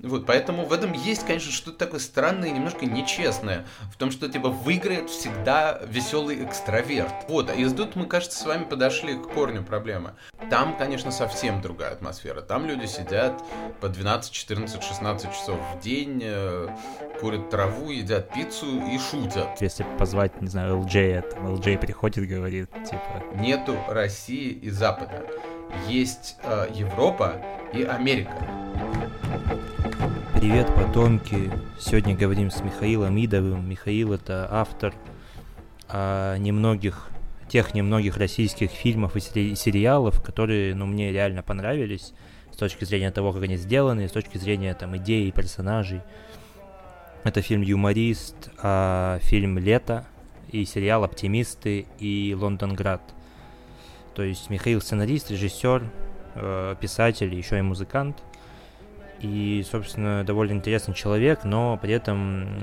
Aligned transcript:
Вот, 0.00 0.26
поэтому 0.26 0.64
в 0.64 0.72
этом 0.72 0.92
есть, 0.92 1.26
конечно, 1.26 1.50
что-то 1.50 1.78
такое 1.78 1.98
странное 1.98 2.48
и 2.48 2.52
немножко 2.52 2.86
нечестное. 2.86 3.66
В 3.92 3.96
том, 3.96 4.12
что, 4.12 4.28
типа, 4.28 4.48
выиграет 4.48 5.10
всегда 5.10 5.80
веселый 5.88 6.44
экстраверт. 6.44 7.12
Вот, 7.28 7.50
а 7.50 7.54
из 7.54 7.72
тут 7.72 7.96
мы, 7.96 8.06
кажется, 8.06 8.38
с 8.38 8.46
вами 8.46 8.64
подошли 8.64 9.16
к 9.16 9.28
корню 9.32 9.64
проблемы. 9.64 10.14
Там, 10.50 10.76
конечно, 10.76 11.10
совсем 11.10 11.60
другая 11.60 11.92
атмосфера. 11.92 12.40
Там 12.40 12.66
люди 12.66 12.86
сидят 12.86 13.42
по 13.80 13.88
12, 13.88 14.30
14, 14.30 14.82
16 14.82 15.32
часов 15.32 15.58
в 15.74 15.80
день, 15.80 16.20
э, 16.22 16.68
курят 17.20 17.50
траву, 17.50 17.90
едят 17.90 18.32
пиццу 18.32 18.66
и 18.86 18.98
шутят. 18.98 19.60
Если 19.60 19.84
позвать, 19.98 20.40
не 20.40 20.48
знаю, 20.48 20.78
LJ, 20.78 21.32
там 21.32 21.54
LJ 21.54 21.78
приходит, 21.78 22.28
говорит, 22.28 22.70
типа... 22.84 23.24
Нету 23.34 23.76
России 23.88 24.50
и 24.50 24.70
Запада. 24.70 25.26
Есть 25.88 26.36
э, 26.44 26.68
Европа 26.72 27.42
и 27.72 27.82
Америка. 27.82 28.67
Привет, 30.40 30.72
потомки! 30.72 31.50
Сегодня 31.80 32.16
говорим 32.16 32.52
с 32.52 32.60
Михаилом 32.60 33.16
Идовым. 33.16 33.68
Михаил 33.68 34.12
это 34.12 34.46
автор 34.48 34.94
а, 35.88 36.36
немногих, 36.36 37.08
тех 37.48 37.74
немногих 37.74 38.16
российских 38.16 38.70
фильмов 38.70 39.16
и 39.16 39.20
сериалов, 39.56 40.22
которые, 40.22 40.76
ну, 40.76 40.86
мне 40.86 41.10
реально 41.10 41.42
понравились 41.42 42.14
с 42.52 42.56
точки 42.56 42.84
зрения 42.84 43.10
того, 43.10 43.32
как 43.32 43.42
они 43.42 43.56
сделаны, 43.56 44.08
с 44.08 44.12
точки 44.12 44.38
зрения 44.38 44.74
там 44.74 44.96
идей 44.96 45.28
и 45.28 45.32
персонажей. 45.32 46.02
Это 47.24 47.42
фильм 47.42 47.62
«Юморист», 47.62 48.50
а, 48.62 49.18
фильм 49.22 49.58
«Лето» 49.58 50.06
и 50.52 50.64
сериал 50.64 51.02
«Оптимисты» 51.02 51.86
и 51.98 52.36
«Лондонград». 52.38 53.02
То 54.14 54.22
есть 54.22 54.50
Михаил 54.50 54.80
сценарист, 54.80 55.32
режиссер, 55.32 55.82
э, 56.36 56.76
писатель, 56.80 57.34
еще 57.34 57.58
и 57.58 57.62
музыкант– 57.62 58.22
и, 59.20 59.64
собственно, 59.68 60.24
довольно 60.24 60.52
интересный 60.52 60.94
человек, 60.94 61.44
но 61.44 61.76
при 61.76 61.92
этом 61.92 62.62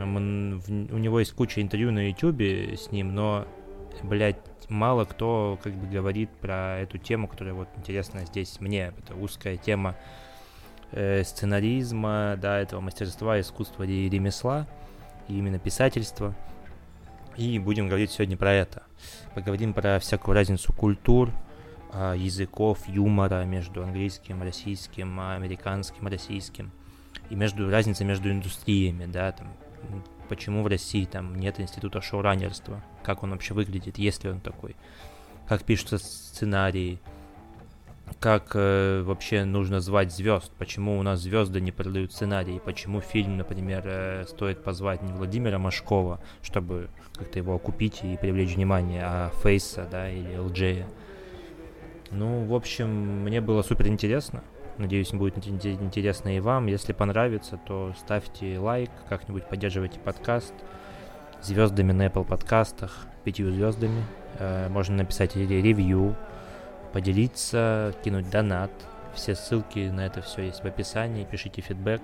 у 0.92 0.98
него 0.98 1.20
есть 1.20 1.34
куча 1.34 1.62
интервью 1.62 1.92
на 1.92 2.10
ютюбе 2.10 2.78
с 2.78 2.92
ним, 2.92 3.14
но, 3.14 3.46
блядь, 4.04 4.38
мало 4.70 5.06
кто 5.06 5.60
как 5.62 5.74
бы 5.74 5.88
говорит 5.88 6.30
про 6.42 6.80
эту 6.80 6.98
тему, 6.98 7.28
которая 7.28 7.54
вот 7.54 7.68
интересна 7.78 8.26
здесь 8.26 8.60
мне. 8.62 8.94
Это 8.98 9.16
узкая 9.16 9.58
тема 9.58 9.96
э, 10.92 11.24
сценаризма, 11.24 12.38
да, 12.42 12.60
этого 12.60 12.80
мастерства, 12.80 13.40
искусства 13.40 13.84
и 13.84 14.10
ремесла, 14.10 14.68
и 15.28 15.38
именно 15.38 15.60
писательства. 15.60 16.34
И 17.36 17.60
будем 17.60 17.88
говорить 17.88 18.12
сегодня 18.12 18.38
про 18.38 18.54
это. 18.54 18.84
Поговорим 19.34 19.74
про 19.74 20.00
всякую 20.00 20.36
разницу 20.36 20.72
культур, 20.72 21.32
языков, 22.16 22.88
юмора 22.88 23.44
между 23.46 23.84
английским, 23.84 24.42
российским, 24.42 25.20
американским, 25.20 26.08
российским. 26.08 26.72
И 27.30 27.36
между 27.36 27.70
разница 27.70 28.06
между 28.06 28.30
индустриями, 28.30 29.06
да, 29.06 29.32
там, 29.32 29.48
почему 30.30 30.64
в 30.64 30.68
России 30.68 31.06
там 31.06 31.36
нет 31.36 31.60
института 31.60 32.02
шоураннерства, 32.02 32.84
как 33.04 33.24
он 33.24 33.32
вообще 33.32 33.54
выглядит, 33.54 33.98
есть 33.98 34.24
ли 34.24 34.30
он 34.30 34.42
такой, 34.42 34.76
как 35.48 35.64
пишутся 35.64 35.98
сценарии, 35.98 37.00
как 38.20 38.52
э, 38.54 39.02
вообще 39.04 39.46
нужно 39.46 39.80
звать 39.80 40.12
звезд, 40.12 40.52
почему 40.58 41.00
у 41.00 41.04
нас 41.04 41.20
звезды 41.22 41.60
не 41.60 41.72
продают 41.72 42.14
сценарии, 42.14 42.62
почему 42.64 43.02
фильм, 43.02 43.38
например, 43.38 43.84
э, 43.86 44.26
стоит 44.28 44.64
позвать 44.64 45.02
не 45.02 45.12
Владимира 45.12 45.58
Машкова, 45.58 46.20
чтобы 46.42 46.90
как-то 47.16 47.40
его 47.40 47.56
окупить 47.56 48.04
и 48.04 48.18
привлечь 48.18 48.56
внимание, 48.56 49.04
а 49.04 49.32
Фейса, 49.42 49.88
да, 49.90 50.10
или 50.10 50.36
Элджея. 50.36 50.88
Ну, 52.12 52.46
в 52.46 52.54
общем, 52.54 53.24
мне 53.24 53.42
было 53.42 53.62
супер 53.62 53.88
интересно. 53.88 54.44
Надеюсь, 54.78 55.12
будет 55.12 55.38
интересно 55.48 56.36
и 56.36 56.40
вам. 56.40 56.68
Если 56.68 56.94
понравится, 56.94 57.60
то 57.66 57.94
ставьте 57.98 58.60
лайк, 58.60 58.92
как-нибудь 59.08 59.48
поддерживайте 59.48 60.00
подкаст 60.00 60.54
звездами 61.46 61.92
на 61.92 62.08
Apple 62.08 62.26
подкастах, 62.26 63.08
пятью 63.24 63.52
звездами. 63.52 64.04
Э, 64.40 64.68
можно 64.70 64.98
написать 64.98 65.36
ревью, 65.36 66.16
поделиться, 66.92 67.96
кинуть 68.04 68.30
донат. 68.30 68.72
Все 69.14 69.36
ссылки 69.36 69.90
на 69.90 70.06
это 70.06 70.22
все 70.22 70.44
есть 70.44 70.64
в 70.64 70.66
описании. 70.66 71.24
Пишите 71.24 71.62
фидбэк. 71.62 72.02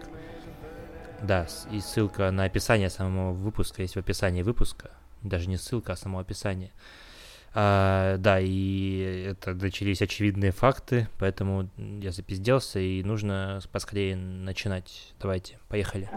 Да, 1.22 1.46
и 1.72 1.80
ссылка 1.80 2.31
на 2.31 2.46
описание 2.46 2.90
самого 2.90 3.34
выпуска 3.34 3.81
есть 3.81 3.96
в 3.96 4.00
описании 4.00 4.44
выпуска. 4.44 4.92
Даже 5.22 5.50
не 5.50 5.58
ссылка, 5.58 5.94
а 5.94 5.96
само 5.96 6.20
описание. 6.20 6.72
А, 7.54 8.18
да, 8.18 8.40
и 8.40 9.26
это 9.28 9.54
начались 9.54 10.02
очевидные 10.02 10.52
факты, 10.52 11.10
поэтому 11.20 11.70
я 11.78 12.12
запизделся, 12.12 12.80
и 12.80 13.04
нужно 13.04 13.60
поскорее 13.72 14.16
начинать. 14.16 15.14
Давайте, 15.20 15.60
поехали. 15.68 16.10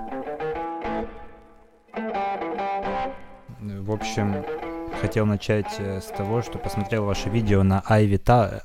В 3.61 3.91
общем, 3.91 4.45
хотел 5.01 5.27
начать 5.27 5.75
э, 5.79 6.01
с 6.01 6.07
того, 6.07 6.43
что 6.43 6.59
посмотрел 6.59 7.05
ваше 7.05 7.31
видео 7.31 7.63
на 7.63 7.83
Ivy, 7.89 8.23
Ta- 8.23 8.63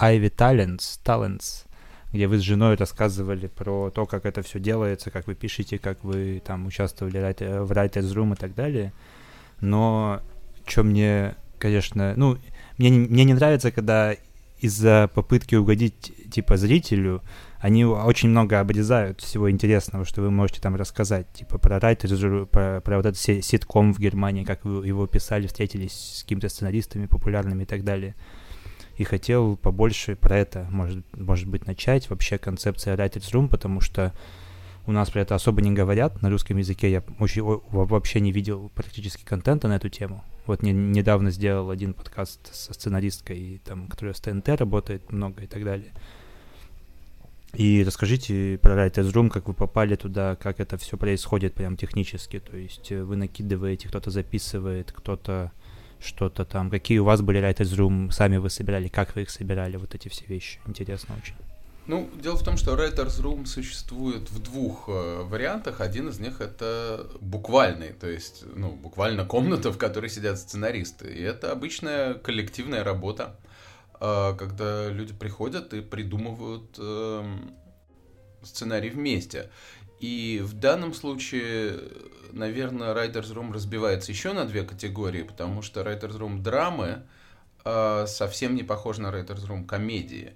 Ivy 0.00 0.34
Talents, 0.34 0.98
Talents, 1.04 1.66
где 2.12 2.26
вы 2.26 2.38
с 2.38 2.42
женой 2.42 2.76
рассказывали 2.76 3.48
про 3.48 3.90
то, 3.90 4.06
как 4.06 4.24
это 4.24 4.42
все 4.42 4.58
делается, 4.58 5.10
как 5.10 5.26
вы 5.26 5.34
пишете, 5.34 5.78
как 5.78 6.02
вы 6.02 6.42
там 6.44 6.66
участвовали 6.66 7.18
в 7.18 7.72
Writers 7.72 8.14
Room 8.14 8.32
и 8.32 8.36
так 8.36 8.54
далее. 8.54 8.92
Но 9.60 10.22
что 10.66 10.82
мне 10.82 11.36
конечно, 11.58 12.14
ну, 12.16 12.38
мне, 12.78 12.90
мне 12.90 13.24
не 13.24 13.34
нравится, 13.34 13.70
когда 13.70 14.14
из-за 14.58 15.10
попытки 15.14 15.54
угодить, 15.54 16.12
типа, 16.30 16.56
зрителю, 16.56 17.22
они 17.58 17.84
очень 17.84 18.30
много 18.30 18.60
обрезают 18.60 19.20
всего 19.20 19.50
интересного, 19.50 20.04
что 20.04 20.22
вы 20.22 20.30
можете 20.30 20.60
там 20.60 20.76
рассказать, 20.76 21.30
типа, 21.32 21.58
про 21.58 21.78
Райтер, 21.78 22.46
про, 22.46 22.80
про 22.80 22.96
вот 22.96 23.06
этот 23.06 23.18
ситком 23.18 23.92
в 23.92 23.98
Германии, 23.98 24.44
как 24.44 24.64
вы 24.64 24.86
его 24.86 25.06
писали, 25.06 25.46
встретились 25.46 26.16
с 26.18 26.22
какими-то 26.22 26.48
сценаристами 26.48 27.06
популярными 27.06 27.64
и 27.64 27.66
так 27.66 27.84
далее. 27.84 28.14
И 28.96 29.04
хотел 29.04 29.56
побольше 29.56 30.16
про 30.16 30.38
это, 30.38 30.66
может, 30.70 31.04
может 31.14 31.48
быть, 31.48 31.66
начать, 31.66 32.08
вообще 32.08 32.38
концепция 32.38 32.96
Writers 32.96 33.30
Room, 33.32 33.48
потому 33.48 33.82
что 33.82 34.14
у 34.86 34.92
нас 34.92 35.10
про 35.10 35.20
это 35.20 35.34
особо 35.34 35.60
не 35.60 35.72
говорят. 35.72 36.22
На 36.22 36.30
русском 36.30 36.56
языке 36.56 36.90
я 36.90 37.02
очень, 37.18 37.42
вообще 37.42 38.20
не 38.20 38.32
видел 38.32 38.70
практически 38.74 39.24
контента 39.24 39.68
на 39.68 39.76
эту 39.76 39.88
тему. 39.90 40.24
Вот 40.46 40.62
не, 40.62 40.72
недавно 40.72 41.30
сделал 41.30 41.70
один 41.70 41.92
подкаст 41.92 42.54
со 42.54 42.72
сценаристкой, 42.72 43.60
там, 43.64 43.88
которая 43.88 44.14
с 44.14 44.20
ТНТ 44.20 44.48
работает 44.48 45.10
много 45.10 45.42
и 45.42 45.46
так 45.46 45.64
далее. 45.64 45.92
И 47.54 47.82
расскажите 47.86 48.58
про 48.60 48.74
Writers 48.74 49.12
Room, 49.12 49.30
как 49.30 49.48
вы 49.48 49.54
попали 49.54 49.96
туда, 49.96 50.36
как 50.36 50.60
это 50.60 50.76
все 50.76 50.96
происходит 50.96 51.54
прям 51.54 51.76
технически. 51.76 52.38
То 52.38 52.56
есть 52.56 52.92
э, 52.92 53.02
вы 53.02 53.16
накидываете, 53.16 53.88
кто-то 53.88 54.10
записывает, 54.10 54.92
кто-то 54.92 55.52
что-то 55.98 56.44
там. 56.44 56.70
Какие 56.70 56.98
у 56.98 57.04
вас 57.04 57.22
были 57.22 57.40
Writers 57.40 57.74
Room, 57.76 58.10
сами 58.10 58.36
вы 58.36 58.50
собирали, 58.50 58.88
как 58.88 59.16
вы 59.16 59.22
их 59.22 59.30
собирали, 59.30 59.76
вот 59.76 59.94
эти 59.94 60.08
все 60.08 60.26
вещи. 60.26 60.60
Интересно 60.66 61.14
очень. 61.16 61.34
Ну, 61.86 62.10
дело 62.20 62.36
в 62.36 62.42
том, 62.42 62.56
что 62.56 62.74
Writers 62.74 63.22
Room 63.22 63.46
существует 63.46 64.28
в 64.30 64.42
двух 64.42 64.88
э, 64.88 65.22
вариантах. 65.22 65.80
Один 65.80 66.08
из 66.08 66.18
них 66.18 66.40
это 66.40 67.06
буквальный, 67.20 67.92
то 67.92 68.08
есть, 68.08 68.42
ну, 68.56 68.72
буквально 68.72 69.24
комната, 69.24 69.70
в 69.72 69.78
которой 69.78 70.10
сидят 70.10 70.38
сценаристы. 70.38 71.12
И 71.12 71.22
это 71.22 71.52
обычная 71.52 72.14
коллективная 72.14 72.82
работа, 72.82 73.36
э, 74.00 74.34
когда 74.36 74.88
люди 74.88 75.12
приходят 75.14 75.72
и 75.74 75.80
придумывают 75.80 76.74
э, 76.76 77.24
сценарий 78.42 78.90
вместе. 78.90 79.48
И 80.00 80.42
в 80.44 80.54
данном 80.54 80.92
случае, 80.92 81.78
наверное, 82.32 82.94
Writers 82.94 83.32
Room 83.32 83.52
разбивается 83.52 84.10
еще 84.10 84.32
на 84.32 84.44
две 84.44 84.64
категории, 84.64 85.22
потому 85.22 85.62
что 85.62 85.82
Writers 85.82 86.18
Room 86.18 86.42
драмы 86.42 87.04
э, 87.66 88.06
совсем 88.06 88.54
не 88.54 88.62
похож 88.62 88.98
на 88.98 89.08
Writers 89.08 89.46
Room 89.46 89.66
комедии. 89.66 90.34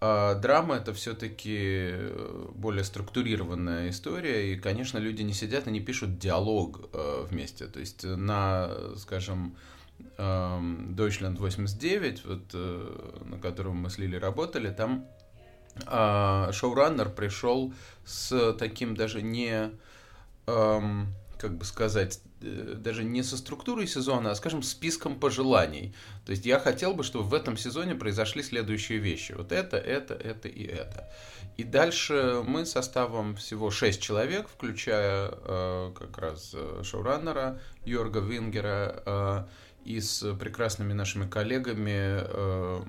А 0.00 0.34
драма 0.34 0.76
это 0.76 0.92
все-таки 0.94 1.90
э, 1.92 2.48
более 2.54 2.82
структурированная 2.82 3.90
история, 3.90 4.52
и, 4.52 4.56
конечно, 4.56 4.98
люди 4.98 5.22
не 5.22 5.32
сидят 5.32 5.68
и 5.68 5.70
не 5.70 5.80
пишут 5.80 6.18
диалог 6.18 6.88
э, 6.92 7.26
вместе. 7.30 7.66
То 7.66 7.78
есть 7.78 8.04
на, 8.04 8.70
скажем, 8.96 9.54
э, 10.18 10.60
Deutschland 10.96 11.36
89, 11.38 12.24
вот, 12.24 12.42
э, 12.54 13.20
на 13.26 13.38
котором 13.38 13.76
мы 13.76 13.90
с 13.90 13.98
Лили 13.98 14.16
работали, 14.16 14.70
там 14.70 15.06
э, 15.86 16.50
шоураннер 16.52 17.10
пришел 17.10 17.72
с 18.04 18.54
таким 18.54 18.96
даже 18.96 19.22
не, 19.22 19.70
э, 20.46 20.80
как 21.42 21.58
бы 21.58 21.64
сказать, 21.66 22.20
Э, 22.42 22.74
даже 22.76 23.04
не 23.04 23.22
со 23.22 23.36
структурой 23.36 23.86
сезона, 23.86 24.30
а, 24.30 24.34
скажем, 24.34 24.62
списком 24.62 25.18
пожеланий. 25.18 25.94
То 26.24 26.32
есть 26.32 26.46
я 26.46 26.58
хотел 26.58 26.94
бы, 26.94 27.04
чтобы 27.04 27.24
в 27.24 27.34
этом 27.34 27.56
сезоне 27.56 27.94
произошли 27.94 28.42
следующие 28.42 28.98
вещи. 28.98 29.32
Вот 29.32 29.52
это, 29.52 29.76
это, 29.76 30.14
это 30.14 30.48
и 30.48 30.64
это. 30.64 31.10
И 31.56 31.64
дальше 31.64 32.42
мы 32.44 32.66
составом 32.66 33.36
всего 33.36 33.70
6 33.70 34.00
человек, 34.00 34.48
включая 34.48 35.30
э, 35.32 35.92
как 35.98 36.18
раз 36.18 36.52
э, 36.54 36.82
шоураннера 36.84 37.60
Йорга 37.84 38.20
Вингера 38.20 39.02
э, 39.04 39.44
и 39.84 40.00
с 40.00 40.34
прекрасными 40.34 40.92
нашими 40.92 41.28
коллегами, 41.28 42.24
э, 42.24 42.82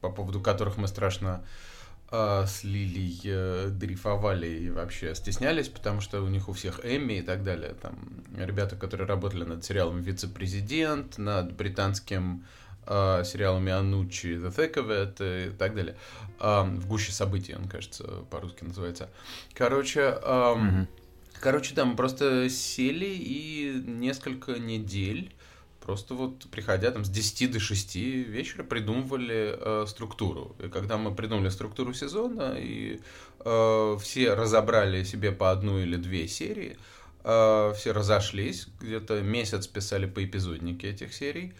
по 0.00 0.10
поводу 0.10 0.40
которых 0.40 0.78
мы 0.78 0.88
страшно 0.88 1.44
э, 1.44 1.69
с 2.10 2.64
Лилией 2.64 3.20
э, 3.24 3.68
дрейфовали 3.70 4.48
и 4.48 4.70
вообще 4.70 5.14
стеснялись, 5.14 5.68
потому 5.68 6.00
что 6.00 6.22
у 6.22 6.28
них 6.28 6.48
у 6.48 6.52
всех 6.52 6.80
Эмми 6.84 7.18
и 7.18 7.22
так 7.22 7.44
далее. 7.44 7.74
Там 7.80 8.24
ребята, 8.36 8.74
которые 8.74 9.06
работали 9.06 9.44
над 9.44 9.64
сериалом 9.64 10.00
«Вице-президент», 10.00 11.18
над 11.18 11.52
британским 11.52 12.44
э, 12.86 13.22
сериалами 13.24 13.70
Анучи, 13.70 14.26
The 14.26 14.54
Thick 14.54 14.74
of 14.74 14.88
It 14.88 15.48
и 15.48 15.50
так 15.50 15.76
далее. 15.76 15.96
Э, 16.40 16.62
в 16.64 16.88
гуще 16.88 17.12
событий, 17.12 17.54
он, 17.54 17.68
кажется, 17.68 18.04
по-русски 18.30 18.64
называется. 18.64 19.08
Короче, 19.54 20.00
э, 20.00 20.20
mm-hmm. 20.20 20.86
короче, 21.40 21.76
там 21.76 21.94
просто 21.94 22.50
сели 22.50 23.06
и 23.06 23.84
несколько 23.86 24.58
недель 24.58 25.32
Просто 25.80 26.14
вот 26.14 26.46
приходя 26.50 26.90
там 26.90 27.04
с 27.04 27.08
10 27.08 27.52
до 27.52 27.58
6 27.58 27.96
вечера 27.96 28.62
придумывали 28.62 29.56
э, 29.58 29.86
структуру. 29.88 30.54
И 30.58 30.68
когда 30.68 30.98
мы 30.98 31.14
придумали 31.14 31.48
структуру 31.48 31.94
сезона, 31.94 32.54
и 32.58 33.00
э, 33.40 33.96
все 34.00 34.34
разобрали 34.34 35.04
себе 35.04 35.32
по 35.32 35.50
одну 35.50 35.78
или 35.78 35.96
две 35.96 36.28
серии, 36.28 36.76
э, 37.24 37.72
все 37.76 37.92
разошлись, 37.92 38.68
где-то 38.78 39.22
месяц 39.22 39.66
писали 39.66 40.04
по 40.04 40.22
эпизоднике 40.22 40.90
этих 40.90 41.14
серий, 41.14 41.54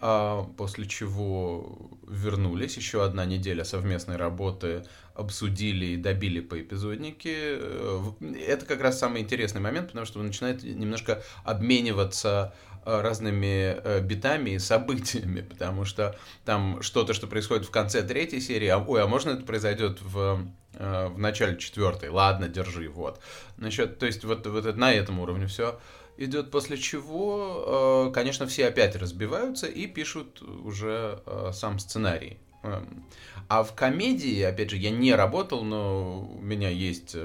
а 0.00 0.44
после 0.56 0.86
чего 0.86 1.90
вернулись, 2.06 2.76
еще 2.76 3.04
одна 3.04 3.24
неделя 3.24 3.64
совместной 3.64 4.16
работы, 4.16 4.84
обсудили 5.14 5.86
и 5.86 5.96
добили 5.96 6.40
по 6.40 6.60
эпизоднике. 6.60 7.58
Э, 7.58 8.00
это 8.46 8.66
как 8.66 8.80
раз 8.80 9.00
самый 9.00 9.20
интересный 9.20 9.60
момент, 9.60 9.88
потому 9.88 10.06
что 10.06 10.20
вы 10.20 10.26
начинаете 10.26 10.72
немножко 10.72 11.24
обмениваться 11.42 12.54
Э, 12.54 12.73
разными 12.84 13.76
э, 13.82 14.00
битами 14.00 14.50
и 14.50 14.58
событиями, 14.58 15.40
потому 15.48 15.84
что 15.84 16.16
там 16.44 16.82
что-то, 16.82 17.14
что 17.14 17.26
происходит 17.26 17.66
в 17.66 17.70
конце 17.70 18.02
третьей 18.02 18.40
серии, 18.40 18.68
а, 18.68 18.78
ой, 18.78 19.02
а 19.02 19.06
можно 19.06 19.30
это 19.30 19.44
произойдет 19.44 20.00
в, 20.02 20.46
э, 20.74 21.08
в 21.08 21.18
начале 21.18 21.58
четвертой, 21.58 22.10
ладно, 22.10 22.48
держи, 22.48 22.88
вот. 22.88 23.20
Значит, 23.58 23.98
то 23.98 24.06
есть 24.06 24.24
вот, 24.24 24.46
вот 24.46 24.76
на 24.76 24.92
этом 24.92 25.20
уровне 25.20 25.46
все 25.46 25.78
идет, 26.16 26.50
после 26.50 26.76
чего, 26.78 28.12
конечно, 28.14 28.46
все 28.46 28.68
опять 28.68 28.94
разбиваются 28.94 29.66
и 29.66 29.88
пишут 29.88 30.42
уже 30.42 31.20
сам 31.52 31.80
сценарий. 31.80 32.38
Эм, 32.62 33.04
а 33.48 33.64
в 33.64 33.74
комедии, 33.74 34.40
опять 34.42 34.70
же, 34.70 34.76
я 34.76 34.90
не 34.90 35.12
работал, 35.12 35.64
но 35.64 36.20
у 36.20 36.40
меня 36.40 36.68
есть 36.68 37.16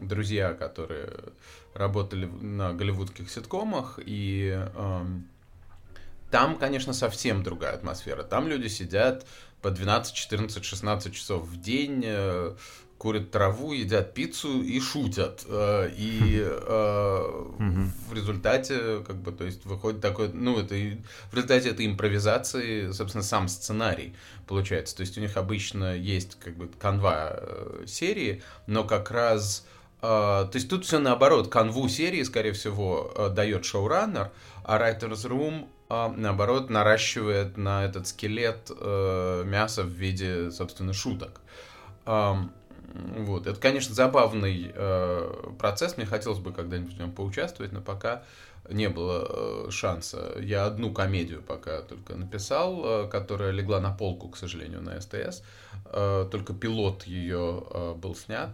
друзья, 0.00 0.52
которые 0.54 1.10
работали 1.78 2.26
на 2.26 2.72
голливудских 2.72 3.30
ситкомах, 3.30 3.98
и 4.04 4.52
э, 4.54 5.04
там, 6.30 6.56
конечно, 6.58 6.92
совсем 6.92 7.42
другая 7.42 7.74
атмосфера. 7.74 8.22
Там 8.22 8.48
люди 8.48 8.68
сидят 8.68 9.26
по 9.62 9.70
12, 9.70 10.14
14, 10.14 10.64
16 10.64 11.14
часов 11.14 11.44
в 11.44 11.60
день, 11.60 12.02
э, 12.04 12.54
курят 12.98 13.30
траву, 13.30 13.72
едят 13.72 14.12
пиццу 14.12 14.62
и 14.62 14.80
шутят. 14.80 15.44
Э, 15.48 15.88
и 15.96 16.40
э, 16.42 17.44
в 17.58 18.12
результате, 18.12 19.02
как 19.06 19.16
бы, 19.16 19.32
то 19.32 19.44
есть 19.44 19.64
выходит 19.64 20.00
такой, 20.00 20.30
ну, 20.32 20.58
это 20.58 20.74
в 20.74 21.34
результате 21.34 21.70
этой 21.70 21.86
импровизации, 21.86 22.90
собственно, 22.90 23.24
сам 23.24 23.48
сценарий 23.48 24.14
получается. 24.46 24.96
То 24.96 25.02
есть 25.02 25.16
у 25.16 25.20
них 25.20 25.36
обычно 25.36 25.96
есть 25.96 26.38
как 26.40 26.56
бы 26.56 26.68
канва 26.78 27.30
э, 27.32 27.84
серии, 27.86 28.42
но 28.66 28.84
как 28.84 29.10
раз 29.10 29.64
то 30.00 30.50
есть 30.54 30.68
тут 30.70 30.84
все 30.84 30.98
наоборот. 31.00 31.48
Канву 31.48 31.88
серии, 31.88 32.22
скорее 32.22 32.52
всего, 32.52 33.12
uh, 33.14 33.30
дает 33.30 33.64
шоураннер, 33.64 34.30
а 34.62 34.78
Writer's 34.78 35.26
Room, 35.28 35.66
uh, 35.88 36.14
наоборот, 36.16 36.70
наращивает 36.70 37.56
на 37.56 37.84
этот 37.84 38.06
скелет 38.06 38.70
мясо 38.70 39.82
в 39.82 39.88
виде, 39.88 40.50
собственно, 40.50 40.92
шуток. 40.92 41.40
Вот. 42.04 43.46
Это, 43.46 43.60
конечно, 43.60 43.94
забавный 43.94 44.72
процесс. 45.58 45.96
Мне 45.96 46.06
хотелось 46.06 46.38
бы 46.38 46.52
когда-нибудь 46.52 46.94
в 46.94 46.98
нем 46.98 47.12
поучаствовать, 47.12 47.72
но 47.72 47.80
пока 47.80 48.22
не 48.70 48.88
было 48.88 49.70
шанса. 49.70 50.34
Я 50.40 50.64
одну 50.66 50.92
комедию 50.92 51.42
пока 51.42 51.82
только 51.82 52.16
написал, 52.16 53.08
которая 53.08 53.50
легла 53.50 53.80
на 53.80 53.92
полку, 53.92 54.28
к 54.28 54.36
сожалению, 54.36 54.80
на 54.82 55.00
СТС. 55.00 55.42
Только 56.30 56.54
пилот 56.54 57.04
ее 57.04 57.94
был 57.96 58.14
снят 58.14 58.50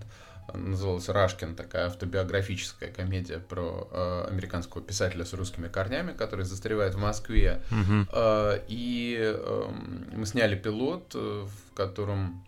называлась 0.56 1.08
«Рашкин», 1.08 1.54
такая 1.54 1.86
автобиографическая 1.86 2.90
комедия 2.90 3.38
про 3.38 3.88
э, 3.90 4.26
американского 4.30 4.82
писателя 4.82 5.24
с 5.24 5.32
русскими 5.34 5.68
корнями, 5.68 6.12
который 6.12 6.44
застревает 6.44 6.94
в 6.94 6.98
Москве. 6.98 7.62
Mm-hmm. 7.70 8.08
Э, 8.12 8.64
и 8.68 9.18
э, 9.20 9.64
мы 10.12 10.26
сняли 10.26 10.56
пилот, 10.56 11.14
э, 11.14 11.46
в 11.46 11.74
котором 11.74 12.44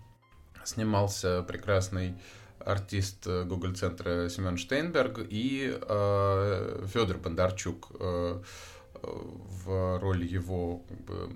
снимался 0.64 1.42
прекрасный 1.42 2.14
артист 2.58 3.26
Google-центра 3.26 4.28
Семен 4.28 4.56
Штейнберг 4.56 5.20
и 5.28 5.78
э, 5.80 6.86
Федор 6.92 7.18
Бондарчук 7.18 7.92
э, 8.00 8.42
в 9.02 9.98
роли 9.98 10.26
его 10.26 10.78
как 10.88 11.00
бы, 11.04 11.30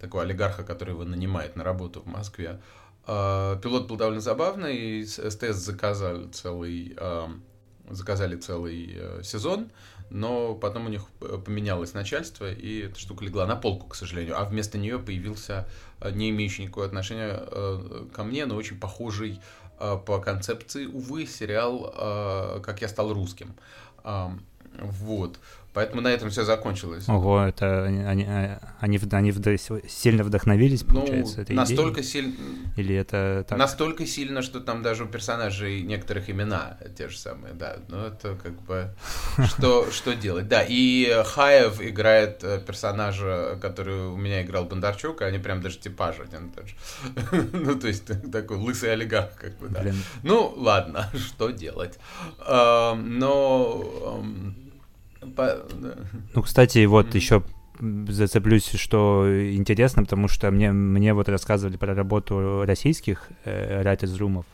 такого 0.00 0.22
олигарха, 0.24 0.64
который 0.64 0.90
его 0.90 1.04
нанимает 1.04 1.56
на 1.56 1.64
работу 1.64 2.00
в 2.00 2.06
Москве. 2.06 2.48
А, 2.50 2.60
пилот 3.06 3.88
был 3.88 3.96
довольно 3.96 4.20
забавный, 4.20 4.76
и 4.76 5.04
СТС 5.04 5.56
заказали 5.56 6.28
целый, 6.28 6.96
заказали 7.90 8.36
целый 8.36 8.92
э, 8.94 9.20
сезон, 9.22 9.70
но 10.10 10.54
потом 10.54 10.86
у 10.86 10.88
них 10.88 11.02
э, 11.20 11.38
поменялось 11.44 11.94
начальство, 11.94 12.50
и 12.50 12.86
эта 12.86 12.98
штука 12.98 13.24
легла 13.24 13.46
на 13.46 13.56
полку, 13.56 13.88
к 13.88 13.94
сожалению, 13.94 14.38
а 14.38 14.44
вместо 14.44 14.78
нее 14.78 14.98
появился 14.98 15.68
э, 16.00 16.10
не 16.12 16.30
имеющий 16.30 16.62
никакого 16.62 16.86
отношения 16.86 17.42
ко 18.12 18.24
мне, 18.24 18.46
но 18.46 18.56
очень 18.56 18.78
похожий 18.78 19.40
по 19.78 20.20
концепции, 20.20 20.86
увы, 20.86 21.26
сериал 21.26 22.60
«Как 22.62 22.82
я 22.82 22.88
стал 22.88 23.12
русским». 23.12 23.56
Вот. 24.04 25.40
Поэтому 25.72 26.02
на 26.02 26.08
этом 26.08 26.28
все 26.28 26.44
закончилось. 26.44 27.08
Ого, 27.08 27.40
это 27.40 27.84
они, 27.84 28.02
они, 28.02 28.24
они, 28.24 28.98
они 28.98 29.00
сильно 29.88 30.22
вдохновились, 30.22 30.82
ну, 30.82 30.94
получается, 30.94 31.36
ну, 31.38 31.42
этой 31.42 31.56
настолько 31.56 32.02
сильно... 32.02 32.34
Или 32.76 32.94
это 32.94 33.46
так? 33.48 33.58
Настолько 33.58 34.06
сильно, 34.06 34.42
что 34.42 34.60
там 34.60 34.82
даже 34.82 35.04
у 35.04 35.06
персонажей 35.06 35.80
некоторых 35.82 36.28
имена 36.28 36.76
те 36.96 37.08
же 37.08 37.16
самые, 37.18 37.54
да. 37.54 37.76
Ну, 37.88 38.04
это 38.04 38.34
как 38.34 38.60
бы... 38.62 38.94
Что, 39.46 39.90
что 39.90 40.14
делать? 40.14 40.48
Да, 40.48 40.62
и 40.66 41.22
Хаев 41.24 41.80
играет 41.80 42.44
э, 42.44 42.60
персонажа, 42.60 43.58
который 43.60 44.08
у 44.08 44.16
меня 44.16 44.42
играл 44.42 44.64
Бондарчук, 44.64 45.22
они 45.22 45.38
прям 45.38 45.62
даже 45.62 45.78
типаж 45.78 46.20
один 46.20 46.48
и 46.48 46.52
тот 46.52 46.68
же. 46.68 46.74
Ну, 47.52 47.78
то 47.78 47.88
есть 47.88 48.04
такой 48.30 48.56
лысый 48.56 48.92
олигарх, 48.92 49.34
как 49.36 49.58
бы, 49.58 49.68
да. 49.68 49.80
Блин. 49.80 49.96
Ну, 50.22 50.52
ладно, 50.56 51.08
что 51.14 51.50
делать? 51.50 51.98
Но 52.46 54.22
ну, 56.34 56.42
кстати, 56.42 56.84
вот 56.84 57.08
mm-hmm. 57.08 57.16
еще 57.16 57.42
зацеплюсь, 58.08 58.70
что 58.74 59.26
интересно, 59.54 60.02
потому 60.02 60.28
что 60.28 60.50
мне, 60.50 60.72
мне 60.72 61.14
вот 61.14 61.28
рассказывали 61.28 61.76
про 61.76 61.94
работу 61.94 62.64
российских 62.64 63.28
э, 63.44 63.82
румов, 64.18 64.46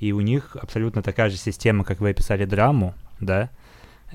и 0.00 0.12
у 0.12 0.20
них 0.20 0.56
абсолютно 0.60 1.02
такая 1.02 1.30
же 1.30 1.36
система, 1.36 1.84
как 1.84 2.00
вы 2.00 2.10
описали 2.10 2.44
драму, 2.44 2.94
да, 3.20 3.50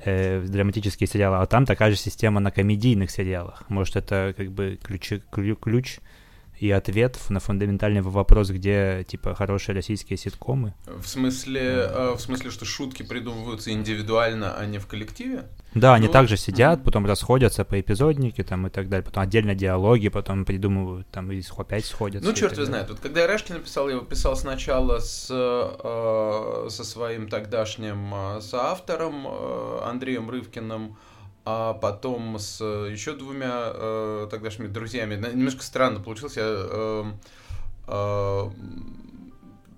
э, 0.04 0.40
драматические 0.42 1.08
сериалы, 1.08 1.38
а 1.38 1.46
там 1.46 1.66
такая 1.66 1.90
же 1.90 1.96
система 1.96 2.40
на 2.40 2.50
комедийных 2.50 3.10
сериалах. 3.10 3.64
Может, 3.68 3.96
это 3.96 4.34
как 4.36 4.50
бы 4.50 4.78
ключ, 4.82 5.14
ключ 5.30 5.98
и 6.58 6.70
ответ 6.70 7.18
на 7.28 7.40
фундаментальный 7.40 8.00
вопрос, 8.02 8.50
где 8.50 9.04
типа 9.06 9.34
хорошие 9.34 9.74
российские 9.74 10.16
ситкомы. 10.16 10.74
В 10.86 11.06
смысле, 11.06 11.60
э, 11.62 12.14
в 12.16 12.20
смысле, 12.20 12.50
что 12.50 12.64
шутки 12.64 13.02
придумываются 13.02 13.70
индивидуально, 13.72 14.56
а 14.56 14.66
не 14.66 14.78
в 14.78 14.86
коллективе? 14.86 15.44
Да, 15.74 15.88
ну, 15.90 15.94
они 15.94 16.08
также 16.08 16.36
сидят, 16.36 16.78
mm-hmm. 16.78 16.84
потом 16.84 17.06
расходятся 17.06 17.64
по 17.64 17.80
эпизоднике 17.80 18.44
там 18.44 18.68
и 18.68 18.70
так 18.70 18.88
далее, 18.88 19.04
потом 19.04 19.24
отдельно 19.24 19.54
диалоги, 19.54 20.08
потом 20.08 20.44
придумывают 20.44 21.08
там 21.10 21.32
и 21.32 21.42
опять 21.56 21.84
сходятся. 21.84 22.28
Ну 22.28 22.34
черт 22.34 22.52
его 22.52 22.64
знает. 22.64 22.88
Вот 22.88 23.00
когда 23.00 23.22
я 23.22 23.26
Рашки 23.26 23.52
написал, 23.52 23.88
я 23.88 23.96
его 23.96 24.04
писал 24.04 24.36
сначала 24.36 25.00
с 25.00 25.28
э, 25.30 26.68
со 26.70 26.84
своим 26.84 27.28
тогдашним 27.28 28.14
э, 28.14 28.40
соавтором 28.40 29.26
э, 29.26 29.80
Андреем 29.84 30.30
Рывкиным 30.30 30.96
а 31.44 31.74
потом 31.74 32.38
с 32.38 32.58
э, 32.60 32.88
еще 32.90 33.14
двумя 33.14 33.72
э, 33.74 34.28
тогдашними 34.30 34.68
друзьями. 34.68 35.16
Немножко 35.16 35.62
странно 35.62 36.00
получилось. 36.00 36.36
Я, 36.36 36.44
э, 36.46 37.04
э, 37.86 38.50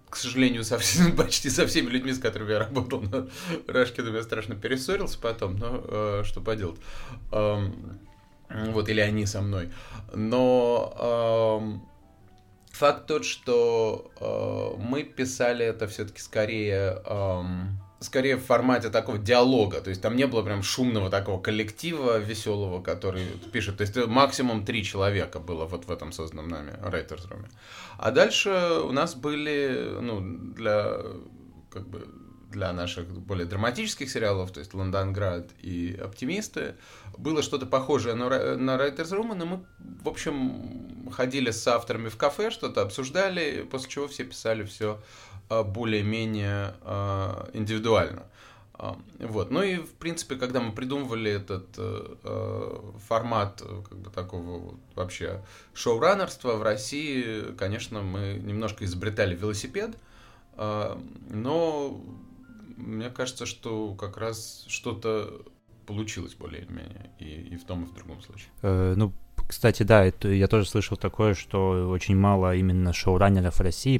к 0.08 0.16
сожалению, 0.16 0.62
со 0.62 0.78
всеми, 0.78 1.10
почти 1.16 1.50
со 1.50 1.66
всеми 1.66 1.90
людьми, 1.90 2.12
с 2.12 2.20
которыми 2.20 2.52
я 2.52 2.60
работал 2.60 3.02
на 3.02 3.28
Рашкином, 3.66 4.14
я 4.14 4.22
страшно 4.22 4.54
перессорился 4.54 5.18
потом, 5.18 5.56
но 5.56 5.82
э, 5.84 6.22
что 6.24 6.40
поделать. 6.40 6.78
Э, 7.32 7.68
вот, 8.48 8.88
или 8.88 9.00
они 9.00 9.26
со 9.26 9.42
мной. 9.42 9.70
Но 10.14 11.80
э, 12.70 12.74
факт 12.76 13.08
тот, 13.08 13.24
что 13.24 14.12
э, 14.20 14.80
мы 14.80 15.02
писали 15.02 15.66
это 15.66 15.88
все-таки 15.88 16.20
скорее... 16.20 17.02
Э, 17.04 17.42
скорее 18.00 18.36
в 18.36 18.44
формате 18.44 18.90
такого 18.90 19.18
диалога, 19.18 19.80
то 19.80 19.90
есть 19.90 20.02
там 20.02 20.16
не 20.16 20.26
было 20.26 20.42
прям 20.42 20.62
шумного 20.62 21.10
такого 21.10 21.40
коллектива 21.40 22.18
веселого, 22.18 22.82
который 22.82 23.26
пишет, 23.52 23.78
то 23.78 23.82
есть 23.82 23.96
максимум 24.06 24.64
три 24.64 24.84
человека 24.84 25.40
было 25.40 25.64
вот 25.64 25.86
в 25.86 25.90
этом 25.90 26.12
созданном 26.12 26.48
нами 26.48 26.72
Writers 26.82 27.28
Room. 27.28 27.46
А 27.98 28.10
дальше 28.10 28.50
у 28.84 28.92
нас 28.92 29.14
были, 29.14 29.98
ну, 30.00 30.20
для, 30.54 30.98
как 31.70 31.88
бы, 31.88 32.06
для 32.50 32.72
наших 32.72 33.08
более 33.08 33.46
драматических 33.46 34.10
сериалов, 34.10 34.50
то 34.50 34.60
есть 34.60 34.74
Лондонград 34.74 35.50
и 35.62 35.98
Оптимисты, 36.02 36.76
было 37.16 37.42
что-то 37.42 37.64
похожее 37.64 38.14
на, 38.14 38.56
на 38.56 38.76
Writers 38.76 39.10
Room, 39.12 39.34
но 39.34 39.46
мы, 39.46 39.66
в 39.78 40.08
общем, 40.08 41.10
ходили 41.10 41.50
с 41.50 41.66
авторами 41.66 42.08
в 42.08 42.16
кафе, 42.16 42.50
что-то 42.50 42.82
обсуждали, 42.82 43.66
после 43.70 43.88
чего 43.88 44.06
все 44.06 44.24
писали 44.24 44.64
все 44.64 45.00
более-менее 45.48 46.74
а, 46.82 47.48
индивидуально. 47.52 48.24
А, 48.74 48.98
вот. 49.20 49.50
Ну 49.50 49.62
и, 49.62 49.76
в 49.76 49.92
принципе, 49.94 50.36
когда 50.36 50.60
мы 50.60 50.72
придумывали 50.72 51.30
этот 51.30 51.66
э, 51.78 52.92
формат 53.08 53.62
как 53.88 53.98
бы 53.98 54.10
такого 54.10 54.74
вообще 54.94 55.42
шоураннерства 55.72 56.56
в 56.56 56.62
России, 56.62 57.54
конечно, 57.56 58.02
мы 58.02 58.40
немножко 58.42 58.84
изобретали 58.84 59.34
велосипед, 59.34 59.96
но 60.58 62.00
мне 62.76 63.10
кажется, 63.10 63.46
что 63.46 63.94
как 63.94 64.16
раз 64.16 64.64
что-то 64.68 65.42
получилось 65.86 66.34
более-менее 66.34 67.10
и, 67.18 67.54
и 67.54 67.56
в 67.56 67.64
том, 67.64 67.84
и 67.84 67.86
в 67.86 67.94
другом 67.94 68.20
случае. 68.20 68.48
Э, 68.62 68.94
ну, 68.96 69.12
кстати, 69.48 69.82
да, 69.84 70.04
это, 70.04 70.28
я 70.28 70.48
тоже 70.48 70.68
слышал 70.68 70.96
такое, 70.96 71.34
что 71.34 71.88
очень 71.88 72.16
мало 72.16 72.54
именно 72.54 72.92
шоураннеров 72.92 73.56
в 73.56 73.60
России, 73.60 73.98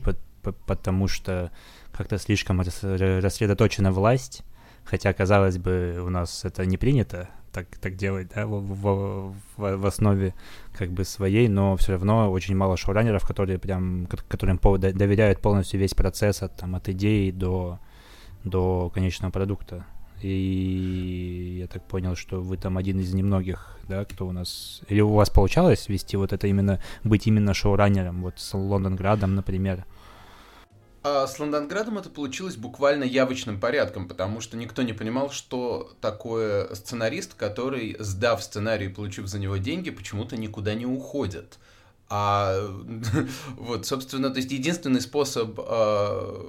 потому 0.52 1.08
что 1.08 1.50
как-то 1.92 2.18
слишком 2.18 2.60
рассредоточена 2.60 3.92
власть, 3.92 4.42
хотя, 4.84 5.12
казалось 5.12 5.58
бы, 5.58 6.02
у 6.04 6.10
нас 6.10 6.44
это 6.44 6.66
не 6.66 6.76
принято 6.76 7.28
так, 7.52 7.66
так 7.80 7.96
делать, 7.96 8.28
да, 8.34 8.46
в, 8.46 8.60
в, 8.60 9.34
в, 9.56 9.76
в 9.76 9.86
основе 9.86 10.34
как 10.76 10.90
бы 10.90 11.04
своей, 11.04 11.48
но 11.48 11.76
все 11.76 11.92
равно 11.92 12.30
очень 12.30 12.54
мало 12.54 12.76
шоураннеров, 12.76 13.26
которые 13.26 13.58
прям, 13.58 14.06
которым 14.28 14.60
доверяют 14.60 15.40
полностью 15.40 15.80
весь 15.80 15.94
процесс 15.94 16.42
от, 16.42 16.54
там, 16.56 16.74
от 16.74 16.88
идеи 16.90 17.30
до, 17.30 17.78
до 18.44 18.90
конечного 18.90 19.32
продукта. 19.32 19.86
И 20.20 21.58
я 21.60 21.66
так 21.66 21.82
понял, 21.84 22.14
что 22.14 22.40
вы 22.40 22.56
там 22.56 22.76
один 22.78 23.00
из 23.00 23.12
немногих, 23.14 23.78
да, 23.88 24.04
кто 24.04 24.26
у 24.26 24.32
нас... 24.32 24.82
Или 24.88 25.00
у 25.00 25.12
вас 25.14 25.30
получалось 25.30 25.88
вести 25.88 26.16
вот 26.16 26.32
это 26.32 26.46
именно, 26.46 26.80
быть 27.04 27.26
именно 27.26 27.54
шоураннером, 27.54 28.22
вот 28.22 28.38
с 28.38 28.54
Лондонградом, 28.54 29.34
например? 29.34 29.84
А 31.08 31.28
с 31.28 31.38
Лондонградом 31.38 31.98
это 31.98 32.10
получилось 32.10 32.56
буквально 32.56 33.04
явочным 33.04 33.60
порядком, 33.60 34.08
потому 34.08 34.40
что 34.40 34.56
никто 34.56 34.82
не 34.82 34.92
понимал, 34.92 35.30
что 35.30 35.92
такое 36.00 36.75
сценарист, 36.75 37.34
который, 37.34 37.94
сдав 38.00 38.42
сценарий 38.42 38.86
и 38.86 38.88
получив 38.88 39.28
за 39.28 39.38
него 39.38 39.56
деньги, 39.56 39.90
почему-то 39.90 40.36
никуда 40.36 40.75
не 40.75 40.84
уходит. 40.84 41.60
А 42.08 42.58
вот, 43.56 43.86
собственно, 43.86 44.30
то 44.30 44.38
есть 44.38 44.50
единственный 44.50 45.00
способ 45.00 45.60
э, 45.60 46.44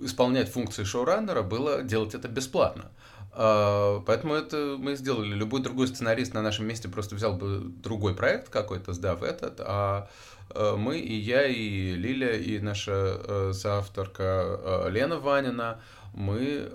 исполнять 0.00 0.50
функции 0.50 0.84
шоураннера 0.84 1.42
было 1.42 1.82
делать 1.82 2.14
это 2.14 2.28
бесплатно. 2.28 2.90
Э, 3.34 4.00
поэтому 4.06 4.32
это 4.32 4.76
мы 4.78 4.96
сделали. 4.96 5.34
Любой 5.34 5.60
другой 5.60 5.86
сценарист 5.86 6.32
на 6.32 6.40
нашем 6.40 6.66
месте 6.66 6.88
просто 6.88 7.14
взял 7.14 7.34
бы 7.34 7.60
другой 7.60 8.14
проект 8.14 8.48
какой-то, 8.48 8.94
сдав 8.94 9.22
этот, 9.22 9.60
а 9.60 10.08
мы, 10.54 10.98
и 10.98 11.14
я, 11.14 11.46
и 11.46 11.92
Лиля, 11.92 12.36
и 12.36 12.58
наша 12.58 12.92
э, 12.92 13.52
соавторка 13.52 14.84
э, 14.86 14.90
Лена 14.90 15.18
Ванина, 15.18 15.80
мы 16.14 16.68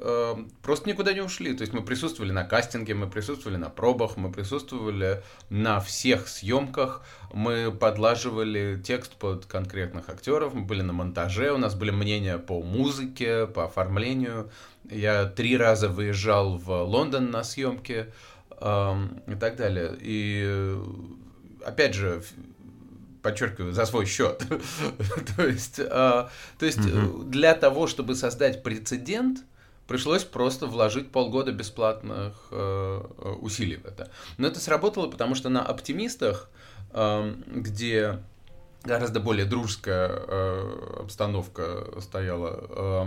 просто 0.61 0.87
никуда 0.87 1.11
не 1.11 1.19
ушли. 1.19 1.53
То 1.53 1.63
есть 1.63 1.73
мы 1.73 1.81
присутствовали 1.81 2.31
на 2.31 2.45
кастинге, 2.45 2.93
мы 2.93 3.09
присутствовали 3.09 3.57
на 3.57 3.69
пробах, 3.69 4.15
мы 4.15 4.31
присутствовали 4.31 5.21
на 5.49 5.79
всех 5.81 6.27
съемках, 6.29 7.01
мы 7.33 7.71
подлаживали 7.71 8.79
текст 8.81 9.13
под 9.15 9.45
конкретных 9.45 10.07
актеров, 10.07 10.53
мы 10.53 10.61
были 10.61 10.81
на 10.81 10.93
монтаже, 10.93 11.51
у 11.51 11.57
нас 11.57 11.75
были 11.75 11.91
мнения 11.91 12.37
по 12.37 12.61
музыке, 12.61 13.47
по 13.47 13.65
оформлению. 13.65 14.49
Я 14.89 15.25
три 15.25 15.57
раза 15.57 15.89
выезжал 15.89 16.57
в 16.57 16.69
Лондон 16.83 17.31
на 17.31 17.43
съемки 17.43 18.05
и 18.51 19.35
так 19.39 19.55
далее. 19.57 19.97
И 19.99 20.77
опять 21.65 21.95
же, 21.95 22.21
подчеркиваю, 23.23 23.73
за 23.73 23.85
свой 23.85 24.05
счет. 24.05 24.43
то 25.35 25.47
есть, 25.47 25.79
а, 25.79 26.29
то 26.59 26.65
есть 26.65 26.79
mm-hmm. 26.79 27.29
для 27.29 27.55
того, 27.55 27.87
чтобы 27.87 28.15
создать 28.15 28.61
прецедент, 28.61 29.39
пришлось 29.87 30.23
просто 30.23 30.67
вложить 30.67 31.11
полгода 31.11 31.51
бесплатных 31.51 32.33
э, 32.51 33.01
усилий 33.41 33.77
в 33.77 33.85
это. 33.85 34.11
Но 34.37 34.47
это 34.47 34.59
сработало, 34.59 35.07
потому 35.07 35.35
что 35.35 35.49
на 35.49 35.65
оптимистах, 35.65 36.49
э, 36.91 37.35
где 37.47 38.19
гораздо 38.83 39.19
более 39.19 39.45
дружеская 39.45 40.09
э, 40.09 40.99
обстановка 41.01 41.99
стояла, 41.99 42.65
э, 42.69 43.05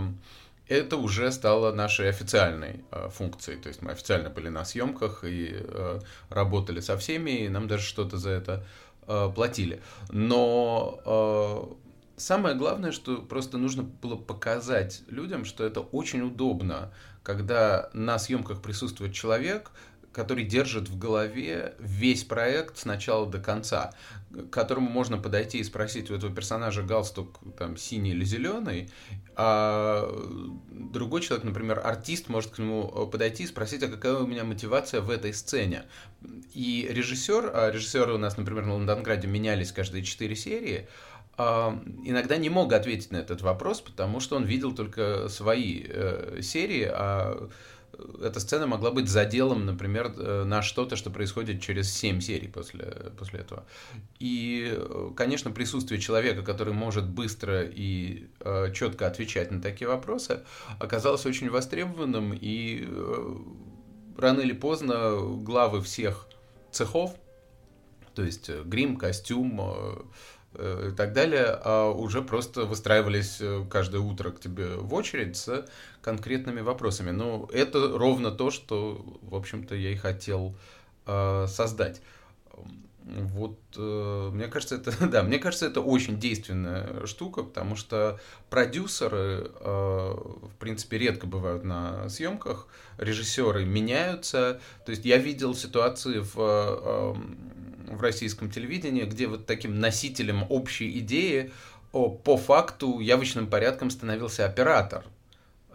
это 0.67 0.97
уже 0.97 1.31
стало 1.31 1.71
нашей 1.71 2.09
официальной 2.09 2.83
э, 2.91 3.09
функцией. 3.09 3.59
То 3.59 3.69
есть 3.69 3.81
мы 3.81 3.91
официально 3.91 4.29
были 4.29 4.49
на 4.49 4.65
съемках 4.65 5.23
и 5.23 5.55
э, 5.55 5.99
работали 6.29 6.79
со 6.81 6.97
всеми, 6.97 7.31
и 7.31 7.49
нам 7.49 7.67
даже 7.67 7.83
что-то 7.83 8.17
за 8.17 8.31
это 8.31 8.65
э, 9.07 9.31
платили. 9.33 9.81
Но 10.09 10.99
э, 11.05 11.87
самое 12.17 12.55
главное, 12.55 12.91
что 12.91 13.17
просто 13.17 13.57
нужно 13.57 13.83
было 13.83 14.15
показать 14.15 15.03
людям, 15.07 15.45
что 15.45 15.63
это 15.63 15.81
очень 15.81 16.21
удобно, 16.21 16.91
когда 17.23 17.89
на 17.93 18.19
съемках 18.19 18.61
присутствует 18.61 19.13
человек, 19.13 19.71
который 20.17 20.45
держит 20.45 20.89
в 20.89 20.97
голове 20.97 21.75
весь 21.77 22.23
проект 22.23 22.79
с 22.79 22.85
начала 22.85 23.27
до 23.27 23.37
конца, 23.37 23.93
к 24.31 24.49
которому 24.49 24.89
можно 24.89 25.19
подойти 25.19 25.59
и 25.59 25.63
спросить 25.63 26.09
у 26.09 26.15
этого 26.15 26.33
персонажа 26.33 26.81
галстук 26.81 27.39
там 27.55 27.77
синий 27.77 28.09
или 28.09 28.25
зеленый, 28.25 28.89
а 29.35 30.11
другой 30.71 31.21
человек, 31.21 31.45
например, 31.45 31.81
артист, 31.83 32.29
может 32.29 32.49
к 32.49 32.57
нему 32.57 32.87
подойти 33.11 33.43
и 33.43 33.47
спросить, 33.47 33.83
а 33.83 33.89
какая 33.89 34.15
у 34.15 34.25
меня 34.25 34.43
мотивация 34.43 35.01
в 35.01 35.11
этой 35.11 35.35
сцене. 35.35 35.83
И 36.51 36.87
режиссер, 36.89 37.51
а 37.53 37.69
режиссеры 37.69 38.15
у 38.15 38.17
нас, 38.17 38.37
например, 38.37 38.65
на 38.65 38.73
Лондонграде 38.73 39.27
менялись 39.27 39.71
каждые 39.71 40.03
четыре 40.03 40.35
серии, 40.35 40.87
а, 41.37 41.79
иногда 42.03 42.37
не 42.37 42.49
мог 42.49 42.73
ответить 42.73 43.11
на 43.11 43.17
этот 43.17 43.43
вопрос, 43.43 43.81
потому 43.81 44.19
что 44.19 44.35
он 44.35 44.45
видел 44.45 44.73
только 44.73 45.29
свои 45.29 45.85
э, 45.87 46.39
серии, 46.41 46.89
а 46.91 47.49
эта 48.21 48.39
сцена 48.39 48.67
могла 48.67 48.91
быть 48.91 49.09
заделом, 49.09 49.65
например, 49.65 50.13
э, 50.17 50.43
на 50.43 50.61
что-то, 50.61 50.95
что 50.95 51.09
происходит 51.09 51.61
через 51.61 51.91
7 51.93 52.21
серий 52.21 52.47
после, 52.47 53.11
после 53.17 53.39
этого. 53.39 53.65
И, 54.19 54.79
конечно, 55.15 55.51
присутствие 55.51 55.99
человека, 55.99 56.43
который 56.43 56.73
может 56.73 57.07
быстро 57.07 57.63
и 57.63 58.27
э, 58.39 58.73
четко 58.73 59.07
отвечать 59.07 59.51
на 59.51 59.61
такие 59.61 59.87
вопросы, 59.87 60.43
оказалось 60.79 61.25
очень 61.25 61.49
востребованным, 61.49 62.33
и 62.33 62.85
э, 62.87 63.35
рано 64.17 64.41
или 64.41 64.53
поздно 64.53 65.17
главы 65.41 65.81
всех 65.81 66.27
цехов, 66.71 67.15
то 68.13 68.23
есть 68.23 68.49
э, 68.49 68.63
грим, 68.63 68.97
костюм, 68.97 69.59
э, 69.61 69.63
Э, 69.63 70.36
и 70.57 70.91
так 70.91 71.13
далее, 71.13 71.45
а 71.63 71.91
уже 71.91 72.21
просто 72.21 72.65
выстраивались 72.65 73.37
э, 73.39 73.63
каждое 73.69 73.99
утро 73.99 74.31
к 74.31 74.39
тебе 74.39 74.75
в 74.75 74.93
очередь 74.93 75.37
с 75.37 75.65
конкретными 76.01 76.61
вопросами. 76.61 77.11
Ну, 77.11 77.49
это 77.53 77.97
ровно 77.97 78.31
то, 78.31 78.49
что, 78.49 79.03
в 79.21 79.35
общем-то, 79.35 79.75
я 79.75 79.91
и 79.91 79.95
хотел 79.95 80.55
э, 81.05 81.45
создать. 81.47 82.01
Вот, 83.07 83.59
э, 83.77 84.29
мне 84.33 84.47
кажется, 84.47 84.75
это, 84.75 85.07
да, 85.07 85.23
мне 85.23 85.39
кажется, 85.39 85.65
это 85.67 85.79
очень 85.81 86.19
действенная 86.19 87.05
штука, 87.05 87.43
потому 87.43 87.75
что 87.75 88.19
продюсеры, 88.49 89.51
э, 89.59 89.63
в 89.63 90.55
принципе, 90.59 90.97
редко 90.97 91.25
бывают 91.25 91.63
на 91.63 92.09
съемках, 92.09 92.67
режиссеры 92.97 93.65
меняются. 93.65 94.59
То 94.85 94.91
есть 94.91 95.05
я 95.05 95.17
видел 95.17 95.55
ситуации 95.55 96.19
в 96.19 96.35
э, 96.37 97.13
в 97.87 98.01
российском 98.01 98.51
телевидении, 98.51 99.03
где 99.03 99.27
вот 99.27 99.45
таким 99.45 99.79
носителем 99.79 100.45
общей 100.49 100.99
идеи 100.99 101.53
о, 101.93 102.09
по 102.09 102.35
факту 102.35 102.99
явочным 102.99 103.47
порядком 103.47 103.89
становился 103.89 104.45
оператор. 104.45 105.05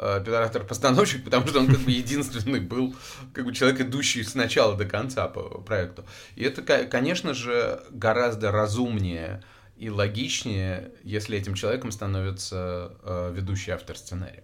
Э, 0.02 0.16
оператор-постановщик, 0.16 1.23
потому 1.25 1.47
что 1.47 1.61
он 1.61 1.68
как 1.68 1.78
бы 1.78 1.92
единственный 1.92 2.59
был 2.59 2.94
как 3.32 3.44
бы 3.44 3.54
человек, 3.54 3.82
идущий 3.82 4.25
с 4.25 4.35
начала 4.35 4.76
до 4.76 4.85
конца 4.85 5.28
по 5.28 5.42
проекту. 5.61 6.04
И 6.35 6.42
это, 6.42 6.62
конечно 6.87 7.35
же, 7.35 7.80
гораздо 7.90 8.50
разумнее 8.50 9.42
и 9.76 9.90
логичнее, 9.90 10.90
если 11.04 11.38
этим 11.38 11.54
человеком 11.54 11.92
становится 11.92 12.97
э, 13.04 13.32
ведущий 13.35 13.71
автор 13.71 13.97
сценария. 13.97 14.42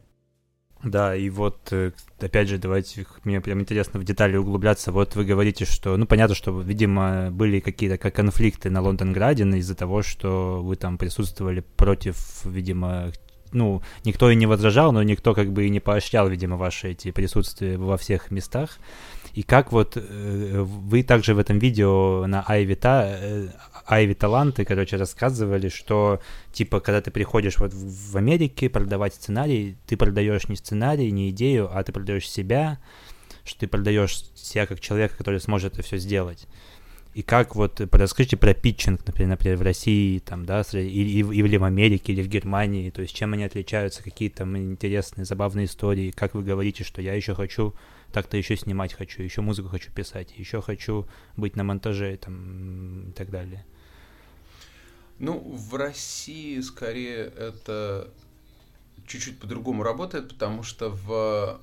Да, 0.85 1.17
и 1.17 1.29
вот, 1.29 1.73
э, 1.73 1.91
опять 2.21 2.49
же, 2.49 2.59
давайте, 2.59 3.05
мне 3.25 3.41
прям 3.41 3.61
интересно 3.61 3.99
в 3.99 4.05
детали 4.05 4.37
углубляться. 4.37 4.93
Вот 4.93 5.17
вы 5.17 5.25
говорите, 5.25 5.65
что, 5.65 5.97
ну, 5.97 6.07
понятно, 6.07 6.37
что, 6.37 6.61
видимо, 6.61 7.33
были 7.33 7.59
какие-то 7.59 7.99
как 7.99 8.15
конфликты 8.15 8.71
на 8.71 8.81
Лондонграде 8.81 9.43
из-за 9.43 9.75
того, 9.75 10.03
что 10.03 10.63
вы 10.63 10.77
там 10.77 10.99
присутствовали 10.99 11.65
против, 11.77 12.45
видимо, 12.45 13.11
ну, 13.53 13.83
никто 14.05 14.31
и 14.31 14.37
не 14.37 14.47
возражал, 14.47 14.93
но 14.93 15.03
никто 15.03 15.35
как 15.35 15.53
бы 15.53 15.67
и 15.67 15.71
не 15.71 15.81
поощрял, 15.81 16.29
видимо, 16.29 16.57
ваши 16.57 16.91
эти 16.91 17.11
присутствия 17.11 17.77
во 17.77 17.97
всех 17.97 18.31
местах. 18.31 18.79
И 19.35 19.43
как 19.43 19.73
вот 19.73 19.97
э, 19.97 20.61
вы 20.63 21.03
также 21.03 21.35
в 21.35 21.39
этом 21.39 21.59
видео 21.59 22.27
на 22.27 22.43
Айвита, 22.43 23.19
э, 23.21 23.49
Айви 23.87 24.15
Таланты, 24.15 24.65
короче, 24.65 24.97
рассказывали, 24.97 25.69
что 25.69 26.21
типа, 26.53 26.81
когда 26.81 27.01
ты 27.01 27.11
приходишь 27.11 27.59
вот 27.59 27.73
в 27.73 28.17
Америке 28.17 28.69
продавать 28.69 29.15
сценарий, 29.15 29.77
ты 29.87 29.97
продаешь 29.97 30.49
не 30.49 30.57
сценарий, 30.57 31.11
не 31.13 31.31
идею, 31.31 31.71
а 31.73 31.83
ты 31.85 31.93
продаешь 31.93 32.29
себя, 32.29 32.79
что 33.45 33.61
ты 33.61 33.69
продаешь 33.69 34.25
себя 34.35 34.67
как 34.67 34.81
человека, 34.81 35.17
который 35.17 35.41
сможет 35.41 35.75
это 35.75 35.83
все 35.83 35.99
сделать. 35.99 36.47
И 37.15 37.23
как 37.23 37.57
вот, 37.57 37.81
расскажите 37.81 38.37
про 38.37 38.55
питчинг, 38.55 39.05
например, 39.07 39.31
например 39.31 39.57
в 39.57 39.63
России, 39.63 40.19
там, 40.19 40.45
да, 40.45 40.63
или, 40.73 41.25
или 41.35 41.57
в 41.57 41.65
Америке, 41.65 42.13
или 42.13 42.23
в 42.23 42.29
Германии, 42.29 42.91
то 42.91 43.03
есть 43.03 43.15
чем 43.15 43.33
они 43.33 43.45
отличаются, 43.45 44.05
какие 44.05 44.29
там 44.29 44.57
интересные, 44.57 45.25
забавные 45.25 45.67
истории, 45.67 46.13
как 46.13 46.35
вы 46.35 46.43
говорите, 46.45 46.85
что 46.85 47.03
я 47.03 47.15
еще 47.15 47.35
хочу 47.35 47.75
так-то 48.13 48.37
еще 48.37 48.57
снимать 48.57 48.95
хочу, 48.95 49.23
еще 49.23 49.41
музыку 49.41 49.69
хочу 49.69 49.91
писать, 49.91 50.33
еще 50.37 50.63
хочу 50.63 51.09
быть 51.37 51.57
на 51.57 51.65
монтаже 51.65 52.17
там 52.17 53.11
и 53.11 53.13
так 53.13 53.31
далее. 53.31 53.65
Ну, 55.19 55.39
в 55.41 55.75
России 55.75 56.61
скорее 56.61 57.25
это 57.25 58.13
чуть-чуть 59.07 59.41
по-другому 59.41 59.83
работает, 59.83 60.29
потому 60.29 60.63
что 60.63 60.91
в 60.91 61.61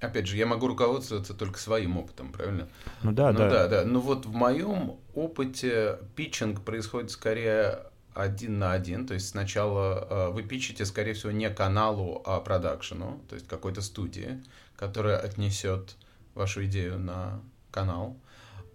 Опять 0.00 0.26
же, 0.26 0.36
я 0.36 0.46
могу 0.46 0.66
руководствоваться 0.66 1.34
только 1.34 1.58
своим 1.58 1.98
опытом, 1.98 2.32
правильно? 2.32 2.68
Ну 3.02 3.12
да, 3.12 3.32
ну, 3.32 3.38
да. 3.38 3.50
да, 3.50 3.68
да. 3.68 3.84
Ну 3.84 4.00
вот 4.00 4.26
в 4.26 4.32
моем 4.32 4.98
опыте 5.14 5.98
питчинг 6.16 6.62
происходит 6.62 7.10
скорее 7.10 7.90
один 8.14 8.58
на 8.58 8.72
один, 8.72 9.06
то 9.06 9.14
есть 9.14 9.28
сначала 9.28 10.06
э, 10.10 10.30
вы 10.30 10.42
пичите, 10.42 10.84
скорее 10.84 11.14
всего, 11.14 11.30
не 11.32 11.48
каналу, 11.50 12.22
а 12.24 12.40
продакшену, 12.40 13.20
то 13.28 13.34
есть 13.34 13.46
какой-то 13.46 13.82
студии, 13.82 14.42
которая 14.76 15.18
отнесет 15.18 15.96
вашу 16.34 16.64
идею 16.64 16.98
на 16.98 17.40
канал. 17.70 18.16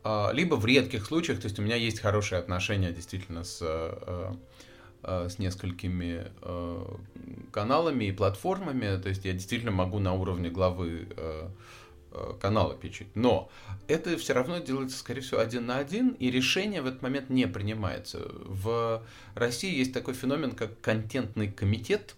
Э, 0.04 0.30
либо 0.32 0.56
в 0.56 0.66
редких 0.66 1.06
случаях, 1.06 1.40
то 1.40 1.46
есть 1.46 1.60
у 1.60 1.62
меня 1.62 1.76
есть 1.76 2.00
хорошие 2.00 2.40
отношения 2.40 2.92
действительно 2.92 3.44
с, 3.44 3.60
э, 3.62 4.34
с 5.30 5.40
несколькими 5.40 6.28
э, 6.42 6.86
каналами 7.52 8.06
и 8.06 8.12
платформами, 8.12 9.02
то 9.02 9.10
есть 9.10 9.26
я 9.26 9.34
действительно 9.34 9.72
могу 9.72 10.00
на 10.00 10.14
уровне 10.14 10.50
главы 10.50 11.08
э, 11.16 11.48
Э, 12.16 12.34
канала 12.40 12.76
печать. 12.76 13.08
Но 13.14 13.50
это 13.88 14.18
все 14.18 14.34
равно 14.34 14.60
делается, 14.60 14.98
скорее 14.98 15.22
всего, 15.22 15.42
один 15.42 15.66
на 15.66 15.78
один, 15.78 16.10
и 16.12 16.32
решение 16.32 16.82
в 16.82 16.88
этот 16.88 17.02
момент 17.02 17.30
не 17.30 17.46
принимается. 17.46 18.22
В 18.46 19.04
России 19.34 19.76
есть 19.76 19.92
такой 19.92 20.14
феномен, 20.14 20.52
как 20.52 20.80
контентный 20.80 21.52
комитет, 21.52 22.16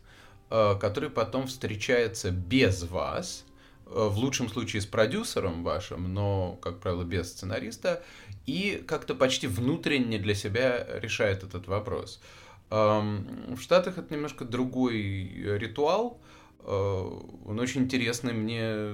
э, 0.51 0.75
который 0.79 1.10
потом 1.10 1.48
встречается 1.48 2.29
без 2.29 2.84
вас, 2.84 3.44
э, 3.88 3.89
в 3.89 4.17
лучшем 4.17 4.50
случае 4.50 4.84
с 4.84 4.86
продюсером 4.86 5.63
вашим, 5.63 6.13
но, 6.13 6.60
как 6.62 6.79
правило, 6.79 7.03
без 7.03 7.32
сценариста, 7.32 8.03
и 8.46 8.84
как-то 8.86 9.15
почти 9.15 9.48
внутренне 9.48 10.20
для 10.20 10.36
себя 10.36 10.86
решает 11.00 11.44
этот 11.44 11.67
вопрос. 11.67 12.22
В 12.69 13.57
Штатах 13.59 13.97
это 13.97 14.13
немножко 14.13 14.43
другой 14.43 15.57
ритуал, 15.57 16.19
он 16.65 17.59
очень 17.59 17.83
интересный. 17.83 18.33
Мне 18.33 18.93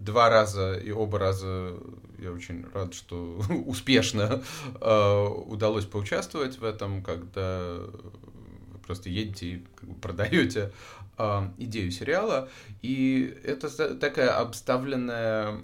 два 0.00 0.28
раза 0.30 0.74
и 0.74 0.90
оба 0.90 1.18
раза 1.18 1.76
я 2.18 2.32
очень 2.32 2.64
рад, 2.72 2.94
что 2.94 3.40
успешно 3.66 4.42
э, 4.80 5.26
удалось 5.46 5.86
поучаствовать 5.86 6.58
в 6.58 6.64
этом, 6.64 7.02
когда 7.02 7.78
вы 7.78 8.78
просто 8.86 9.08
едете 9.08 9.46
и 9.46 9.66
продаете 10.00 10.72
э, 11.18 11.48
идею 11.58 11.90
сериала. 11.90 12.48
И 12.82 13.36
это 13.44 13.96
такая 13.96 14.38
обставленная 14.38 15.62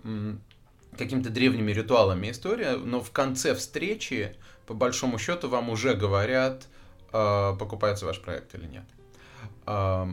какими-то 0.97 1.31
древними 1.31 1.73
ритуалами 1.73 2.31
история, 2.31 2.77
но 2.77 3.01
в 3.03 3.11
конце 3.11 3.55
встречи, 3.55 4.35
по 4.67 4.73
большому 4.73 5.19
счету, 5.19 5.49
вам 5.49 5.69
уже 5.69 5.95
говорят, 5.95 6.65
э, 6.65 6.76
покупается 7.59 8.07
ваш 8.07 8.21
проект 8.21 8.55
или 8.55 8.67
нет. 8.67 8.85
Э, 9.67 10.07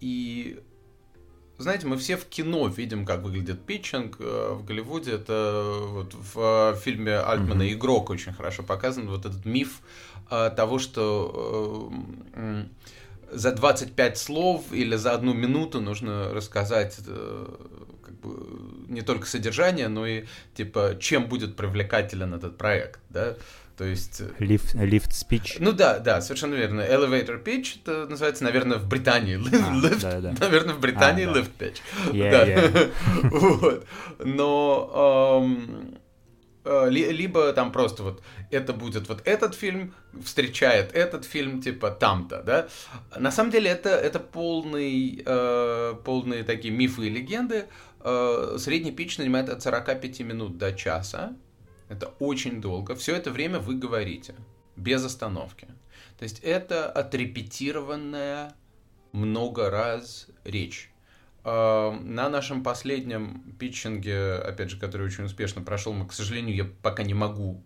и 0.00 0.60
знаете, 1.58 1.88
мы 1.88 1.96
все 1.96 2.16
в 2.16 2.24
кино 2.26 2.68
видим, 2.68 3.04
как 3.04 3.22
выглядит 3.22 3.60
питчинг. 3.66 4.16
Э, 4.20 4.52
в 4.52 4.64
Голливуде 4.64 5.12
это 5.14 5.64
вот 5.88 6.14
в 6.14 6.74
э, 6.74 6.78
фильме 6.78 7.18
Альтмана 7.18 7.62
mm-hmm. 7.62 7.72
«Игрок» 7.72 8.10
очень 8.10 8.32
хорошо 8.32 8.62
показан. 8.62 9.08
Вот 9.08 9.26
этот 9.26 9.44
миф 9.44 9.80
э, 10.30 10.50
того, 10.54 10.78
что 10.78 11.92
за 13.30 13.52
25 13.52 14.18
слов 14.18 14.72
или 14.72 14.94
за 14.94 15.12
одну 15.12 15.34
минуту 15.34 15.80
нужно 15.80 16.32
рассказать 16.32 16.96
как 16.96 18.14
бы, 18.20 18.88
не 18.88 19.02
только 19.02 19.26
содержание, 19.26 19.88
но 19.88 20.06
и 20.06 20.26
типа 20.54 20.96
чем 21.00 21.26
будет 21.26 21.56
привлекателен 21.56 22.34
этот 22.34 22.56
проект, 22.56 23.00
да. 23.10 23.36
То 23.78 23.84
есть... 23.84 24.20
Lift, 24.40 24.74
lift 24.74 25.10
speech. 25.10 25.58
Ну 25.60 25.70
да, 25.70 26.00
да, 26.00 26.20
совершенно 26.20 26.54
верно. 26.54 26.80
Elevator 26.80 27.42
pitch, 27.42 27.78
это 27.82 28.06
называется, 28.10 28.42
наверное, 28.42 28.78
в 28.78 28.88
Британии. 28.88 29.36
А, 29.36 29.88
lift, 29.88 30.02
да, 30.02 30.20
да. 30.20 30.34
Наверное, 30.40 30.74
в 30.74 30.80
Британии 30.80 31.26
а, 31.26 31.32
да. 31.32 31.40
lift 31.40 31.50
pitch. 31.56 31.76
Yeah, 32.12 32.30
да. 32.30 32.48
yeah. 32.48 32.92
вот. 33.30 33.86
Но... 34.24 35.40
Эм, 35.44 35.98
либо 36.90 37.52
там 37.54 37.72
просто 37.72 38.02
вот 38.02 38.22
это 38.50 38.74
будет 38.74 39.08
вот 39.08 39.22
этот 39.24 39.54
фильм 39.54 39.94
встречает 40.22 40.92
этот 40.92 41.24
фильм 41.24 41.62
типа 41.62 41.90
там-то, 41.90 42.42
да. 42.42 42.68
На 43.16 43.30
самом 43.30 43.50
деле 43.52 43.70
это 43.70 43.90
это 43.90 44.18
полный 44.18 45.22
э, 45.24 45.94
полные 46.04 46.42
такие 46.42 46.74
мифы 46.74 47.06
и 47.06 47.10
легенды. 47.10 47.66
Э, 48.00 48.56
средний 48.58 48.92
пич 48.92 49.16
занимает 49.16 49.48
от 49.48 49.62
45 49.62 50.20
минут 50.20 50.58
до 50.58 50.72
часа. 50.74 51.36
Это 51.88 52.08
очень 52.18 52.60
долго. 52.60 52.94
Все 52.94 53.14
это 53.16 53.30
время 53.30 53.58
вы 53.58 53.76
говорите, 53.76 54.34
без 54.76 55.04
остановки. 55.04 55.66
То 56.18 56.24
есть 56.24 56.40
это 56.40 56.90
отрепетированная 56.90 58.54
много 59.12 59.70
раз 59.70 60.28
речь. 60.44 60.90
А, 61.44 61.92
на 61.92 62.28
нашем 62.28 62.62
последнем 62.62 63.54
питчинге, 63.58 64.34
опять 64.34 64.70
же, 64.70 64.78
который 64.78 65.06
очень 65.06 65.24
успешно 65.24 65.62
прошел, 65.62 65.92
мы, 65.92 66.06
к 66.06 66.12
сожалению, 66.12 66.56
я 66.56 66.64
пока 66.82 67.02
не 67.02 67.14
могу 67.14 67.64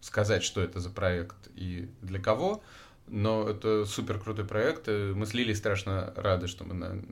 сказать, 0.00 0.44
что 0.44 0.60
это 0.60 0.80
за 0.80 0.90
проект 0.90 1.48
и 1.56 1.88
для 2.02 2.20
кого, 2.20 2.62
но 3.06 3.48
это 3.48 3.84
супер 3.86 4.20
крутой 4.20 4.44
проект. 4.44 4.86
Мы 4.88 5.26
с 5.26 5.34
Лилей 5.34 5.56
страшно 5.56 6.12
рады, 6.16 6.46
что 6.46 6.64
мы 6.64 6.74
на 6.74 7.02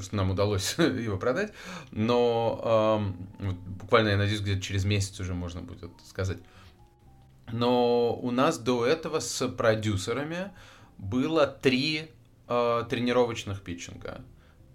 что 0.00 0.16
нам 0.16 0.30
удалось 0.30 0.74
его 0.78 1.16
продать, 1.16 1.52
но 1.90 3.12
э, 3.40 3.44
вот 3.46 3.56
буквально, 3.56 4.10
я 4.10 4.16
надеюсь, 4.16 4.40
где-то 4.40 4.62
через 4.62 4.84
месяц 4.84 5.18
уже 5.20 5.34
можно 5.34 5.60
будет 5.60 5.90
сказать. 6.06 6.38
Но 7.52 8.14
у 8.14 8.30
нас 8.30 8.58
до 8.58 8.86
этого 8.86 9.20
с 9.20 9.46
продюсерами 9.48 10.50
было 10.98 11.46
три 11.46 12.10
э, 12.48 12.84
тренировочных 12.88 13.62
питчинга. 13.62 14.24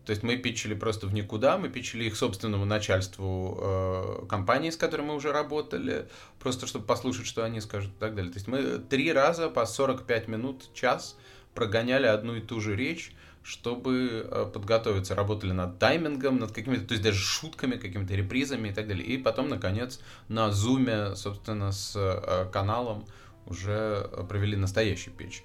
То 0.05 0.11
есть 0.11 0.23
мы 0.23 0.37
питчили 0.37 0.73
просто 0.73 1.05
в 1.05 1.13
никуда, 1.13 1.59
мы 1.59 1.69
питчили 1.69 2.05
их 2.05 2.15
собственному 2.15 2.65
начальству 2.65 3.59
э, 3.61 4.25
компании, 4.27 4.71
с 4.71 4.75
которой 4.75 5.01
мы 5.01 5.13
уже 5.13 5.31
работали, 5.31 6.07
просто 6.39 6.65
чтобы 6.65 6.85
послушать, 6.85 7.27
что 7.27 7.43
они 7.43 7.61
скажут 7.61 7.91
и 7.91 7.99
так 7.99 8.15
далее. 8.15 8.31
То 8.31 8.37
есть 8.37 8.47
мы 8.47 8.79
три 8.79 9.13
раза 9.13 9.49
по 9.49 9.67
45 9.67 10.27
минут, 10.27 10.73
час 10.73 11.15
прогоняли 11.53 12.07
одну 12.07 12.35
и 12.35 12.41
ту 12.41 12.59
же 12.59 12.75
речь, 12.75 13.13
чтобы 13.49 14.27
э, 14.29 14.45
подготовиться, 14.53 15.15
работали 15.15 15.53
над 15.53 15.79
таймингом, 15.79 16.37
над 16.37 16.51
какими-то, 16.51 16.85
то 16.85 16.93
есть 16.93 17.03
даже 17.03 17.17
шутками, 17.17 17.77
какими-то 17.77 18.13
репризами 18.13 18.69
и 18.69 18.71
так 18.71 18.87
далее. 18.87 19.03
И 19.03 19.17
потом, 19.17 19.49
наконец, 19.49 19.99
на 20.27 20.51
зуме, 20.51 21.15
собственно, 21.15 21.71
с 21.71 21.95
э, 21.95 22.45
каналом 22.51 23.07
уже 23.47 24.07
провели 24.29 24.55
настоящий 24.55 25.09
пич. 25.09 25.43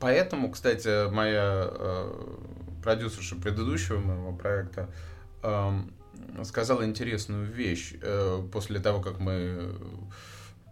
Поэтому, 0.00 0.50
кстати, 0.50 1.10
моя 1.10 1.68
э, 1.70 2.36
продюсерша 2.82 3.36
предыдущего 3.36 3.98
моего 3.98 4.32
проекта 4.32 4.88
сказала 6.44 6.84
интересную 6.86 7.46
вещь. 7.46 7.94
После 8.50 8.80
того, 8.80 9.00
как 9.02 9.20
мы 9.20 9.76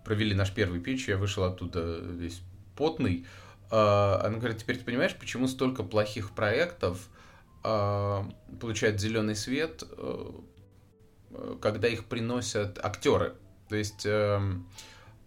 провели 0.05 0.35
наш 0.35 0.53
первый 0.53 0.81
пич, 0.81 1.09
я 1.09 1.19
вышел 1.19 1.45
оттуда 1.45 2.01
весь 2.01 2.41
потный, 2.75 3.27
она 3.77 4.39
говорит, 4.39 4.59
теперь 4.59 4.79
ты 4.79 4.85
понимаешь, 4.85 5.17
почему 5.17 5.49
столько 5.49 5.83
плохих 5.83 6.31
проектов 6.33 7.09
а, 7.65 8.29
получают 8.61 9.01
зеленый 9.01 9.35
свет, 9.35 9.85
э, 9.97 10.31
когда 11.63 11.89
их 11.89 12.05
приносят 12.05 12.79
актеры. 12.85 13.35
То 13.71 13.77
есть, 13.77 14.05
эм, 14.05 14.69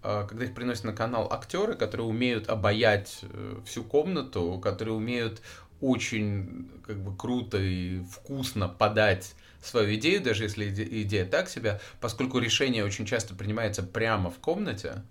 а, 0.04 0.28
когда 0.28 0.46
их 0.46 0.54
приносят 0.54 0.84
на 0.84 0.94
канал 0.94 1.28
актеры, 1.32 1.74
которые 1.74 2.06
умеют 2.06 2.48
обаять 2.48 3.22
э, 3.24 3.60
всю 3.66 3.84
комнату, 3.84 4.62
которые 4.64 4.94
умеют 4.94 5.42
очень 5.82 6.70
как 6.86 7.00
бы 7.04 7.16
круто 7.18 7.58
и 7.58 8.02
вкусно 8.04 8.70
подать 8.70 9.36
свою 9.62 9.96
идею, 9.96 10.22
даже 10.22 10.44
если 10.44 10.70
идея 11.04 11.26
так 11.26 11.50
себя, 11.50 11.82
поскольку 12.00 12.38
решение 12.38 12.86
очень 12.86 13.08
часто 13.08 13.34
принимается 13.34 13.82
прямо 13.82 14.30
в 14.30 14.38
комнате, 14.38 15.04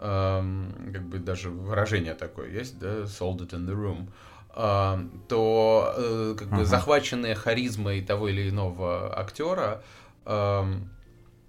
как 0.00 1.02
бы 1.08 1.18
даже 1.18 1.50
выражение 1.50 2.14
такое 2.14 2.48
есть, 2.48 2.78
да, 2.78 3.02
sold 3.02 3.40
it 3.40 3.50
in 3.50 3.66
the 3.66 3.74
room, 3.74 4.08
то 5.28 5.94
э, 5.96 6.34
как 6.38 6.48
бы 6.48 6.64
захваченные 6.64 7.34
харизмой 7.34 8.00
того 8.00 8.28
или 8.28 8.48
иного 8.48 9.14
актера, 9.18 9.82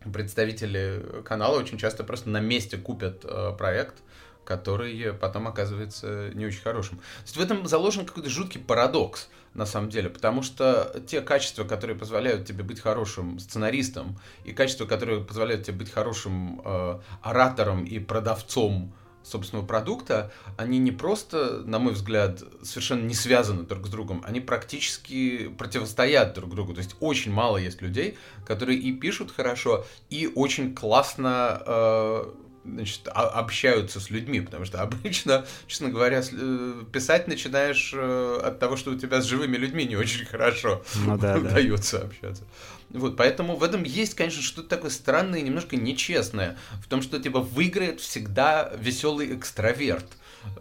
представители 0.04 1.22
канала 1.24 1.60
очень 1.60 1.78
часто 1.78 2.04
просто 2.04 2.30
на 2.30 2.40
месте 2.40 2.78
купят 2.78 3.24
э, 3.24 3.54
проект, 3.58 4.02
который 4.44 5.14
потом 5.14 5.48
оказывается 5.48 6.32
не 6.34 6.46
очень 6.46 6.62
хорошим. 6.62 6.98
То 6.98 7.24
есть 7.24 7.38
в 7.38 7.40
этом 7.40 7.68
заложен 7.68 8.06
какой-то 8.06 8.30
жуткий 8.30 8.60
парадокс, 8.60 9.30
на 9.54 9.66
самом 9.66 9.90
деле, 9.90 10.10
потому 10.10 10.42
что 10.42 11.02
те 11.08 11.22
качества, 11.22 11.64
которые 11.64 11.98
позволяют 11.98 12.46
тебе 12.46 12.64
быть 12.64 12.80
хорошим 12.80 13.40
сценаристом, 13.40 14.18
и 14.46 14.54
качества, 14.54 14.86
которые 14.86 15.24
позволяют 15.24 15.66
тебе 15.66 15.78
быть 15.80 15.92
хорошим 15.92 16.62
э, 16.64 17.00
оратором 17.22 17.84
и 17.84 18.00
продавцом 18.00 18.94
собственного 19.24 19.66
продукта, 19.66 20.32
они 20.58 20.80
не 20.80 20.92
просто, 20.92 21.62
на 21.66 21.80
мой 21.80 21.94
взгляд, 21.94 22.42
совершенно 22.64 23.06
не 23.06 23.14
связаны 23.14 23.64
друг 23.64 23.88
с 23.88 23.90
другом, 23.90 24.24
они 24.26 24.40
практически 24.40 25.48
противостоят 25.50 26.34
друг 26.34 26.52
другу. 26.52 26.74
То 26.74 26.80
есть 26.80 26.96
очень 27.00 27.32
мало 27.32 27.58
есть 27.58 27.82
людей, 27.82 28.18
которые 28.46 28.80
и 28.80 28.94
пишут 28.94 29.32
хорошо, 29.32 29.86
и 30.10 30.32
очень 30.34 30.74
классно 30.74 31.62
э, 31.66 32.32
значит, 32.66 33.08
общаются 33.08 34.00
с 34.00 34.10
людьми, 34.10 34.42
потому 34.42 34.66
что 34.66 34.82
обычно, 34.82 35.46
честно 35.68 35.90
говоря, 35.90 36.22
э, 36.22 36.84
писать 36.92 37.28
начинаешь 37.28 37.92
э, 37.96 38.40
от 38.44 38.60
того, 38.60 38.78
что 38.78 38.92
у 38.92 38.98
тебя 38.98 39.22
с 39.22 39.26
живыми 39.26 39.58
людьми 39.58 39.86
не 39.86 39.96
очень 39.96 40.26
хорошо 40.26 40.84
ну, 41.06 41.18
да, 41.18 41.38
удается 41.38 42.00
да. 42.00 42.06
общаться. 42.06 42.44
Вот, 42.90 43.16
поэтому 43.16 43.56
в 43.56 43.64
этом 43.64 43.84
есть, 43.84 44.16
конечно, 44.16 44.42
что-то 44.42 44.68
такое 44.68 44.92
странное 44.92 45.40
и 45.40 45.44
немножко 45.44 45.78
нечестное, 45.78 46.58
в 46.84 46.88
том, 46.88 47.02
что 47.02 47.20
типа 47.20 47.40
выиграет 47.40 48.02
всегда 48.02 48.72
веселый 48.78 49.36
экстраверт 49.36 50.06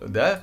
да, 0.01 0.43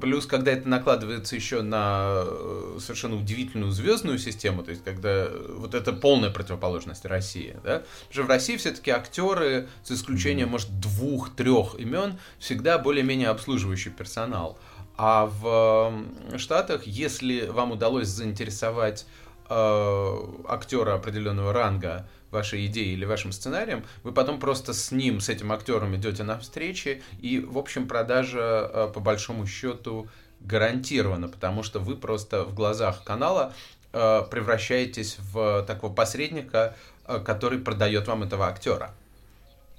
плюс, 0.00 0.26
когда 0.26 0.52
это 0.52 0.68
накладывается 0.68 1.36
еще 1.36 1.62
на 1.62 2.22
э, 2.24 2.78
совершенно 2.80 3.16
удивительную 3.16 3.72
звездную 3.72 4.18
систему, 4.18 4.62
то 4.62 4.70
есть, 4.70 4.84
когда 4.84 5.28
вот 5.56 5.74
это 5.74 5.92
полная 5.92 6.30
противоположность 6.30 7.04
России, 7.04 7.56
да, 7.64 7.80
потому 7.80 8.12
что 8.12 8.22
в 8.24 8.28
России 8.28 8.56
все-таки 8.56 8.90
актеры, 8.90 9.68
с 9.82 9.90
исключением, 9.90 10.50
может, 10.50 10.80
двух-трех 10.80 11.76
имен, 11.78 12.18
всегда 12.38 12.78
более-менее 12.78 13.28
обслуживающий 13.28 13.90
персонал. 13.90 14.58
А 14.96 15.26
в 15.26 16.38
Штатах, 16.38 16.86
если 16.86 17.46
вам 17.46 17.72
удалось 17.72 18.08
заинтересовать 18.08 19.06
э, 19.48 20.16
актера 20.46 20.94
определенного 20.94 21.52
ранга, 21.52 22.06
вашей 22.30 22.66
идеей 22.66 22.92
или 22.92 23.04
вашим 23.04 23.32
сценарием, 23.32 23.84
вы 24.02 24.12
потом 24.12 24.40
просто 24.40 24.72
с 24.72 24.90
ним, 24.92 25.20
с 25.20 25.28
этим 25.28 25.52
актером 25.52 25.96
идете 25.96 26.22
на 26.22 26.38
встречи, 26.38 27.02
и, 27.20 27.40
в 27.40 27.58
общем, 27.58 27.88
продажа 27.88 28.70
э, 28.72 28.90
по 28.92 29.00
большому 29.00 29.46
счету 29.46 30.08
гарантирована, 30.40 31.28
потому 31.28 31.62
что 31.62 31.80
вы 31.80 31.96
просто 31.96 32.44
в 32.44 32.54
глазах 32.54 33.04
канала 33.04 33.52
э, 33.92 34.22
превращаетесь 34.30 35.16
в 35.18 35.64
такого 35.66 35.92
посредника, 35.92 36.76
э, 37.06 37.20
который 37.20 37.58
продает 37.58 38.06
вам 38.06 38.22
этого 38.22 38.46
актера. 38.46 38.94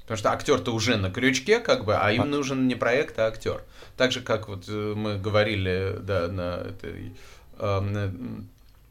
Потому 0.01 0.17
что 0.17 0.31
актер-то 0.31 0.73
уже 0.73 0.97
на 0.97 1.09
крючке, 1.09 1.59
как 1.59 1.85
бы, 1.85 1.95
а 1.95 2.11
им 2.11 2.23
а 2.23 2.25
нужен 2.25 2.67
не 2.67 2.75
проект, 2.75 3.17
а 3.17 3.27
актер. 3.27 3.63
Так 3.95 4.11
же, 4.11 4.21
как 4.21 4.49
вот 4.49 4.67
мы 4.67 5.17
говорили 5.17 5.97
да, 6.01 6.27
на 6.27 6.55
этой 6.55 7.15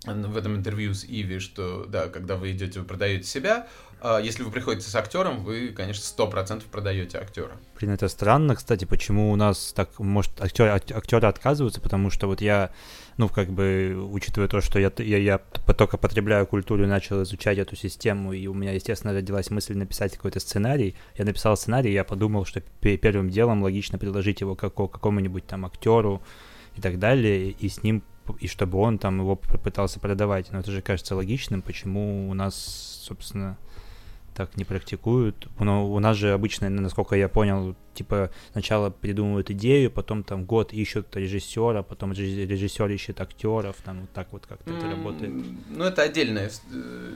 в 0.04 0.36
этом 0.36 0.56
интервью 0.56 0.94
с 0.94 1.04
Иви, 1.04 1.38
что, 1.40 1.84
да, 1.86 2.08
когда 2.08 2.36
вы 2.36 2.52
идете, 2.52 2.80
вы 2.80 2.86
продаете 2.86 3.24
себя, 3.24 3.66
а 4.02 4.18
если 4.18 4.42
вы 4.42 4.50
приходите 4.50 4.88
с 4.88 4.94
актером, 4.94 5.44
вы, 5.44 5.68
конечно, 5.68 6.02
сто 6.02 6.26
процентов 6.26 6.68
продаете 6.68 7.18
актера. 7.18 7.52
Блин, 7.78 7.92
это 7.92 8.08
странно, 8.08 8.56
кстати, 8.56 8.86
почему 8.86 9.30
у 9.30 9.36
нас 9.36 9.74
так, 9.74 9.98
может, 9.98 10.40
актеры, 10.40 10.70
актеры 10.70 11.26
отказываются, 11.28 11.82
потому 11.82 12.08
что 12.08 12.26
вот 12.26 12.40
я, 12.40 12.70
ну, 13.18 13.28
как 13.28 13.50
бы, 13.50 13.94
учитывая 14.10 14.48
то, 14.48 14.62
что 14.62 14.78
я, 14.78 14.90
я, 14.96 15.18
я 15.18 15.38
только 15.76 15.98
потребляю 15.98 16.46
культуру 16.46 16.84
и 16.84 16.86
начал 16.86 17.22
изучать 17.24 17.58
эту 17.58 17.76
систему, 17.76 18.32
и 18.32 18.46
у 18.46 18.54
меня, 18.54 18.72
естественно, 18.72 19.12
родилась 19.12 19.50
мысль 19.50 19.76
написать 19.76 20.16
какой-то 20.16 20.40
сценарий, 20.40 20.96
я 21.16 21.26
написал 21.26 21.54
сценарий, 21.58 21.92
я 21.92 22.04
подумал, 22.04 22.46
что 22.46 22.62
первым 22.80 23.28
делом 23.28 23.62
логично 23.62 23.98
предложить 23.98 24.40
его 24.40 24.56
какому-нибудь 24.56 25.46
там 25.46 25.66
актеру 25.66 26.22
и 26.74 26.80
так 26.80 26.98
далее, 26.98 27.50
и 27.50 27.68
с 27.68 27.82
ним 27.82 28.02
и 28.40 28.46
чтобы 28.46 28.78
он 28.78 28.98
там 28.98 29.20
его 29.20 29.36
пытался 29.36 30.00
продавать. 30.00 30.50
Но 30.52 30.60
это 30.60 30.70
же 30.70 30.82
кажется 30.82 31.16
логичным, 31.16 31.62
почему 31.62 32.28
у 32.30 32.34
нас, 32.34 32.54
собственно, 33.04 33.56
так 34.34 34.56
не 34.56 34.64
практикуют. 34.64 35.48
Но 35.58 35.90
у 35.92 35.98
нас 35.98 36.16
же 36.16 36.32
обычно, 36.32 36.68
насколько 36.70 37.16
я 37.16 37.28
понял, 37.28 37.74
типа 37.94 38.30
сначала 38.52 38.90
придумывают 38.90 39.50
идею, 39.50 39.90
потом 39.90 40.22
там 40.22 40.44
год 40.44 40.72
ищут 40.72 41.14
режиссера, 41.16 41.82
потом 41.82 42.12
режиссер 42.12 42.88
ищет 42.90 43.20
актеров, 43.20 43.76
там 43.84 44.02
вот 44.02 44.10
так 44.12 44.28
вот 44.32 44.46
как-то 44.46 44.70
mm, 44.70 44.78
это 44.78 44.90
работает. 44.90 45.32
Ну, 45.68 45.84
это 45.84 46.02
отдельная 46.02 46.50
э, 46.72 47.12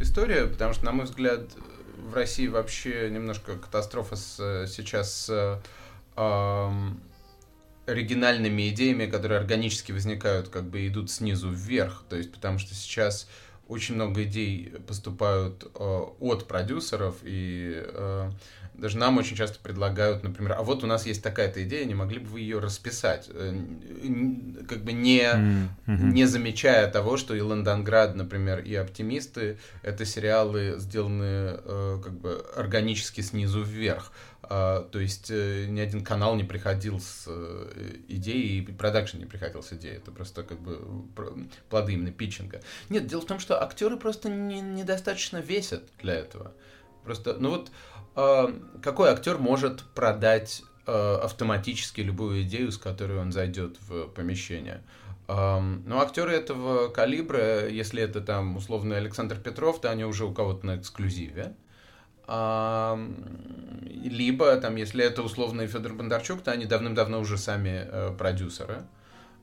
история, 0.00 0.46
потому 0.46 0.74
что, 0.74 0.84
на 0.84 0.92
мой 0.92 1.04
взгляд, 1.06 1.42
в 2.10 2.14
России 2.14 2.48
вообще 2.48 3.08
немножко 3.10 3.56
катастрофа 3.56 4.16
с, 4.16 4.66
сейчас 4.66 5.26
с 5.26 5.62
эм, 6.16 7.00
оригинальными 7.92 8.68
идеями, 8.70 9.06
которые 9.06 9.38
органически 9.38 9.92
возникают, 9.92 10.48
как 10.48 10.64
бы 10.64 10.86
идут 10.86 11.10
снизу 11.10 11.50
вверх. 11.50 12.04
То 12.08 12.16
есть, 12.16 12.32
потому 12.32 12.58
что 12.58 12.74
сейчас 12.74 13.28
очень 13.68 13.94
много 13.94 14.24
идей 14.24 14.72
поступают 14.86 15.64
э, 15.74 16.00
от 16.20 16.46
продюсеров, 16.46 17.16
и 17.22 17.82
э, 17.84 18.30
даже 18.74 18.98
нам 18.98 19.18
очень 19.18 19.36
часто 19.36 19.58
предлагают, 19.60 20.22
например, 20.22 20.54
а 20.58 20.62
вот 20.62 20.82
у 20.82 20.86
нас 20.86 21.06
есть 21.06 21.22
такая-то 21.22 21.62
идея, 21.64 21.84
не 21.84 21.94
могли 21.94 22.18
бы 22.18 22.28
вы 22.28 22.40
ее 22.40 22.58
расписать? 22.58 23.28
Э, 23.32 23.54
как 24.68 24.84
бы 24.84 24.92
не, 24.92 25.22
mm-hmm. 25.22 25.70
не 25.86 26.26
замечая 26.26 26.90
того, 26.90 27.16
что 27.16 27.34
и 27.34 27.40
Лондонград, 27.40 28.14
например, 28.14 28.60
и 28.60 28.74
Оптимисты— 28.74 29.58
это 29.82 30.04
сериалы, 30.04 30.74
сделанные 30.78 31.60
э, 31.64 32.00
как 32.02 32.12
бы 32.12 32.44
органически 32.56 33.20
снизу 33.20 33.62
вверх. 33.62 34.12
А, 34.44 34.82
то 34.90 34.98
есть 34.98 35.30
э, 35.30 35.66
ни 35.68 35.80
один 35.80 36.02
канал 36.04 36.34
не 36.34 36.42
приходил 36.42 37.00
с 37.00 37.24
э, 37.28 37.96
идеей, 38.08 38.58
и 38.58 38.72
продакшн 38.72 39.18
не 39.18 39.26
приходил 39.26 39.62
с 39.62 39.72
идеей. 39.72 39.96
Это 39.96 40.10
просто 40.10 40.42
как 40.42 40.60
бы 40.60 40.80
плоды 41.70 41.92
именно 41.92 42.10
питчинга. 42.10 42.60
Нет, 42.88 43.06
дело 43.06 43.20
в 43.20 43.26
том, 43.26 43.38
что 43.38 43.62
актеры 43.62 43.96
просто 43.96 44.28
не, 44.28 44.60
недостаточно 44.60 45.38
весят 45.38 45.84
для 46.00 46.14
этого. 46.14 46.52
Просто, 47.04 47.34
ну 47.38 47.50
вот, 47.50 47.70
э, 48.16 48.60
какой 48.82 49.10
актер 49.10 49.38
может 49.38 49.84
продать 49.94 50.62
э, 50.86 50.92
автоматически 51.22 52.00
любую 52.00 52.42
идею, 52.42 52.72
с 52.72 52.78
которой 52.78 53.18
он 53.18 53.30
зайдет 53.30 53.76
в 53.88 54.08
помещение? 54.08 54.82
Э, 55.28 55.60
ну, 55.60 56.00
актеры 56.00 56.32
этого 56.32 56.88
калибра, 56.88 57.68
если 57.68 58.02
это 58.02 58.20
там 58.20 58.56
условно 58.56 58.96
Александр 58.96 59.36
Петров, 59.36 59.80
то 59.80 59.88
они 59.88 60.04
уже 60.04 60.24
у 60.24 60.34
кого-то 60.34 60.66
на 60.66 60.76
эксклюзиве. 60.78 61.54
Либо, 64.04 64.56
там, 64.56 64.76
если 64.76 65.04
это 65.04 65.22
условный 65.22 65.66
Федор 65.66 65.92
Бондарчук, 65.94 66.42
то 66.42 66.50
они 66.52 66.66
давным-давно 66.66 67.20
уже 67.20 67.38
сами 67.38 67.86
э, 67.86 68.14
продюсеры. 68.16 68.82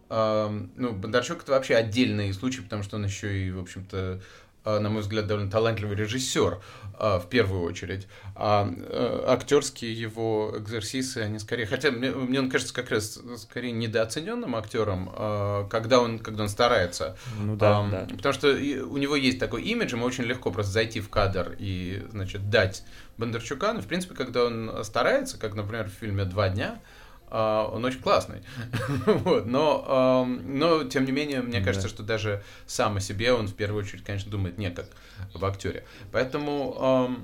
Ну, 0.09 0.93
Бондарчук 0.93 1.43
это 1.43 1.51
вообще 1.51 1.75
отдельный 1.75 2.33
случай, 2.33 2.61
потому 2.61 2.81
что 2.81 2.97
он 2.97 3.05
еще 3.05 3.45
и, 3.45 3.51
в 3.51 3.59
общем-то, 3.59 4.19
на 4.65 4.89
мой 4.89 5.01
взгляд, 5.01 5.27
довольно 5.27 5.49
талантливый 5.49 5.95
режиссер 5.95 6.59
а, 7.01 7.17
в 7.19 7.29
первую 7.29 7.63
очередь. 7.63 8.07
А 8.35 8.69
э, 8.69 9.23
актерские 9.27 9.93
его 9.93 10.53
экзерсисы, 10.57 11.19
они 11.19 11.39
скорее... 11.39 11.65
Хотя 11.65 11.91
мне, 11.91 12.11
мне 12.11 12.39
он 12.39 12.49
кажется 12.49 12.73
как 12.73 12.91
раз 12.91 13.21
скорее 13.37 13.71
недооцененным 13.71 14.53
актером, 14.55 15.09
а, 15.13 15.65
когда 15.69 16.01
он, 16.01 16.19
когда 16.19 16.43
он 16.43 16.49
старается. 16.49 17.17
Ну 17.39 17.55
да, 17.55 17.87
да. 17.89 18.07
Потому 18.09 18.33
что 18.33 18.49
у 18.49 18.97
него 18.97 19.15
есть 19.15 19.39
такой 19.39 19.63
имидж, 19.63 19.93
ему 19.93 20.05
очень 20.05 20.25
легко 20.25 20.51
просто 20.51 20.73
зайти 20.73 20.99
в 20.99 21.09
кадр 21.09 21.55
и, 21.57 22.03
значит, 22.11 22.49
дать 22.49 22.83
Бондарчука. 23.17 23.71
Но, 23.71 23.79
в 23.79 23.87
принципе, 23.87 24.13
когда 24.13 24.43
он 24.43 24.83
старается, 24.83 25.37
как, 25.37 25.55
например, 25.55 25.89
в 25.89 25.93
фильме 25.93 26.25
«Два 26.25 26.49
дня», 26.49 26.79
он 27.31 27.85
очень 27.85 28.01
классный. 28.01 28.41
вот, 29.05 29.45
но, 29.45 30.27
но, 30.43 30.83
тем 30.83 31.05
не 31.05 31.11
менее, 31.11 31.41
мне 31.41 31.61
кажется, 31.61 31.87
да. 31.87 31.93
что 31.93 32.03
даже 32.03 32.43
сам 32.65 32.97
о 32.97 32.99
себе 32.99 33.33
он 33.33 33.47
в 33.47 33.53
первую 33.53 33.83
очередь, 33.83 34.03
конечно, 34.03 34.31
думает 34.31 34.57
не 34.57 34.71
как 34.71 34.87
в 35.33 35.45
актере. 35.45 35.85
Поэтому 36.11 37.17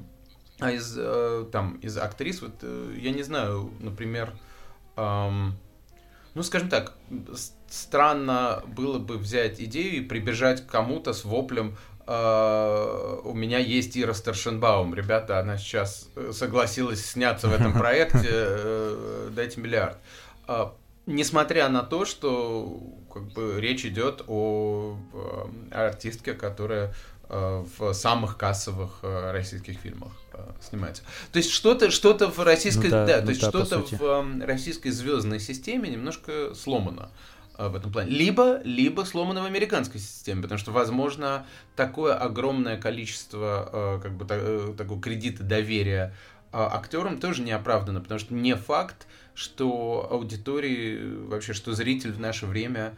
а 0.59 0.71
из, 0.71 0.97
uh, 0.97 1.49
там, 1.51 1.75
из 1.81 1.97
актрис, 1.97 2.41
вот, 2.41 2.63
uh, 2.63 2.97
я 2.97 3.11
не 3.11 3.23
знаю, 3.23 3.71
например, 3.79 4.33
ну, 4.97 6.43
скажем 6.43 6.69
так, 6.69 6.93
странно 7.67 8.63
было 8.67 8.99
бы 8.99 9.17
взять 9.17 9.59
идею 9.59 9.97
и 9.97 10.01
прибежать 10.01 10.65
к 10.65 10.69
кому-то 10.69 11.13
с 11.13 11.25
воплем 11.25 11.77
у 12.07 13.33
меня 13.33 13.57
есть 13.57 13.97
Ира 13.97 14.13
Старшенбаум. 14.13 14.93
Ребята, 14.93 15.39
она 15.39 15.57
сейчас 15.57 16.07
э, 16.15 16.31
согласилась 16.33 17.03
сняться 17.03 17.47
в 17.47 17.53
этом 17.53 17.73
проекте. 17.77 18.29
Uh, 18.29 19.31
дайте 19.31 19.59
миллиард. 19.59 19.97
Uh, 20.47 20.71
несмотря 21.07 21.67
на 21.67 21.81
то, 21.81 22.05
что 22.05 22.79
как 23.11 23.23
бы 23.33 23.59
речь 23.59 23.85
идет 23.85 24.23
о, 24.27 24.97
артистке, 25.71 26.33
которая 26.33 26.93
в 27.27 27.93
самых 27.93 28.37
кассовых 28.37 28.99
российских 29.01 29.79
фильмах 29.79 30.11
снимается. 30.61 31.01
То 31.31 31.37
есть 31.37 31.49
что-то, 31.49 31.89
что-то 31.89 32.29
в 32.29 32.37
российской, 32.39 32.85
ну, 32.85 32.91
да, 32.91 33.05
да, 33.07 33.17
ну, 33.21 33.23
то 33.23 33.29
есть 33.29 33.41
да, 33.41 33.49
что-то 33.49 33.79
в 33.79 34.45
российской 34.45 34.91
звездной 34.91 35.39
системе 35.39 35.89
немножко 35.89 36.53
сломано 36.53 37.09
в 37.57 37.75
этом 37.75 37.91
плане. 37.91 38.11
Либо, 38.11 38.61
либо 38.63 39.01
сломано 39.01 39.41
в 39.41 39.45
американской 39.45 39.99
системе, 39.99 40.41
потому 40.41 40.57
что, 40.59 40.71
возможно, 40.71 41.45
такое 41.75 42.13
огромное 42.13 42.77
количество 42.77 43.99
как 44.01 44.13
бы 44.13 44.25
такого 44.75 45.01
кредита 45.01 45.43
доверия 45.43 46.13
актерам 46.51 47.19
тоже 47.19 47.41
не 47.41 47.51
оправдано, 47.51 47.99
потому 48.01 48.19
что 48.19 48.33
не 48.33 48.55
факт, 48.55 49.07
что 49.33 50.07
аудитории, 50.09 51.25
вообще, 51.27 51.53
что 51.53 51.73
зритель 51.73 52.13
в 52.13 52.19
наше 52.19 52.45
время 52.45 52.97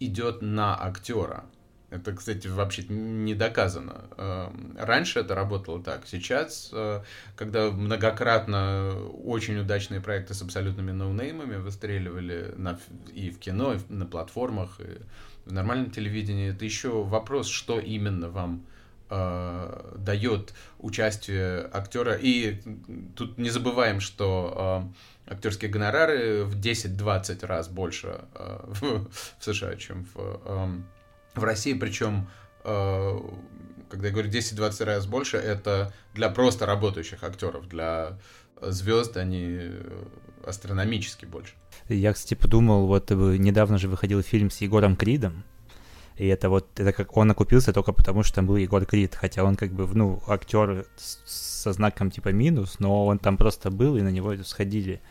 идет 0.00 0.42
на 0.42 0.76
актера. 0.80 1.44
Это, 1.88 2.12
кстати, 2.12 2.48
вообще 2.48 2.84
не 2.88 3.34
доказано. 3.34 4.06
Эм, 4.16 4.76
раньше 4.76 5.20
это 5.20 5.36
работало 5.36 5.80
так. 5.80 6.06
Сейчас, 6.06 6.70
э, 6.72 7.02
когда 7.36 7.70
многократно 7.70 8.92
очень 9.24 9.56
удачные 9.58 10.00
проекты 10.00 10.34
с 10.34 10.42
абсолютными 10.42 10.90
ноунеймами 10.90 11.56
выстреливали 11.56 12.52
на, 12.56 12.78
и 13.14 13.30
в 13.30 13.38
кино, 13.38 13.74
и 13.74 13.78
на 13.88 14.04
платформах, 14.04 14.80
и 14.80 14.98
в 15.48 15.52
нормальном 15.52 15.92
телевидении, 15.92 16.50
это 16.50 16.64
еще 16.64 17.04
вопрос, 17.04 17.46
что 17.46 17.78
именно 17.78 18.30
вам 18.30 18.66
э, 19.08 19.94
дает 19.98 20.54
участие 20.80 21.70
актера. 21.72 22.14
И 22.14 22.62
тут 23.14 23.38
не 23.38 23.50
забываем, 23.50 24.00
что 24.00 24.90
э, 25.26 25.32
актерские 25.34 25.70
гонорары 25.70 26.42
в 26.44 26.58
10-20 26.58 27.46
раз 27.46 27.68
больше 27.68 28.24
э, 28.34 28.58
в, 28.66 29.08
в 29.38 29.44
США, 29.44 29.76
чем 29.76 30.04
в, 30.14 30.40
э, 30.44 30.68
в 31.36 31.44
России. 31.44 31.74
Причем, 31.74 32.28
э, 32.64 33.18
когда 33.88 34.08
я 34.08 34.12
говорю 34.12 34.30
10-20 34.30 34.84
раз 34.84 35.06
больше, 35.06 35.36
это 35.36 35.92
для 36.14 36.30
просто 36.30 36.66
работающих 36.66 37.22
актеров, 37.22 37.68
для 37.68 38.18
звезд 38.60 39.16
они 39.16 39.70
астрономически 40.44 41.26
больше. 41.26 41.54
Я, 41.88 42.12
кстати, 42.12 42.34
подумал, 42.34 42.86
вот 42.86 43.10
недавно 43.10 43.78
же 43.78 43.88
выходил 43.88 44.22
фильм 44.22 44.50
с 44.50 44.60
Егором 44.60 44.96
Кридом, 44.96 45.44
и 46.16 46.26
это 46.26 46.48
вот, 46.48 46.68
это 46.80 46.92
как 46.92 47.16
он 47.16 47.30
окупился 47.30 47.72
только 47.72 47.92
потому, 47.92 48.22
что 48.22 48.36
там 48.36 48.46
был 48.46 48.56
Егор 48.56 48.84
Крид, 48.86 49.14
хотя 49.14 49.44
он 49.44 49.54
как 49.54 49.72
бы, 49.72 49.86
ну, 49.86 50.22
актер 50.26 50.86
со 50.96 51.72
знаком 51.72 52.10
типа 52.10 52.30
минус, 52.30 52.76
но 52.78 53.06
он 53.06 53.18
там 53.18 53.36
просто 53.36 53.70
был, 53.70 53.96
и 53.96 54.02
на 54.02 54.08
него 54.08 54.34
сходили. 54.42 55.02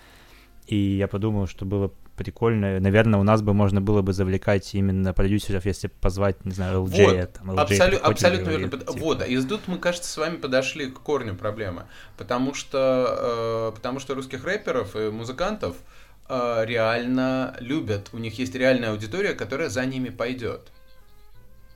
И 0.65 0.75
я 0.75 1.07
подумал, 1.07 1.45
что 1.45 1.65
было 1.65 1.91
прикольно. 2.15 2.79
Наверное, 2.79 3.19
у 3.19 3.23
нас 3.23 3.41
бы 3.41 3.53
можно 3.53 3.81
было 3.81 4.01
бы 4.01 4.13
завлекать 4.13 4.73
именно 4.73 5.13
продюсеров, 5.13 5.65
если 5.65 5.87
позвать, 5.87 6.43
не 6.45 6.51
знаю, 6.51 6.83
LJ. 6.83 7.19
Вот, 7.19 7.33
там, 7.33 7.51
LJ 7.51 7.59
абсолю, 7.59 7.99
абсолютно 8.01 8.49
верно. 8.49 8.69
Типа. 8.69 8.91
Вот, 8.93 9.27
и 9.27 9.41
тут 9.41 9.67
мы, 9.67 9.77
кажется, 9.77 10.09
с 10.09 10.17
вами 10.17 10.37
подошли 10.37 10.89
к 10.89 10.99
корню 10.99 11.35
проблемы. 11.35 11.83
Потому 12.17 12.53
что, 12.53 13.71
э, 13.71 13.75
потому 13.75 13.99
что 13.99 14.15
русских 14.15 14.43
рэперов 14.43 14.95
и 14.95 15.09
музыкантов 15.09 15.75
э, 16.29 16.63
реально 16.65 17.55
любят. 17.59 18.09
У 18.13 18.17
них 18.17 18.39
есть 18.39 18.55
реальная 18.55 18.91
аудитория, 18.91 19.33
которая 19.33 19.69
за 19.69 19.85
ними 19.85 20.09
пойдет. 20.09 20.71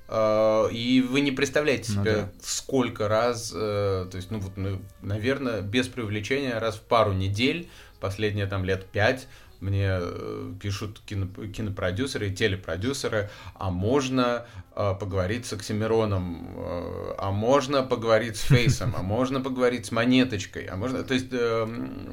Э, 0.08 0.68
и 0.72 1.02
вы 1.02 1.22
не 1.22 1.32
представляете 1.32 1.92
ну 1.94 2.02
себе, 2.02 2.16
ну, 2.16 2.22
да. 2.22 2.30
сколько 2.42 3.08
раз, 3.08 3.54
э, 3.56 4.08
то 4.10 4.16
есть, 4.16 4.32
ну 4.32 4.40
вот, 4.40 4.54
ну, 4.58 4.82
наверное, 5.02 5.62
без 5.62 5.88
привлечения, 5.88 6.58
раз 6.58 6.76
в 6.76 6.82
пару 6.82 7.14
недель 7.14 7.70
последние 8.00 8.48
там 8.48 8.64
лет 8.64 8.86
пять 8.86 9.28
мне 9.62 9.98
э, 10.00 10.54
пишут 10.62 11.02
кино, 11.06 11.28
кинопродюсеры 11.28 12.30
и 12.30 12.34
телепродюсеры, 12.34 13.30
а 13.56 13.70
можно 13.70 14.46
э, 14.76 14.94
поговорить 15.00 15.46
с 15.46 15.54
Оксимироном, 15.54 16.56
э, 16.56 17.14
а 17.18 17.32
можно 17.32 17.84
поговорить 17.84 18.38
с 18.38 18.42
Фейсом, 18.42 18.96
а 18.98 19.02
можно 19.02 19.42
поговорить 19.42 19.86
с 19.86 19.92
Монеточкой, 19.92 20.66
а 20.66 20.76
можно, 20.76 21.04
то 21.04 21.14
есть, 21.14 21.28
э, 21.32 21.68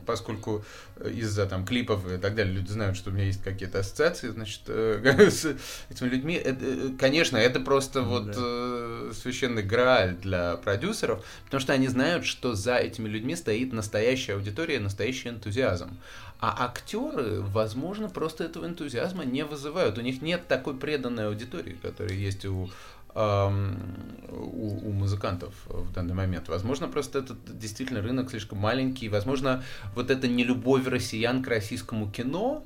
поскольку 0.06 0.64
из-за 1.04 1.46
там 1.46 1.64
клипов 1.64 2.10
и 2.10 2.16
так 2.16 2.34
далее 2.34 2.54
люди 2.54 2.70
знают, 2.70 2.96
что 2.96 3.10
у 3.10 3.12
меня 3.12 3.24
есть 3.24 3.42
какие-то 3.42 3.80
ассоциации, 3.80 4.28
значит, 4.28 4.62
э, 4.66 5.00
с 5.30 5.46
этими 5.90 6.08
людьми, 6.08 6.34
это, 6.34 6.92
конечно, 6.98 7.36
это 7.36 7.60
просто 7.60 8.02
ну, 8.02 8.08
вот 8.08 8.26
да. 8.26 8.34
э, 8.36 9.12
священный 9.14 9.62
грааль 9.62 10.16
для 10.16 10.56
продюсеров, 10.56 11.24
потому 11.44 11.60
что 11.60 11.72
они 11.72 11.88
знают, 11.88 12.24
что 12.24 12.54
за 12.54 12.76
этими 12.76 13.08
людьми 13.08 13.36
стоит 13.36 13.72
настоящая 13.72 14.34
аудитория, 14.34 14.80
настоящий 14.80 15.28
энтузиазм. 15.28 15.98
А 16.38 16.64
актеры, 16.64 17.40
возможно, 17.40 18.08
просто 18.08 18.44
этого 18.44 18.66
энтузиазма 18.66 19.24
не 19.24 19.44
вызывают. 19.44 19.96
У 19.98 20.02
них 20.02 20.20
нет 20.20 20.46
такой 20.48 20.76
преданной 20.76 21.28
аудитории, 21.28 21.78
которая 21.80 22.14
есть 22.14 22.44
у, 22.44 22.68
у, 23.14 23.18
у 23.18 24.92
музыкантов 24.92 25.54
в 25.66 25.92
данный 25.92 26.14
момент. 26.14 26.48
Возможно, 26.48 26.88
просто 26.88 27.20
этот 27.20 27.58
действительно 27.58 28.02
рынок 28.02 28.30
слишком 28.30 28.58
маленький. 28.58 29.08
Возможно, 29.08 29.64
вот 29.94 30.10
эта 30.10 30.28
нелюбовь 30.28 30.86
россиян 30.86 31.42
к 31.42 31.48
российскому 31.48 32.10
кино, 32.10 32.64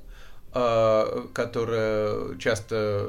э, 0.52 1.26
которая 1.32 2.36
часто 2.38 3.08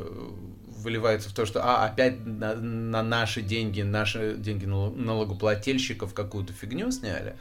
выливается 0.82 1.30
в 1.30 1.34
то, 1.34 1.46
что 1.46 1.64
а, 1.64 1.86
опять 1.86 2.24
на, 2.26 2.56
на 2.56 3.02
наши 3.02 3.42
деньги, 3.42 3.82
наши 3.82 4.36
деньги 4.38 4.66
налогоплательщиков 4.66 6.14
какую-то 6.14 6.54
фигню 6.54 6.92
сняли. 6.92 7.36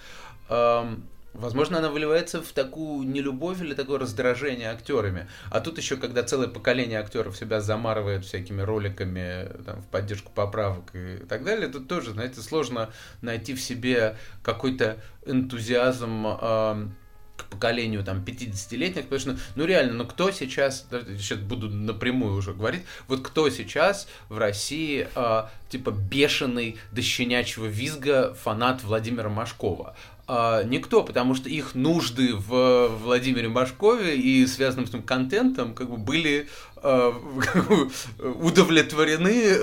Возможно, 1.33 1.79
она 1.79 1.91
выливается 1.91 2.43
в 2.43 2.53
такую 2.53 3.09
нелюбовь 3.09 3.61
или 3.61 3.75
такое 3.75 3.99
раздражение 3.99 4.69
актерами. 4.71 5.29
А 5.51 5.61
тут 5.61 5.79
еще, 5.79 5.97
когда 5.97 6.23
целое 6.23 6.49
поколение 6.49 6.99
актеров 6.99 7.37
себя 7.37 7.61
замарывает 7.61 8.25
всякими 8.25 8.63
роликами 8.63 9.49
там, 9.65 9.81
в 9.83 9.87
поддержку 9.87 10.33
поправок 10.35 10.95
и 10.95 11.19
так 11.29 11.45
далее, 11.45 11.69
тут 11.69 11.87
тоже, 11.89 12.13
знаете, 12.13 12.41
сложно 12.41 12.91
найти 13.23 13.55
в 13.55 13.61
себе 13.61 14.17
какой-то 14.43 14.99
энтузиазм 15.25 16.27
э, 16.27 16.89
к 17.37 17.45
поколению 17.45 18.05
там 18.05 18.23
50-летних, 18.25 19.05
потому 19.05 19.21
что, 19.21 19.39
ну 19.55 19.65
реально, 19.65 19.95
ну 19.95 20.07
кто 20.07 20.31
сейчас, 20.31 20.87
сейчас 20.91 21.39
буду 21.39 21.69
напрямую 21.69 22.35
уже 22.35 22.53
говорить, 22.53 22.83
вот 23.09 23.23
кто 23.23 23.49
сейчас 23.51 24.09
в 24.29 24.39
России 24.39 25.09
э, 25.15 25.43
типа 25.69 25.91
бешеный 25.91 26.79
до 26.93 27.03
щенячьего 27.03 27.67
визга 27.67 28.35
фанат 28.35 28.83
Владимира 28.83 29.29
Машкова? 29.29 29.97
А, 30.33 30.63
никто, 30.63 31.03
потому 31.03 31.35
что 31.35 31.49
их 31.49 31.75
нужды 31.75 32.37
в 32.37 32.87
Владимире 33.03 33.49
Машкове 33.49 34.17
и 34.17 34.47
связанным 34.47 34.87
с 34.87 34.93
ним 34.93 35.03
контентом 35.03 35.75
как 35.75 35.91
бы 35.91 35.97
были 35.97 36.49
э, 36.85 37.13
удовлетворены 38.19 39.57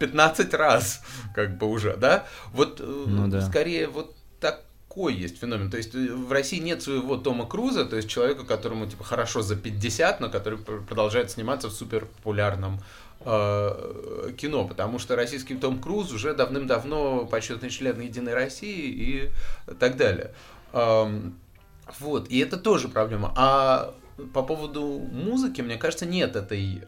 15 0.00 0.54
раз, 0.54 1.02
как 1.34 1.58
бы 1.58 1.66
уже, 1.66 1.94
да? 1.98 2.24
Вот 2.54 2.80
э, 2.80 3.04
ну, 3.06 3.28
да. 3.28 3.42
скорее 3.42 3.88
вот 3.88 4.16
такой 4.40 5.12
есть 5.12 5.38
феномен. 5.38 5.70
То 5.70 5.76
есть 5.76 5.94
э, 5.94 6.08
в 6.10 6.32
России 6.32 6.58
нет 6.58 6.82
своего 6.82 7.18
Тома 7.18 7.44
Круза, 7.44 7.84
то 7.84 7.96
есть 7.96 8.08
человека, 8.08 8.46
которому 8.46 8.86
типа 8.86 9.04
хорошо 9.04 9.42
за 9.42 9.56
50, 9.56 10.20
но 10.20 10.30
который 10.30 10.56
продолжает 10.56 11.30
сниматься 11.30 11.68
в 11.68 11.72
супер 11.72 12.06
популярном 12.06 12.80
Э, 13.28 14.30
кино, 14.38 14.68
потому 14.68 15.00
что 15.00 15.16
российский 15.16 15.56
Том 15.56 15.80
Круз 15.80 16.12
уже 16.12 16.32
давным-давно 16.32 17.26
почетный 17.26 17.70
член 17.70 18.00
Единой 18.00 18.34
России 18.34 18.88
и 18.88 19.74
так 19.80 19.96
далее. 19.96 20.32
Вот, 20.72 22.28
и 22.28 22.38
это 22.38 22.56
тоже 22.56 22.88
проблема. 22.88 23.32
А 23.36 23.94
по 24.32 24.42
поводу 24.42 24.82
музыки, 25.10 25.60
мне 25.60 25.76
кажется, 25.76 26.06
нет 26.06 26.36
этой 26.36 26.82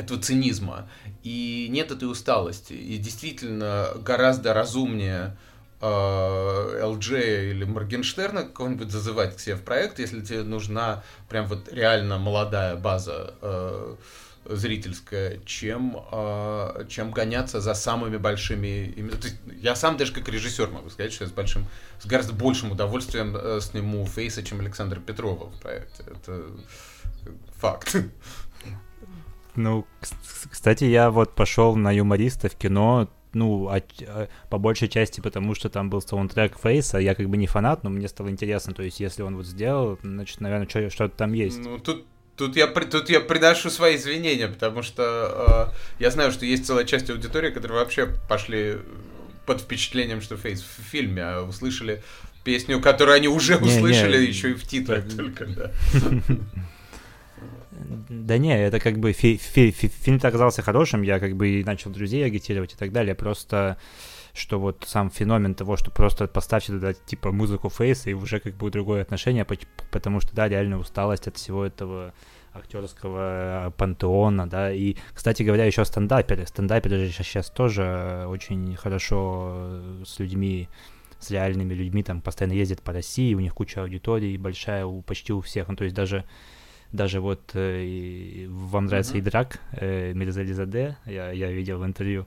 этого 0.00 0.20
цинизма 0.20 0.88
и 1.22 1.68
нет 1.70 1.90
этой 1.90 2.10
усталости. 2.10 2.72
И 2.72 2.96
действительно 2.96 3.88
гораздо 4.02 4.54
разумнее 4.54 5.36
э, 5.80 5.86
или 5.86 7.64
Моргенштерна 7.64 8.44
кого-нибудь 8.44 8.90
зазывать 8.90 9.36
к 9.36 9.40
себе 9.40 9.56
в 9.56 9.62
проект, 9.62 9.98
если 9.98 10.20
тебе 10.20 10.42
нужна 10.42 11.02
прям 11.28 11.46
вот 11.46 11.72
реально 11.72 12.18
молодая 12.18 12.76
база 12.76 13.34
э, 13.42 13.96
зрительская, 14.56 15.38
чем, 15.44 15.96
э, 16.10 16.84
чем 16.88 17.10
гоняться 17.10 17.60
за 17.60 17.74
самыми 17.74 18.16
большими... 18.16 18.94
Я 19.60 19.74
сам 19.74 19.96
даже 19.96 20.12
как 20.12 20.28
режиссер 20.28 20.70
могу 20.70 20.90
сказать, 20.90 21.12
что 21.12 21.24
я 21.24 21.30
с 21.30 21.32
большим, 21.32 21.66
с 21.98 22.06
гораздо 22.06 22.32
большим 22.32 22.72
удовольствием 22.72 23.36
э, 23.36 23.60
сниму 23.60 24.06
Фейса, 24.06 24.42
чем 24.42 24.60
Александра 24.60 25.00
Петрова 25.00 25.50
в 25.50 25.60
проекте. 25.60 26.04
Это 26.06 26.46
факт. 27.56 27.96
Ну, 29.56 29.84
кстати, 30.50 30.84
я 30.84 31.10
вот 31.10 31.34
пошел 31.34 31.76
на 31.76 31.90
юмориста 31.90 32.48
в 32.48 32.54
кино, 32.54 33.08
ну, 33.32 33.68
а, 33.68 33.80
а, 34.06 34.28
по 34.48 34.58
большей 34.58 34.88
части 34.88 35.20
потому, 35.20 35.54
что 35.54 35.68
там 35.68 35.90
был 35.90 36.00
саундтрек 36.00 36.58
Фейса, 36.58 36.98
я 36.98 37.14
как 37.14 37.28
бы 37.28 37.36
не 37.36 37.46
фанат, 37.46 37.84
но 37.84 37.90
мне 37.90 38.08
стало 38.08 38.30
интересно, 38.30 38.74
то 38.74 38.82
есть 38.82 39.00
если 39.00 39.22
он 39.22 39.36
вот 39.36 39.46
сделал, 39.46 39.98
значит, 40.02 40.40
наверное, 40.40 40.68
что-то 40.90 41.16
там 41.16 41.32
есть. 41.32 41.58
Ну, 41.58 41.78
тут 41.78 42.06
Тут 42.40 42.56
я, 42.56 42.66
тут 42.68 43.10
я 43.10 43.20
приношу 43.20 43.68
свои 43.68 43.96
извинения, 43.96 44.48
потому 44.48 44.82
что 44.82 45.70
э, 45.98 46.02
я 46.02 46.10
знаю, 46.10 46.32
что 46.32 46.46
есть 46.46 46.64
целая 46.64 46.86
часть 46.86 47.10
аудитории, 47.10 47.50
которые 47.50 47.78
вообще 47.80 48.08
пошли 48.30 48.78
под 49.44 49.60
впечатлением, 49.60 50.22
что 50.22 50.38
Фейс 50.38 50.62
в 50.62 50.90
фильме, 50.90 51.22
а 51.22 51.42
услышали 51.42 52.02
песню, 52.42 52.80
которую 52.80 53.16
они 53.16 53.28
уже 53.28 53.58
не, 53.58 53.68
услышали 53.68 54.16
не, 54.16 54.24
еще 54.24 54.52
и 54.52 54.54
в 54.54 54.66
титрах 54.66 55.04
только, 55.14 55.44
да. 55.44 55.70
Да 58.08 58.38
не, 58.38 58.58
это 58.58 58.80
как 58.80 58.98
бы 58.98 59.12
фи- 59.12 59.36
фи- 59.36 59.70
фи- 59.70 59.92
фильм 60.02 60.18
оказался 60.22 60.62
хорошим, 60.62 61.02
я 61.02 61.18
как 61.18 61.36
бы 61.36 61.48
и 61.48 61.64
начал 61.64 61.90
друзей 61.90 62.24
агитировать 62.24 62.72
и 62.72 62.76
так 62.76 62.90
далее, 62.90 63.14
просто 63.14 63.76
что 64.34 64.58
вот 64.58 64.84
сам 64.86 65.10
феномен 65.10 65.54
того, 65.54 65.76
что 65.76 65.90
просто 65.90 66.26
поставьте 66.26 66.72
туда 66.72 66.92
типа 66.92 67.32
музыку 67.32 67.68
фейса 67.68 68.10
и 68.10 68.14
уже 68.14 68.40
как 68.40 68.54
бы 68.54 68.70
другое 68.70 69.02
отношение, 69.02 69.46
потому 69.90 70.20
что 70.20 70.34
да, 70.34 70.48
реально 70.48 70.78
усталость 70.78 71.28
от 71.28 71.36
всего 71.36 71.64
этого 71.64 72.12
актерского 72.52 73.72
пантеона, 73.76 74.48
да, 74.48 74.72
и, 74.72 74.96
кстати 75.14 75.42
говоря, 75.42 75.64
еще 75.66 75.84
стендаперы, 75.84 76.46
стендаперы 76.46 77.06
же 77.06 77.12
сейчас 77.12 77.48
тоже 77.50 78.24
очень 78.28 78.74
хорошо 78.76 79.80
с 80.04 80.18
людьми, 80.18 80.68
с 81.20 81.30
реальными 81.30 81.74
людьми, 81.74 82.02
там, 82.02 82.20
постоянно 82.20 82.54
ездят 82.54 82.82
по 82.82 82.92
России, 82.92 83.34
у 83.34 83.40
них 83.40 83.54
куча 83.54 83.82
аудитории 83.82 84.36
большая, 84.36 84.84
у, 84.84 85.02
почти 85.02 85.32
у 85.32 85.40
всех, 85.40 85.68
ну, 85.68 85.76
то 85.76 85.84
есть 85.84 85.94
даже 85.94 86.24
даже 86.92 87.20
вот 87.20 87.52
э, 87.54 88.48
вам 88.48 88.86
нравится 88.86 89.14
mm-hmm. 89.14 89.18
и 89.18 89.20
Драк, 89.20 89.60
э, 89.72 90.12
Мирзализаде, 90.12 90.96
я, 91.06 91.30
я 91.30 91.52
видел 91.52 91.78
в 91.78 91.86
интервью, 91.86 92.26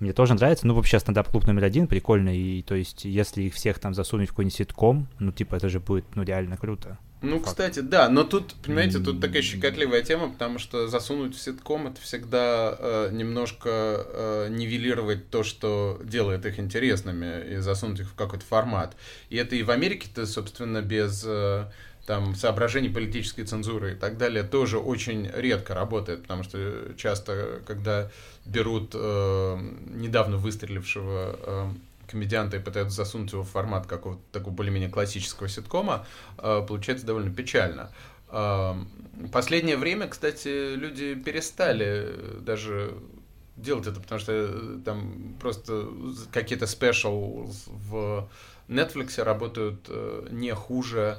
мне 0.00 0.12
тоже 0.12 0.34
нравится. 0.34 0.66
Ну, 0.66 0.74
вообще, 0.74 0.98
стендап-клуб 0.98 1.46
номер 1.46 1.64
один 1.64 1.86
прикольный. 1.86 2.38
И, 2.38 2.62
то 2.62 2.74
есть, 2.74 3.04
если 3.04 3.42
их 3.42 3.54
всех 3.54 3.78
там 3.78 3.94
засунуть 3.94 4.28
в 4.28 4.32
какой-нибудь 4.32 4.56
ситком, 4.56 5.08
ну, 5.18 5.32
типа, 5.32 5.56
это 5.56 5.68
же 5.68 5.80
будет, 5.80 6.04
ну, 6.14 6.22
реально 6.22 6.56
круто. 6.56 6.98
Ну, 7.22 7.36
Факт. 7.36 7.48
кстати, 7.48 7.80
да, 7.80 8.08
но 8.08 8.24
тут, 8.24 8.54
понимаете, 8.64 8.98
тут 8.98 9.20
такая 9.20 9.42
щекотливая 9.42 10.00
тема, 10.00 10.30
потому 10.30 10.58
что 10.58 10.88
засунуть 10.88 11.36
в 11.36 11.40
ситком 11.40 11.88
это 11.88 12.00
всегда 12.00 12.74
э, 12.78 13.10
немножко 13.12 13.68
э, 13.68 14.48
нивелировать 14.50 15.28
то, 15.28 15.42
что 15.42 16.00
делает 16.02 16.46
их 16.46 16.58
интересными, 16.58 17.56
и 17.56 17.56
засунуть 17.58 18.00
их 18.00 18.08
в 18.08 18.14
какой-то 18.14 18.46
формат. 18.46 18.96
И 19.28 19.36
это 19.36 19.54
и 19.54 19.62
в 19.62 19.70
Америке-то, 19.70 20.24
собственно, 20.24 20.80
без 20.80 21.22
э, 21.26 21.66
там 22.10 22.34
соображений 22.34 22.88
политической 22.88 23.44
цензуры 23.44 23.92
и 23.92 23.94
так 23.94 24.18
далее 24.18 24.42
тоже 24.42 24.78
очень 24.78 25.30
редко 25.32 25.74
работает, 25.74 26.22
потому 26.22 26.42
что 26.42 26.92
часто, 26.96 27.60
когда 27.68 28.10
берут 28.44 28.90
э, 28.94 29.58
недавно 29.94 30.36
выстрелившего 30.36 31.36
э, 31.38 31.70
комедианта 32.08 32.56
и 32.56 32.60
пытаются 32.60 32.96
засунуть 32.96 33.30
его 33.32 33.44
в 33.44 33.48
формат 33.48 33.86
какого-то 33.86 34.20
такого 34.32 34.52
более-менее 34.52 34.90
классического 34.90 35.48
ситкома, 35.48 36.04
э, 36.38 36.64
получается 36.66 37.06
довольно 37.06 37.32
печально. 37.32 37.92
Э, 38.30 38.74
последнее 39.32 39.76
время, 39.76 40.08
кстати, 40.08 40.74
люди 40.74 41.14
перестали 41.14 42.08
даже 42.40 42.92
делать 43.54 43.86
это, 43.86 44.00
потому 44.00 44.20
что 44.20 44.32
э, 44.32 44.78
там 44.84 45.36
просто 45.38 45.86
какие-то 46.32 46.66
спешл 46.66 47.48
в 47.68 48.28
Netflix 48.66 49.22
работают 49.22 49.86
э, 49.88 50.26
не 50.32 50.52
хуже, 50.56 51.18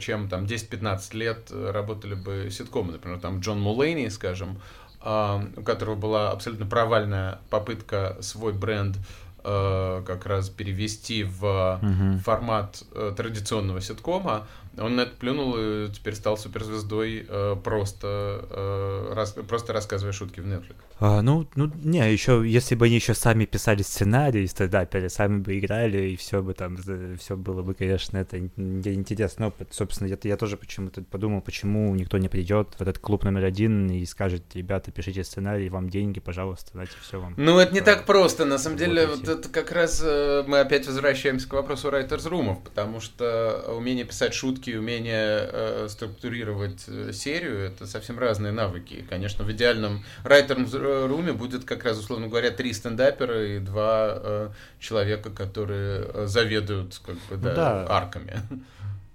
чем 0.00 0.28
там 0.28 0.44
10-15 0.44 1.16
лет 1.16 1.50
работали 1.50 2.14
бы 2.14 2.48
ситкомы. 2.50 2.92
Например, 2.92 3.20
там 3.20 3.40
Джон 3.40 3.60
Мулейни, 3.60 4.08
скажем, 4.08 4.58
у 5.00 5.62
которого 5.62 5.94
была 5.94 6.30
абсолютно 6.30 6.66
провальная 6.66 7.38
попытка 7.50 8.16
свой 8.20 8.52
бренд 8.52 8.96
э, 9.44 10.02
как 10.06 10.26
раз 10.26 10.48
перевести 10.48 11.24
в 11.24 11.80
угу. 11.80 12.18
формат 12.20 12.82
э, 12.92 13.12
традиционного 13.16 13.80
ситкома, 13.80 14.46
он 14.80 14.96
на 14.96 15.02
это 15.02 15.16
плюнул 15.16 15.54
и 15.56 15.88
теперь 15.92 16.14
стал 16.14 16.36
суперзвездой, 16.36 17.26
э, 17.28 17.56
просто, 17.62 18.46
э, 18.50 19.12
рас, 19.14 19.36
просто 19.48 19.72
рассказывая 19.72 20.12
шутки 20.12 20.40
в 20.40 20.46
Netflix. 20.46 20.76
А, 21.00 21.22
ну, 21.22 21.46
ну, 21.54 21.70
не, 21.82 21.98
еще, 22.12 22.42
если 22.44 22.74
бы 22.74 22.86
они 22.86 22.96
еще 22.96 23.14
сами 23.14 23.44
писали 23.44 23.82
сценарий, 23.82 24.46
стендаперы, 24.48 25.08
сами 25.08 25.38
бы 25.38 25.56
играли, 25.58 26.10
и 26.10 26.16
все 26.16 26.42
бы 26.42 26.54
там, 26.54 26.76
все 27.18 27.36
было 27.36 27.62
бы, 27.62 27.74
конечно, 27.74 28.18
это 28.18 28.38
интересный 28.38 29.46
опыт. 29.46 29.68
Собственно, 29.70 30.08
я, 30.08 30.18
я 30.24 30.36
тоже 30.36 30.56
почему-то 30.56 31.02
подумал, 31.02 31.40
почему 31.40 31.94
никто 31.94 32.18
не 32.18 32.28
придет 32.28 32.74
в 32.78 32.82
этот 32.82 32.98
клуб 32.98 33.22
номер 33.22 33.44
один 33.44 33.88
и 33.90 34.04
скажет, 34.06 34.42
ребята, 34.54 34.90
пишите 34.90 35.22
сценарий, 35.22 35.68
вам 35.68 35.88
деньги, 35.88 36.18
пожалуйста, 36.18 36.70
знаете, 36.72 36.92
все 37.00 37.20
вам. 37.20 37.34
Ну, 37.36 37.58
это 37.58 37.72
не 37.72 37.80
так 37.80 38.04
просто, 38.04 38.44
на 38.44 38.58
самом 38.58 38.78
деле, 38.78 39.06
вот, 39.06 39.28
это 39.28 39.48
как 39.48 39.70
раз 39.70 40.02
э, 40.04 40.42
мы 40.48 40.58
опять 40.58 40.86
возвращаемся 40.88 41.48
к 41.48 41.52
вопросу 41.52 41.88
Writers 41.90 42.28
Room, 42.28 42.56
потому 42.64 43.00
что 43.00 43.72
умение 43.76 44.04
писать 44.04 44.34
шутки 44.34 44.67
навыки, 44.68 44.76
умение 44.76 45.48
э, 45.52 45.86
структурировать 45.88 46.84
э, 46.88 47.12
серию, 47.12 47.58
это 47.58 47.86
совсем 47.86 48.18
разные 48.18 48.52
навыки. 48.52 49.04
Конечно, 49.08 49.44
в 49.44 49.50
идеальном 49.50 50.04
райтером-руме 50.24 51.32
будет, 51.32 51.64
как 51.64 51.84
раз, 51.84 51.98
условно 51.98 52.28
говоря, 52.28 52.50
три 52.50 52.72
стендапера 52.72 53.56
и 53.56 53.58
два 53.58 54.12
э, 54.14 54.48
человека, 54.80 55.30
которые 55.30 56.04
э, 56.04 56.26
заведуют 56.26 57.00
как 57.04 57.16
бы, 57.28 57.36
да, 57.36 57.54
да. 57.54 57.86
арками. 57.88 58.40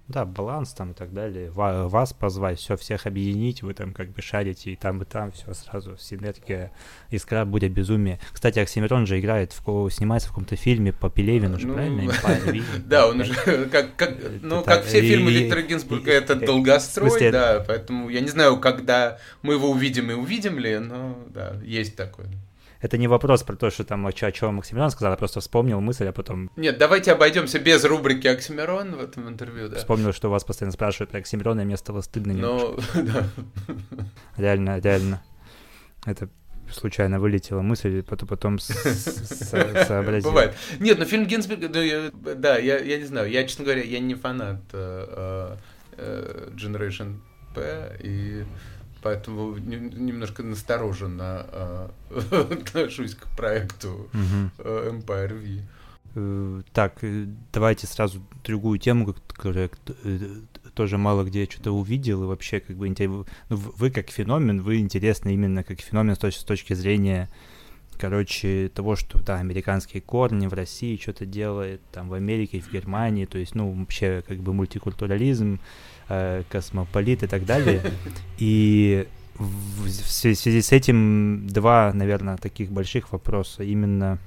Да, 0.06 0.26
баланс 0.26 0.74
там 0.74 0.90
и 0.90 0.94
так 0.94 1.14
далее. 1.14 1.50
Вас 1.50 2.12
позвать, 2.12 2.58
все, 2.58 2.76
всех 2.76 3.06
объединить, 3.06 3.62
вы 3.62 3.72
там 3.72 3.94
как 3.94 4.10
бы 4.10 4.20
шарите 4.20 4.72
и 4.72 4.76
там, 4.76 5.00
и 5.00 5.06
там, 5.06 5.32
все 5.32 5.54
сразу, 5.54 5.96
синергия, 5.96 6.72
искра, 7.10 7.46
будет 7.46 7.72
безумие. 7.72 8.20
Кстати, 8.32 8.58
Оксимирон 8.58 9.06
же 9.06 9.18
играет, 9.18 9.54
в, 9.64 9.90
снимается 9.90 10.28
в 10.28 10.32
каком-то 10.32 10.56
фильме 10.56 10.92
по 10.92 11.08
Пелевину 11.08 11.58
же, 11.58 11.68
ну, 11.68 11.74
правильно? 11.74 12.12
Да, 12.84 13.08
он 13.08 13.22
уже, 13.22 13.34
как, 13.72 14.12
ну, 14.42 14.62
как 14.62 14.84
все 14.84 15.00
фильмы 15.00 15.32
Виктора 15.32 15.62
Гинзбурга, 15.62 16.12
это 16.12 16.34
долгострой, 16.34 17.30
да, 17.30 17.64
поэтому 17.66 18.10
я 18.10 18.20
не 18.20 18.28
знаю, 18.28 18.58
когда 18.58 19.18
мы 19.40 19.54
его 19.54 19.70
увидим 19.70 20.10
и 20.10 20.14
увидим 20.14 20.58
ли, 20.58 20.78
но 20.78 21.18
да, 21.30 21.56
есть 21.64 21.96
такое 21.96 22.28
это 22.84 22.98
не 22.98 23.08
вопрос 23.08 23.42
про 23.42 23.56
то, 23.56 23.70
что 23.70 23.82
там 23.84 24.06
о, 24.06 24.10
о 24.10 24.32
чем 24.32 24.58
Оксимирон 24.58 24.90
сказал, 24.90 25.12
я 25.12 25.16
просто 25.16 25.40
вспомнил 25.40 25.80
мысль, 25.80 26.06
а 26.06 26.12
потом... 26.12 26.50
Нет, 26.54 26.76
давайте 26.76 27.12
обойдемся 27.12 27.58
без 27.58 27.82
рубрики 27.82 28.26
Оксимирон 28.26 28.96
в 28.96 29.00
этом 29.00 29.26
интервью, 29.26 29.70
да. 29.70 29.76
Вспомнил, 29.76 30.12
что 30.12 30.28
вас 30.28 30.44
постоянно 30.44 30.72
спрашивают 30.72 31.10
про 31.10 31.20
Оксимирона, 31.20 31.62
и 31.62 31.64
мне 31.64 31.78
стало 31.78 32.02
стыдно 32.02 32.34
Ну, 32.34 32.78
да. 32.94 33.26
Реально, 34.36 34.80
реально. 34.80 35.22
Это 36.04 36.28
случайно 36.70 37.20
вылетела 37.20 37.62
мысль, 37.62 38.00
и 38.00 38.02
потом, 38.02 38.28
потом 38.28 38.58
сообразил. 38.58 40.28
Бывает. 40.28 40.54
Нет, 40.78 40.98
но 40.98 41.06
фильм 41.06 41.24
Гинзбурга, 41.24 41.70
да, 41.70 42.58
я, 42.58 42.78
я 42.80 42.98
не 42.98 43.04
знаю, 43.06 43.30
я, 43.30 43.44
честно 43.44 43.64
говоря, 43.64 43.82
я 43.82 43.98
не 43.98 44.14
фанат 44.14 44.60
э, 44.74 45.56
э, 45.96 46.50
Generation 46.50 47.20
P, 47.54 47.98
и 48.02 48.44
поэтому 49.04 49.58
немножко 49.58 50.42
настороженно 50.42 51.46
э, 51.52 51.88
отношусь 52.52 53.14
к 53.14 53.26
проекту 53.36 54.08
э, 54.58 54.90
Empire 54.90 55.34
V. 55.34 55.62
Э, 56.14 56.62
так, 56.72 57.04
давайте 57.52 57.86
сразу 57.86 58.22
другую 58.42 58.78
тему, 58.78 59.14
которая 59.28 59.70
тоже 60.74 60.96
мало 60.96 61.24
где 61.24 61.44
что-то 61.44 61.72
увидел, 61.72 62.24
и 62.24 62.26
вообще 62.26 62.60
как 62.60 62.76
бы 62.76 62.88
ну, 62.88 63.26
вы 63.50 63.90
как 63.90 64.10
феномен, 64.10 64.62
вы 64.62 64.78
интересны 64.78 65.34
именно 65.34 65.62
как 65.62 65.80
феномен 65.80 66.14
с 66.14 66.18
точки, 66.18 66.40
с 66.40 66.44
точки 66.44 66.72
зрения 66.72 67.28
короче, 67.98 68.70
того, 68.74 68.96
что, 68.96 69.22
да, 69.22 69.38
американские 69.38 70.02
корни 70.02 70.46
в 70.46 70.52
России 70.52 70.96
что-то 71.00 71.26
делает, 71.26 71.80
там, 71.92 72.08
в 72.08 72.14
Америке, 72.14 72.60
в 72.60 72.72
Германии, 72.72 73.24
то 73.24 73.38
есть, 73.38 73.54
ну, 73.54 73.70
вообще, 73.70 74.22
как 74.26 74.38
бы 74.38 74.52
мультикультурализм, 74.52 75.60
космополит 76.48 77.22
и 77.22 77.26
так 77.26 77.44
далее. 77.44 77.82
И 78.38 79.06
в, 79.36 79.88
связи 79.88 80.62
с 80.62 80.72
этим 80.72 81.46
два, 81.48 81.92
наверное, 81.92 82.36
таких 82.36 82.70
больших 82.70 83.12
вопроса 83.12 83.64
именно 83.64 84.18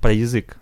про 0.00 0.12
язык. 0.12 0.58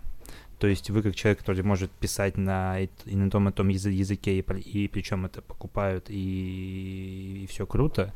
То 0.59 0.67
есть 0.67 0.91
вы 0.91 1.01
как 1.01 1.15
человек, 1.15 1.39
который 1.39 1.63
может 1.63 1.89
писать 1.91 2.37
на, 2.37 2.79
и 2.79 2.89
на 3.05 3.31
том 3.31 3.49
и 3.49 3.51
том 3.51 3.69
языке, 3.69 4.37
и, 4.37 4.41
и 4.59 4.87
причем 4.87 5.25
это 5.25 5.41
покупают, 5.41 6.05
и, 6.09 7.43
и 7.43 7.47
все 7.49 7.65
круто, 7.65 8.13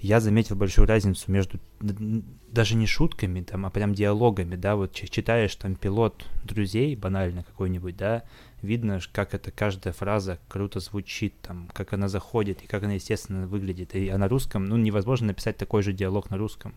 я 0.00 0.20
заметил 0.20 0.54
большую 0.54 0.86
разницу 0.86 1.30
между 1.30 1.58
даже 1.80 2.76
не 2.76 2.86
шутками, 2.86 3.42
там, 3.42 3.66
а 3.66 3.70
прям 3.70 3.94
диалогами, 3.94 4.56
да, 4.56 4.76
вот 4.76 4.92
читаешь 4.92 5.54
там 5.56 5.74
пилот 5.74 6.24
друзей, 6.44 6.94
банально 6.94 7.42
какой-нибудь, 7.42 7.96
да, 7.96 8.22
видно, 8.62 9.00
как 9.12 9.34
это 9.34 9.50
каждая 9.50 9.92
фраза 9.92 10.38
круто 10.48 10.80
звучит, 10.80 11.34
там, 11.42 11.68
как 11.72 11.92
она 11.92 12.08
заходит 12.08 12.62
и 12.62 12.66
как 12.66 12.84
она 12.84 12.94
естественно 12.94 13.46
выглядит. 13.46 13.94
И, 13.94 14.08
а 14.08 14.18
на 14.18 14.28
русском, 14.28 14.64
ну, 14.64 14.76
невозможно 14.76 15.28
написать 15.28 15.56
такой 15.56 15.82
же 15.82 15.92
диалог 15.92 16.30
на 16.30 16.38
русском, 16.38 16.74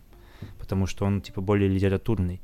потому 0.58 0.86
что 0.86 1.04
он, 1.04 1.20
типа, 1.20 1.40
более 1.40 1.68
литературный. 1.68 2.40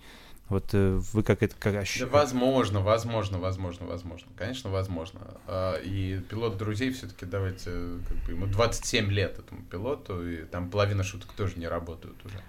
Вот 0.48 0.70
э, 0.72 1.00
вы 1.12 1.22
как 1.22 1.42
это 1.42 1.54
как 1.58 1.84
Да, 2.00 2.06
возможно, 2.06 2.80
возможно, 2.80 3.38
возможно, 3.38 3.86
возможно. 3.86 4.28
Конечно, 4.36 4.70
возможно. 4.70 5.20
А, 5.46 5.76
и 5.76 6.20
пилот 6.20 6.56
друзей 6.56 6.90
все-таки 6.92 7.26
давайте, 7.26 7.70
как 8.08 8.16
бы, 8.24 8.32
ему 8.32 8.46
27 8.46 9.10
лет 9.10 9.38
этому 9.38 9.62
пилоту, 9.62 10.26
и 10.26 10.44
там 10.44 10.70
половина 10.70 11.02
шуток 11.02 11.32
тоже 11.32 11.54
не 11.56 11.68
работают 11.68 12.16
уже. 12.24 12.40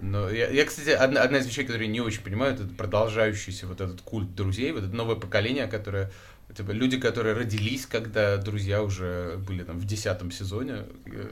Но 0.00 0.30
я, 0.30 0.48
я 0.48 0.64
кстати, 0.64 0.90
одна, 0.90 1.22
одна 1.22 1.38
из 1.38 1.46
вещей, 1.46 1.64
которые 1.64 1.88
не 1.88 2.00
очень 2.00 2.22
понимаю, 2.22 2.54
это 2.54 2.64
продолжающийся 2.66 3.66
вот 3.66 3.80
этот 3.80 4.00
культ 4.00 4.34
друзей, 4.34 4.72
вот 4.72 4.84
это 4.84 4.94
новое 4.94 5.16
поколение, 5.16 5.66
которое 5.66 6.10
Типа 6.56 6.72
люди, 6.72 6.98
которые 6.98 7.36
родились, 7.36 7.86
когда 7.86 8.36
друзья 8.36 8.82
уже 8.82 9.36
были 9.46 9.62
там 9.62 9.78
в 9.78 9.84
десятом 9.84 10.32
сезоне, 10.32 10.84
э, 11.06 11.28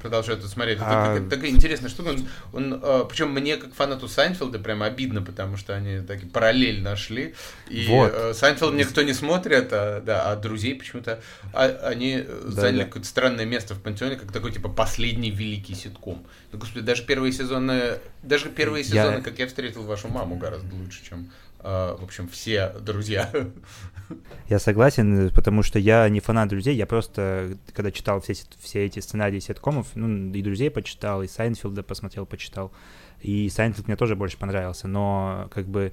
продолжают 0.00 0.40
это 0.40 0.48
смотреть. 0.48 0.78
А... 0.80 1.16
Это 1.16 1.28
такая 1.28 1.50
интересная 1.50 1.90
штука. 1.90 2.08
Он, 2.08 2.28
он, 2.52 2.80
а, 2.82 3.04
причем 3.04 3.30
мне, 3.30 3.58
как 3.58 3.74
фанату 3.74 4.08
Сайнфилда, 4.08 4.58
прямо 4.58 4.86
обидно, 4.86 5.20
потому 5.22 5.56
что 5.58 5.74
они 5.74 6.00
такие 6.00 6.30
параллель 6.30 6.80
нашли. 6.80 7.34
И 7.68 7.86
вот. 7.88 8.12
Э, 8.14 8.32
Сайнфилд 8.32 8.74
никто 8.74 9.02
не 9.02 9.12
смотрит, 9.12 9.68
а, 9.72 10.00
да, 10.00 10.30
а 10.30 10.36
друзей 10.36 10.74
почему-то 10.74 11.20
а, 11.52 11.66
они 11.84 12.24
да, 12.26 12.50
заняли 12.50 12.78
да. 12.80 12.84
какое-то 12.86 13.08
странное 13.08 13.44
место 13.44 13.74
в 13.74 13.82
пантеоне, 13.82 14.16
как 14.16 14.32
такой 14.32 14.52
типа 14.52 14.70
последний 14.70 15.30
великий 15.30 15.74
ситком. 15.74 16.26
Ну, 16.52 16.58
господи, 16.58 16.84
даже 16.84 17.04
первые 17.04 17.32
сезоны, 17.32 17.98
даже 18.22 18.48
первые 18.48 18.82
сезоны, 18.82 19.16
я... 19.16 19.20
как 19.20 19.38
я 19.38 19.46
встретил 19.46 19.82
вашу 19.82 20.08
маму, 20.08 20.36
гораздо 20.36 20.74
лучше, 20.74 21.04
чем 21.04 21.30
Э, 21.60 21.98
в 22.00 22.04
общем, 22.04 22.28
все 22.28 22.72
друзья. 22.80 23.28
Я 24.48 24.58
согласен, 24.58 25.30
потому 25.34 25.62
что 25.62 25.78
я 25.78 26.08
не 26.08 26.20
фанат 26.20 26.48
друзей, 26.48 26.74
я 26.74 26.86
просто, 26.86 27.56
когда 27.72 27.90
читал 27.90 28.20
все, 28.20 28.34
все 28.58 28.84
эти 28.84 29.00
сценарии 29.00 29.38
ситкомов, 29.40 29.88
ну, 29.94 30.32
и 30.32 30.42
друзей 30.42 30.70
почитал, 30.70 31.22
и 31.22 31.28
Сайнфилда 31.28 31.82
посмотрел, 31.82 32.26
почитал, 32.26 32.72
и 33.20 33.48
Сайнфилд 33.48 33.86
мне 33.86 33.96
тоже 33.96 34.16
больше 34.16 34.38
понравился, 34.38 34.88
но 34.88 35.48
как 35.52 35.66
бы 35.66 35.92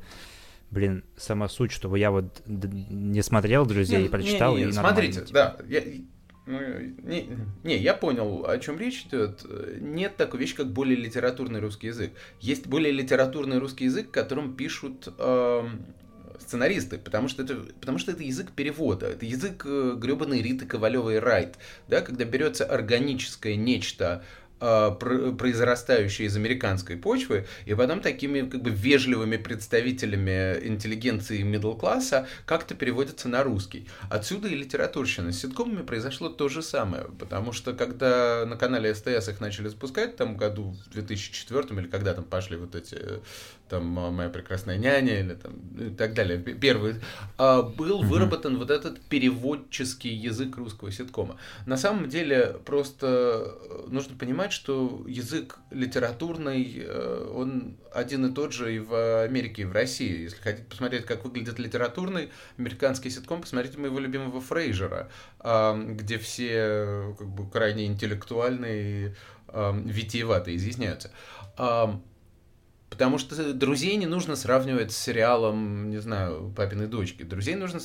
блин, 0.72 1.04
сама 1.16 1.48
суть, 1.48 1.72
чтобы 1.72 2.00
я 2.00 2.12
вот 2.12 2.42
не 2.48 3.22
смотрел 3.22 3.66
друзей 3.66 4.00
не, 4.00 4.06
и 4.06 4.10
прочитал. 4.10 4.56
Не, 4.56 4.62
не, 4.62 4.66
не, 4.68 4.72
смотрите, 4.74 5.22
типа. 5.22 5.34
да, 5.34 5.58
я, 5.68 5.82
ну, 6.46 6.60
не, 7.04 7.30
не, 7.64 7.78
я 7.78 7.94
понял, 7.94 8.46
о 8.46 8.58
чем 8.60 8.78
речь 8.78 9.06
идет. 9.08 9.46
Нет 9.80 10.16
такой 10.16 10.40
вещи, 10.40 10.56
как 10.56 10.72
более 10.72 10.98
литературный 10.98 11.60
русский 11.60 11.88
язык. 11.88 12.12
Есть 12.40 12.68
более 12.68 12.92
литературный 12.92 13.58
русский 13.58 13.86
язык, 13.86 14.12
которым 14.12 14.56
пишут 14.56 15.08
э, 15.18 15.70
сценаристы, 16.40 16.98
потому 16.98 17.28
что, 17.28 17.44
это, 17.44 17.56
потому 17.80 17.98
что 17.98 18.12
это 18.12 18.24
язык 18.24 18.52
перевода, 18.52 19.08
это 19.08 19.26
язык 19.26 19.64
э, 19.66 19.96
гребаной 19.98 20.42
Риты 20.42 20.66
Ковалевой 20.66 21.20
Райт, 21.20 21.58
да, 21.88 22.02
когда 22.02 22.26
берется 22.26 22.66
органическое 22.66 23.56
нечто, 23.56 24.24
произрастающие 24.60 26.28
из 26.28 26.36
американской 26.36 26.98
почвы, 26.98 27.46
и 27.66 27.74
потом 27.74 28.02
такими 28.02 28.48
как 28.50 28.62
бы 28.62 28.70
вежливыми 28.70 29.38
представителями 29.38 30.66
интеллигенции 30.66 31.44
middle 31.44 31.78
класса 31.78 32.28
как-то 32.46 32.74
переводятся 32.76 33.28
на 33.28 33.44
русский. 33.44 33.88
Отсюда 34.10 34.48
и 34.48 34.56
литературщина. 34.56 35.32
С 35.32 35.42
ситкомами 35.42 35.84
произошло 35.84 36.30
то 36.30 36.50
же 36.50 36.62
самое, 36.62 37.06
потому 37.20 37.52
что 37.52 37.74
когда 37.74 38.46
на 38.46 38.56
канале 38.58 38.94
СТС 38.94 39.30
их 39.30 39.42
начали 39.42 39.68
запускать, 39.68 40.16
там 40.16 40.38
году 40.38 40.76
в 40.86 40.90
2004 40.92 41.82
или 41.82 41.88
когда 41.88 42.14
там 42.14 42.24
пошли 42.24 42.58
вот 42.58 42.76
эти 42.76 42.98
там 43.70 43.98
а, 43.98 44.12
«Моя 44.12 44.30
прекрасная 44.30 44.78
няня» 44.78 45.20
или 45.20 45.34
там 45.34 45.54
и 45.80 45.90
так 45.90 46.14
далее, 46.14 46.38
первый, 46.38 46.96
а, 47.38 47.64
был 47.64 48.04
выработан 48.04 48.58
вот 48.58 48.70
этот 48.70 49.02
переводческий 49.02 50.14
язык 50.14 50.58
русского 50.58 50.92
ситкома. 50.92 51.38
На 51.66 51.78
самом 51.78 52.10
деле 52.10 52.58
просто 52.66 53.56
э, 53.70 53.88
нужно 53.88 54.16
понимать, 54.18 54.45
что 54.52 55.04
язык 55.08 55.60
литературный, 55.72 56.84
э, 56.86 57.32
он 57.34 57.78
один 57.94 58.26
и 58.26 58.34
тот 58.34 58.54
же 58.54 58.76
и 58.76 58.80
в 58.80 59.24
Америке, 59.24 59.64
и 59.64 59.66
в 59.66 59.72
России. 59.72 60.24
Если 60.24 60.38
хотите 60.38 60.68
посмотреть, 60.68 61.06
как 61.06 61.24
выглядит 61.24 61.60
литературный 61.60 62.32
американский 62.58 63.10
ситком, 63.10 63.42
посмотрите 63.42 63.78
моего 63.78 64.00
любимого 64.00 64.42
Фрейжера, 64.42 65.10
а, 65.40 65.78
где 65.78 66.18
все 66.18 67.16
как 67.18 67.28
бы 67.28 67.50
крайне 67.50 67.86
интеллектуальные 67.86 69.10
и 69.10 69.14
витиевато 69.86 70.54
изъясняются. 70.56 71.12
Потому 72.90 73.18
что 73.18 73.54
друзей 73.54 73.96
не 73.98 74.06
нужно 74.06 74.36
сравнивать 74.36 74.92
с 74.92 74.98
сериалом, 74.98 75.90
не 75.90 75.98
знаю, 75.98 76.54
папиной 76.56 76.88
дочки. 76.88 77.24
Друзей 77.24 77.56
нужно 77.56 77.80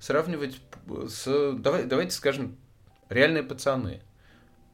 сравнивать 0.00 0.60
с, 1.08 1.52
давай, 1.58 1.84
давайте 1.84 2.12
скажем, 2.12 2.56
реальные 3.08 3.42
пацаны. 3.42 4.00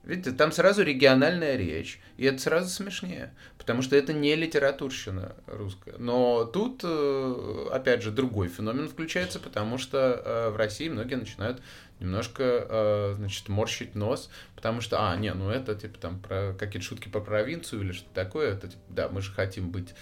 Видите, 0.09 0.33
там 0.33 0.53
сразу 0.53 0.83
региональная 0.83 1.57
речь, 1.57 2.01
и 2.17 2.25
это 2.25 2.39
сразу 2.39 2.71
смешнее, 2.71 3.35
потому 3.59 3.83
что 3.83 3.95
это 3.95 4.15
не 4.15 4.35
литературщина 4.37 5.37
русская. 5.47 5.97
Но 5.99 6.47
тут, 6.47 6.81
э, 6.83 7.67
опять 7.71 8.03
же, 8.03 8.11
другой 8.11 8.49
феномен 8.49 8.89
включается, 8.89 9.39
потому 9.39 9.77
что 9.77 10.23
э, 10.25 10.49
в 10.49 10.57
России 10.57 10.89
многие 10.89 11.17
начинают 11.17 11.61
немножко, 12.01 12.43
э, 12.43 13.15
значит, 13.17 13.51
морщить 13.51 13.95
нос, 13.95 14.31
потому 14.57 14.81
что, 14.81 15.11
а, 15.11 15.15
не, 15.15 15.35
ну 15.35 15.51
это, 15.51 15.75
типа, 15.75 15.99
там, 15.99 16.21
про 16.21 16.55
какие-то 16.59 16.89
шутки 16.89 17.11
по 17.11 17.21
провинцию 17.21 17.83
или 17.83 17.93
что-то 17.93 18.15
такое, 18.15 18.55
это, 18.55 18.69
типа, 18.69 18.83
да, 18.89 19.09
мы 19.11 19.21
же 19.21 19.31
хотим 19.31 19.71
быть 19.71 19.95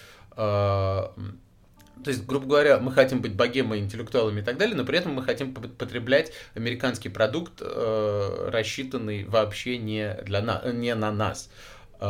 то 2.04 2.10
есть, 2.10 2.26
грубо 2.26 2.46
говоря, 2.46 2.78
мы 2.78 2.92
хотим 2.92 3.20
быть 3.20 3.34
богемой, 3.34 3.78
интеллектуалами 3.80 4.40
и 4.40 4.42
так 4.42 4.58
далее, 4.58 4.76
но 4.76 4.84
при 4.84 4.98
этом 4.98 5.14
мы 5.14 5.22
хотим 5.22 5.54
потреблять 5.54 6.32
американский 6.54 7.08
продукт, 7.08 7.54
э, 7.60 8.48
рассчитанный 8.52 9.24
вообще 9.24 9.78
не, 9.78 10.14
для 10.22 10.42
на, 10.42 10.62
не 10.72 10.94
на 10.94 11.10
нас 11.10 11.50
э, 11.98 12.06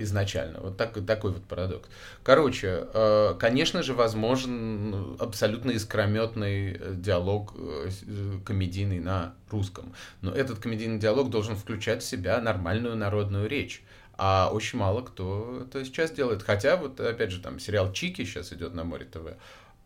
изначально. 0.00 0.60
Вот 0.60 0.76
так, 0.76 0.94
такой 1.06 1.32
вот 1.32 1.44
парадокс. 1.44 1.88
Короче, 2.24 2.88
э, 2.92 3.34
конечно 3.38 3.82
же, 3.82 3.94
возможен 3.94 5.16
абсолютно 5.20 5.70
искрометный 5.70 6.80
диалог 6.96 7.54
комедийный 8.44 8.98
на 8.98 9.34
русском. 9.48 9.94
Но 10.22 10.32
этот 10.32 10.58
комедийный 10.58 10.98
диалог 10.98 11.30
должен 11.30 11.54
включать 11.54 12.02
в 12.02 12.06
себя 12.06 12.40
нормальную 12.40 12.96
народную 12.96 13.48
речь. 13.48 13.82
А 14.22 14.50
очень 14.52 14.78
мало 14.78 15.00
кто 15.00 15.62
это 15.62 15.82
сейчас 15.82 16.10
делает. 16.10 16.42
Хотя, 16.42 16.76
вот 16.76 17.00
опять 17.00 17.30
же, 17.30 17.40
там 17.40 17.58
сериал 17.58 17.90
Чики 17.90 18.26
сейчас 18.26 18.52
идет 18.52 18.74
на 18.74 18.84
море 18.84 19.06
ТВ. 19.06 19.28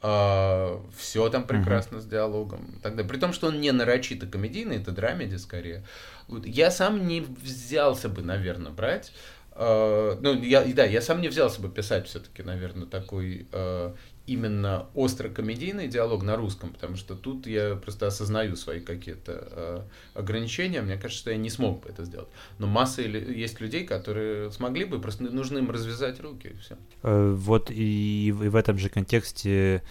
А, 0.03 0.83
все 0.99 1.29
там 1.29 1.47
прекрасно 1.47 1.99
uh-huh. 1.99 2.01
с 2.01 2.07
диалогом. 2.07 2.81
Тогда, 2.83 3.05
при 3.05 3.17
том, 3.19 3.33
что 3.33 3.47
он 3.47 3.61
не 3.61 3.71
нарочито 3.71 4.27
комедийный, 4.27 4.79
это 4.79 4.91
драмеди 4.91 5.37
скорее. 5.37 5.85
Вот, 6.27 6.47
я 6.47 6.73
сам 6.73 7.07
не 7.07 7.21
взялся 7.21 8.09
бы, 8.09 8.23
наверное, 8.23 8.73
брать. 8.73 9.13
Uh, 9.53 10.19
ну, 10.21 10.35
я, 10.43 10.65
да, 10.65 10.85
я 10.85 11.01
сам 11.01 11.21
не 11.21 11.29
взялся 11.29 11.63
бы 11.63 11.69
писать 11.69 12.09
все-таки, 12.09 12.43
наверное, 12.43 12.89
такой 12.89 13.47
uh, 13.53 13.97
именно 14.27 14.87
остро-комедийный 14.95 15.87
диалог 15.87 16.23
на 16.23 16.37
русском, 16.37 16.71
потому 16.71 16.97
что 16.97 17.15
тут 17.15 17.47
я 17.47 17.77
просто 17.77 18.07
осознаю 18.07 18.57
свои 18.57 18.81
какие-то 18.81 19.49
э, 19.51 19.83
ограничения. 20.15 20.81
Мне 20.81 20.97
кажется, 20.97 21.19
что 21.21 21.31
я 21.31 21.37
не 21.37 21.51
смог 21.51 21.83
бы 21.83 21.91
это 21.91 22.05
сделать. 22.05 22.29
Но 22.59 22.67
масса 22.67 23.03
есть 23.03 23.61
людей, 23.61 23.85
которые 23.85 24.51
смогли 24.51 24.85
бы, 24.85 24.99
просто 24.99 25.25
нужно 25.25 25.59
им 25.59 25.71
развязать 25.71 26.21
руки 26.21 26.49
и 26.49 26.57
все. 26.57 26.77
Э, 27.03 27.35
вот 27.37 27.71
и, 27.71 28.29
и 28.29 28.33
в 28.33 28.57
этом 28.57 28.79
же 28.79 28.89
контексте 28.89 29.83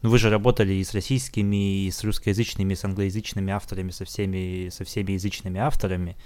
ну, 0.00 0.10
вы 0.10 0.18
же 0.18 0.30
работали 0.30 0.72
и 0.72 0.84
с 0.84 0.94
российскими, 0.94 1.84
и 1.86 1.90
с 1.90 2.02
русскоязычными, 2.02 2.72
и 2.72 2.76
с 2.76 2.84
англоязычными 2.84 3.52
авторами, 3.52 3.90
со 3.90 4.04
всеми, 4.04 4.68
со 4.70 4.84
всеми 4.84 5.12
язычными 5.12 5.60
авторами. 5.60 6.16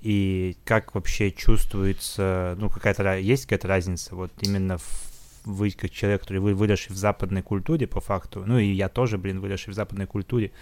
И 0.00 0.56
как 0.64 0.94
вообще 0.94 1.30
чувствуется, 1.30 2.56
ну, 2.58 2.70
какая-то, 2.70 3.18
есть 3.18 3.44
какая-то 3.44 3.68
разница 3.68 4.16
вот 4.16 4.32
именно 4.40 4.78
в 4.78 5.09
вы 5.44 5.70
как 5.70 5.90
человек, 5.90 6.22
который 6.22 6.38
вы 6.38 6.54
выросший 6.54 6.94
в 6.94 6.98
западной 6.98 7.42
культуре 7.42 7.86
по 7.86 8.00
факту, 8.00 8.44
ну 8.46 8.58
и 8.58 8.66
я 8.66 8.88
тоже, 8.88 9.18
блин, 9.18 9.40
выросший 9.40 9.72
в 9.72 9.76
западной 9.76 10.06
культуре, 10.06 10.52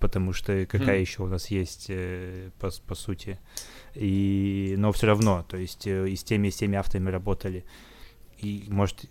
потому 0.00 0.32
что 0.32 0.66
какая 0.66 0.98
mm. 0.98 1.00
еще 1.00 1.22
у 1.22 1.26
нас 1.26 1.50
есть 1.50 1.86
э, 1.88 2.50
по, 2.58 2.70
по 2.86 2.94
сути. 2.94 3.38
И, 3.94 4.74
но 4.76 4.92
все 4.92 5.06
равно, 5.06 5.44
то 5.48 5.56
есть 5.56 5.86
э, 5.86 6.08
и 6.08 6.16
с 6.16 6.24
теми, 6.24 6.48
и 6.48 6.50
с 6.50 6.56
теми 6.56 6.76
авторами 6.76 7.10
работали. 7.10 7.64
И, 8.38 8.66
может, 8.68 9.04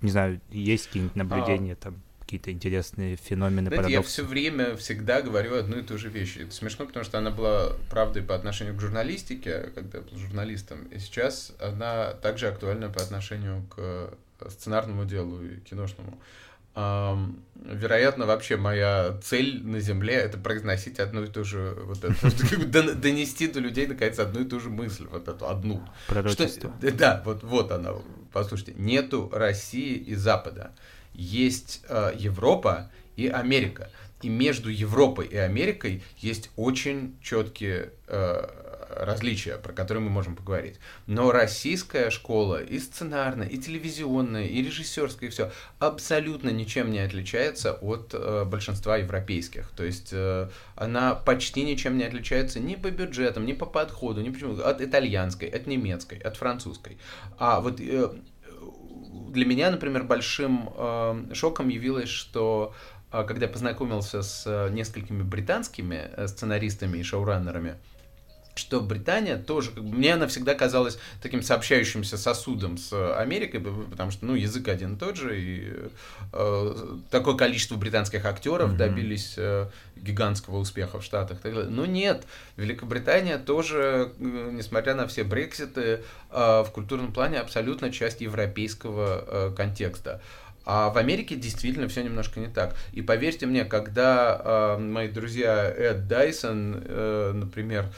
не 0.00 0.10
знаю, 0.10 0.40
есть 0.50 0.86
какие-нибудь 0.86 1.16
наблюдения 1.16 1.72
а. 1.74 1.76
там? 1.76 2.02
какие-то 2.24 2.50
интересные 2.50 3.16
феномены, 3.16 3.68
Знаете, 3.68 3.76
парадоксы. 3.76 3.92
я 3.92 4.02
все 4.02 4.24
время 4.24 4.76
всегда 4.76 5.20
говорю 5.20 5.56
одну 5.56 5.78
и 5.78 5.82
ту 5.82 5.98
же 5.98 6.08
вещь. 6.08 6.38
Это 6.38 6.52
смешно, 6.52 6.86
потому 6.86 7.04
что 7.04 7.18
она 7.18 7.30
была 7.30 7.74
правдой 7.90 8.22
по 8.22 8.34
отношению 8.34 8.74
к 8.74 8.80
журналистике, 8.80 9.70
когда 9.74 9.98
я 9.98 10.04
был 10.04 10.16
журналистом, 10.16 10.84
и 10.86 10.98
сейчас 10.98 11.52
она 11.60 12.14
также 12.14 12.48
актуальна 12.48 12.88
по 12.88 13.02
отношению 13.02 13.66
к 13.68 14.14
сценарному 14.48 15.04
делу 15.04 15.42
и 15.42 15.60
киношному. 15.60 16.18
Вероятно, 16.76 18.26
вообще 18.26 18.56
моя 18.56 19.16
цель 19.22 19.64
на 19.64 19.78
Земле 19.78 20.14
это 20.14 20.38
произносить 20.38 20.98
одну 20.98 21.22
и 21.22 21.28
ту 21.28 21.44
же 21.44 21.76
вот 21.84 22.02
эту, 22.02 22.96
донести 22.96 23.46
до 23.46 23.60
людей 23.60 23.86
наконец 23.86 24.18
одну 24.18 24.40
и 24.40 24.44
ту 24.44 24.58
же 24.58 24.70
мысль, 24.70 25.06
вот 25.08 25.28
эту 25.28 25.46
одну. 25.48 25.86
Что, 26.08 26.90
да, 26.90 27.22
вот, 27.24 27.44
вот 27.44 27.70
она. 27.70 27.92
Послушайте, 28.32 28.74
нету 28.76 29.30
России 29.32 29.94
и 29.94 30.16
Запада. 30.16 30.72
Есть 31.12 31.84
э, 31.88 32.12
Европа 32.16 32.90
и 33.14 33.28
Америка. 33.28 33.88
И 34.22 34.28
между 34.28 34.68
Европой 34.68 35.26
и 35.26 35.36
Америкой 35.36 36.02
есть 36.18 36.50
очень 36.56 37.16
четкие 37.22 37.92
э, 38.08 38.48
различия, 38.96 39.56
про 39.56 39.72
которые 39.72 40.02
мы 40.02 40.10
можем 40.10 40.36
поговорить. 40.36 40.78
Но 41.06 41.32
российская 41.32 42.10
школа 42.10 42.62
и 42.62 42.78
сценарная, 42.78 43.48
и 43.48 43.58
телевизионная, 43.58 44.46
и 44.46 44.62
режиссерская, 44.62 45.28
и 45.28 45.32
все 45.32 45.50
абсолютно 45.78 46.50
ничем 46.50 46.90
не 46.90 47.00
отличается 47.00 47.72
от 47.72 48.14
э, 48.14 48.44
большинства 48.44 48.96
европейских. 48.96 49.70
То 49.76 49.84
есть 49.84 50.10
э, 50.12 50.48
она 50.76 51.14
почти 51.14 51.64
ничем 51.64 51.98
не 51.98 52.04
отличается 52.04 52.60
ни 52.60 52.74
по 52.74 52.90
бюджетам, 52.90 53.46
ни 53.46 53.52
по 53.52 53.66
подходу, 53.66 54.20
ни 54.20 54.30
почему 54.30 54.60
от 54.60 54.80
итальянской, 54.80 55.48
от 55.48 55.66
немецкой, 55.66 56.18
от 56.18 56.36
французской. 56.36 56.98
А 57.38 57.60
вот 57.60 57.80
э, 57.80 58.08
для 59.30 59.46
меня, 59.46 59.70
например, 59.70 60.04
большим 60.04 60.70
э, 60.76 61.34
шоком 61.34 61.68
явилось, 61.68 62.08
что 62.08 62.74
а, 63.14 63.22
когда 63.22 63.46
я 63.46 63.52
познакомился 63.52 64.22
с 64.22 64.42
э, 64.44 64.70
несколькими 64.70 65.22
британскими 65.22 66.10
э, 66.16 66.26
сценаристами 66.26 66.98
и 66.98 67.04
шоураннерами, 67.04 67.76
что 68.54 68.80
Британия 68.80 69.36
тоже, 69.36 69.70
как 69.70 69.84
бы, 69.84 69.96
мне 69.96 70.14
она 70.14 70.26
всегда 70.26 70.54
казалась 70.54 70.98
таким 71.22 71.42
сообщающимся 71.42 72.16
сосудом 72.16 72.78
с 72.78 73.16
Америкой, 73.16 73.60
потому 73.60 74.10
что, 74.10 74.26
ну, 74.26 74.34
язык 74.34 74.68
один 74.68 74.94
и 74.94 74.98
тот 74.98 75.16
же, 75.16 75.40
и 75.40 75.72
э, 76.32 76.96
такое 77.10 77.34
количество 77.36 77.76
британских 77.76 78.24
актеров 78.24 78.72
mm-hmm. 78.72 78.76
добились 78.76 79.34
э, 79.36 79.68
гигантского 79.96 80.58
успеха 80.58 81.00
в 81.00 81.04
Штатах. 81.04 81.38
Но 81.44 81.86
нет, 81.86 82.24
Великобритания 82.56 83.38
тоже, 83.38 84.12
э, 84.18 84.50
несмотря 84.52 84.94
на 84.94 85.06
все 85.06 85.24
брекситы, 85.24 86.02
э, 86.30 86.62
в 86.62 86.70
культурном 86.72 87.12
плане 87.12 87.40
абсолютно 87.40 87.90
часть 87.90 88.20
европейского 88.20 89.24
э, 89.26 89.54
контекста. 89.56 90.20
А 90.66 90.90
в 90.90 90.96
Америке 90.96 91.36
действительно 91.36 91.88
все 91.88 92.02
немножко 92.02 92.40
не 92.40 92.48
так. 92.48 92.74
И 92.92 93.02
поверьте 93.02 93.46
мне, 93.46 93.64
когда 93.64 94.40
э, 94.42 94.78
мои 94.78 95.08
друзья 95.08 95.70
Эд 95.70 96.08
Дайсон, 96.08 96.82
э, 96.84 97.32
например, 97.34 97.92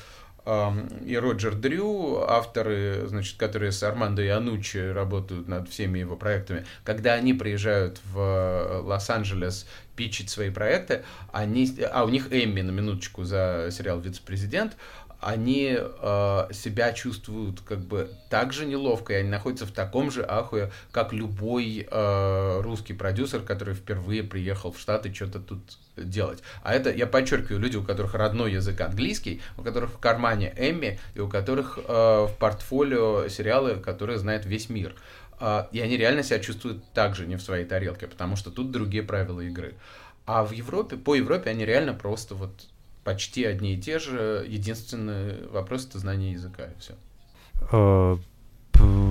и 1.04 1.16
Роджер 1.16 1.56
Дрю, 1.56 2.20
авторы, 2.20 3.06
значит, 3.06 3.36
которые 3.36 3.72
с 3.72 3.82
Армандо 3.82 4.22
и 4.22 4.28
Анучи 4.28 4.78
работают 4.78 5.48
над 5.48 5.68
всеми 5.68 5.98
его 5.98 6.16
проектами, 6.16 6.64
когда 6.84 7.14
они 7.14 7.34
приезжают 7.34 8.00
в 8.12 8.20
э, 8.20 8.78
Лос-Анджелес 8.82 9.66
питчить 9.96 10.30
свои 10.30 10.50
проекты, 10.50 11.02
они, 11.32 11.76
а 11.92 12.04
у 12.04 12.08
них 12.08 12.28
Эмми 12.30 12.60
на 12.60 12.70
минуточку 12.70 13.24
за 13.24 13.70
сериал 13.72 13.98
«Вице-президент», 13.98 14.76
они 15.20 15.76
э, 15.78 16.48
себя 16.52 16.92
чувствуют 16.92 17.60
как 17.60 17.78
бы 17.78 18.10
так 18.28 18.52
же 18.52 18.66
неловко, 18.66 19.12
и 19.12 19.16
они 19.16 19.28
находятся 19.28 19.66
в 19.66 19.72
таком 19.72 20.10
же 20.10 20.24
ахуе, 20.26 20.70
как 20.92 21.12
любой 21.12 21.86
э, 21.90 22.60
русский 22.60 22.92
продюсер, 22.92 23.40
который 23.40 23.74
впервые 23.74 24.22
приехал 24.22 24.72
в 24.72 24.78
Штаты 24.78 25.12
что-то 25.12 25.40
тут 25.40 25.60
делать. 25.96 26.42
А 26.62 26.74
это, 26.74 26.92
я 26.92 27.06
подчеркиваю, 27.06 27.60
люди, 27.60 27.76
у 27.76 27.82
которых 27.82 28.14
родной 28.14 28.52
язык 28.52 28.80
английский, 28.80 29.40
у 29.56 29.62
которых 29.62 29.92
в 29.92 29.98
кармане 29.98 30.52
Эмми, 30.56 30.98
и 31.14 31.20
у 31.20 31.28
которых 31.28 31.78
э, 31.78 31.82
в 31.82 32.32
портфолио 32.38 33.28
сериалы, 33.28 33.76
которые 33.76 34.18
знает 34.18 34.44
весь 34.44 34.68
мир. 34.68 34.94
Э, 35.40 35.64
и 35.72 35.80
они 35.80 35.96
реально 35.96 36.22
себя 36.22 36.38
чувствуют 36.38 36.84
так 36.92 37.14
же 37.16 37.26
не 37.26 37.36
в 37.36 37.42
своей 37.42 37.64
тарелке, 37.64 38.06
потому 38.06 38.36
что 38.36 38.50
тут 38.50 38.70
другие 38.70 39.02
правила 39.02 39.40
игры. 39.40 39.74
А 40.26 40.44
в 40.44 40.50
Европе, 40.50 40.96
по 40.96 41.14
Европе 41.14 41.50
они 41.50 41.64
реально 41.64 41.94
просто 41.94 42.34
вот 42.34 42.50
почти 43.06 43.44
одни 43.44 43.74
и 43.74 43.80
те 43.80 44.00
же. 44.00 44.44
Единственный 44.48 45.46
вопрос 45.46 45.86
это 45.86 46.00
знание 46.00 46.32
языка 46.32 46.64
и 46.64 46.78
все. 46.80 46.94
Э, 47.70 48.16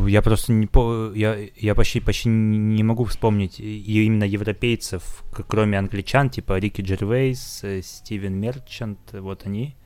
я 0.07 0.21
просто 0.21 0.51
не 0.51 0.67
по... 0.67 1.13
я, 1.15 1.37
я 1.55 1.73
почти, 1.75 2.01
почти 2.01 2.27
не 2.27 2.83
могу 2.83 3.05
вспомнить 3.05 3.57
именно 3.59 4.25
европейцев, 4.25 5.23
кроме 5.47 5.79
англичан, 5.79 6.29
типа 6.29 6.59
Рики 6.59 6.81
Джервейс, 6.81 7.63
э, 7.63 7.81
Стивен 7.81 8.35
Мерчант, 8.35 8.99
вот 9.13 9.45
они. 9.45 9.77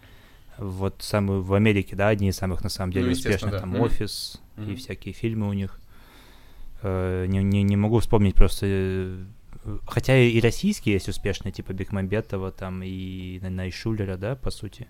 Вот 0.57 0.95
самые 1.03 1.41
в 1.41 1.53
Америке, 1.53 1.95
да, 1.95 2.09
одни 2.09 2.29
из 2.29 2.35
самых 2.35 2.63
на 2.63 2.69
самом 2.69 2.91
деле 2.91 3.05
ну, 3.05 3.11
успешных, 3.11 3.51
да. 3.51 3.59
там 3.59 3.75
mm-hmm. 3.75 3.81
офис 3.81 4.41
mm-hmm. 4.57 4.73
и 4.73 4.75
всякие 4.75 5.13
фильмы 5.13 5.47
у 5.47 5.53
них. 5.53 5.79
Э, 6.81 7.27
не, 7.27 7.43
не, 7.43 7.61
не 7.61 7.77
могу 7.77 7.99
вспомнить 7.99 8.33
просто 8.33 9.27
Хотя 9.87 10.17
и 10.17 10.39
российские 10.39 10.93
есть 10.93 11.09
успешные, 11.09 11.51
типа 11.51 11.73
Бекмамбетова 11.73 12.51
там 12.51 12.81
и 12.83 13.39
Найшулера, 13.41 14.17
да, 14.17 14.35
по 14.35 14.51
сути. 14.51 14.87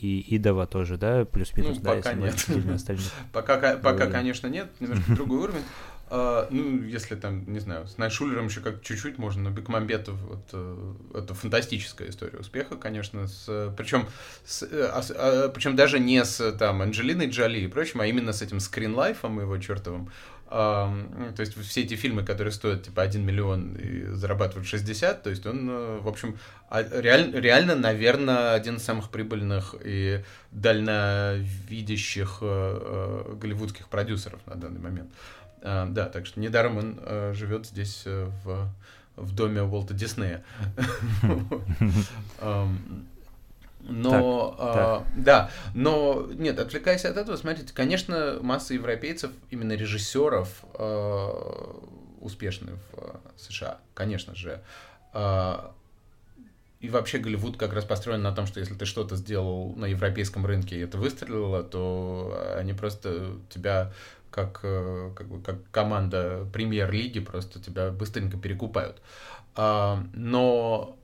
И 0.00 0.36
Идова 0.36 0.66
тоже, 0.66 0.96
да, 0.98 1.24
плюс-минус, 1.24 1.78
ну, 1.78 1.82
да, 1.82 1.94
пока 1.94 2.12
нет. 2.12 2.34
пока, 3.32 3.76
пока, 3.76 4.06
конечно, 4.08 4.48
нет, 4.48 4.68
немножко 4.80 5.14
другой 5.14 5.38
уровень. 5.38 5.62
Uh, 6.08 6.46
ну, 6.50 6.84
если 6.84 7.16
там, 7.16 7.52
не 7.52 7.58
знаю, 7.58 7.88
с 7.88 7.98
Найшулером 7.98 8.46
еще 8.46 8.60
как 8.60 8.80
чуть-чуть 8.80 9.18
можно, 9.18 9.42
но 9.42 9.50
Бекмамбетов 9.50 10.14
вот, 10.20 11.16
это 11.16 11.34
фантастическая 11.34 12.10
история 12.10 12.38
успеха, 12.38 12.76
конечно, 12.76 13.26
с, 13.26 13.74
причем, 13.76 14.06
с, 14.44 14.62
а, 14.62 15.02
а, 15.16 15.48
причем 15.48 15.74
даже 15.74 15.98
не 15.98 16.24
с 16.24 16.52
там 16.52 16.80
Анджелиной 16.80 17.28
Джоли 17.28 17.58
и 17.58 17.66
прочим, 17.66 18.02
а 18.02 18.06
именно 18.06 18.32
с 18.32 18.40
этим 18.40 18.60
скринлайфом 18.60 19.40
его 19.40 19.58
чертовым, 19.58 20.12
то 20.48 21.38
есть 21.38 21.54
все 21.60 21.82
эти 21.82 21.94
фильмы, 21.94 22.24
которые 22.24 22.52
стоят 22.52 22.84
типа 22.84 23.02
1 23.02 23.24
миллион 23.24 23.74
и 23.74 24.04
зарабатывают 24.12 24.68
60, 24.68 25.22
то 25.22 25.30
есть 25.30 25.44
он, 25.44 25.68
э, 25.68 25.98
в 26.00 26.08
общем, 26.08 26.38
а, 26.68 26.82
реаль, 26.82 27.32
реально, 27.32 27.74
наверное, 27.74 28.54
один 28.54 28.76
из 28.76 28.84
самых 28.84 29.10
прибыльных 29.10 29.74
и 29.84 30.22
дальновидящих 30.52 32.38
э, 32.42 32.44
э, 33.30 33.34
голливудских 33.36 33.88
продюсеров 33.88 34.40
на 34.46 34.54
данный 34.54 34.80
момент. 34.80 35.10
Да, 35.62 36.08
так 36.12 36.26
что 36.26 36.38
недаром 36.38 36.76
он 36.76 37.00
живет 37.34 37.66
здесь 37.66 38.04
в, 38.04 38.68
в 39.16 39.34
доме 39.34 39.62
Уолта 39.62 39.94
Диснея. 39.94 40.44
Но, 43.88 44.56
так, 44.58 44.68
э, 44.68 44.74
так. 44.74 45.24
да, 45.24 45.50
но, 45.74 46.26
нет, 46.32 46.58
отвлекаясь 46.58 47.04
от 47.04 47.16
этого, 47.16 47.36
смотрите, 47.36 47.72
конечно, 47.72 48.38
масса 48.40 48.74
европейцев, 48.74 49.30
именно 49.50 49.72
режиссеров, 49.72 50.64
э, 50.74 51.28
успешны 52.20 52.72
в 52.92 53.20
США, 53.38 53.78
конечно 53.94 54.34
же. 54.34 54.60
Э, 55.14 55.58
и 56.80 56.90
вообще 56.90 57.18
Голливуд 57.18 57.56
как 57.56 57.72
раз 57.72 57.84
построен 57.84 58.22
на 58.22 58.32
том, 58.32 58.46
что 58.46 58.60
если 58.60 58.74
ты 58.74 58.84
что-то 58.86 59.16
сделал 59.16 59.72
на 59.76 59.86
европейском 59.86 60.44
рынке 60.44 60.76
и 60.76 60.80
это 60.80 60.98
выстрелило, 60.98 61.62
то 61.62 62.54
они 62.56 62.72
просто 62.72 63.36
тебя 63.48 63.92
как, 64.30 64.60
э, 64.62 65.12
как, 65.14 65.28
бы, 65.28 65.40
как 65.42 65.58
команда 65.70 66.46
премьер-лиги 66.52 67.20
просто 67.20 67.60
тебя 67.60 67.90
быстренько 67.90 68.36
перекупают. 68.36 69.00
Но 69.56 70.98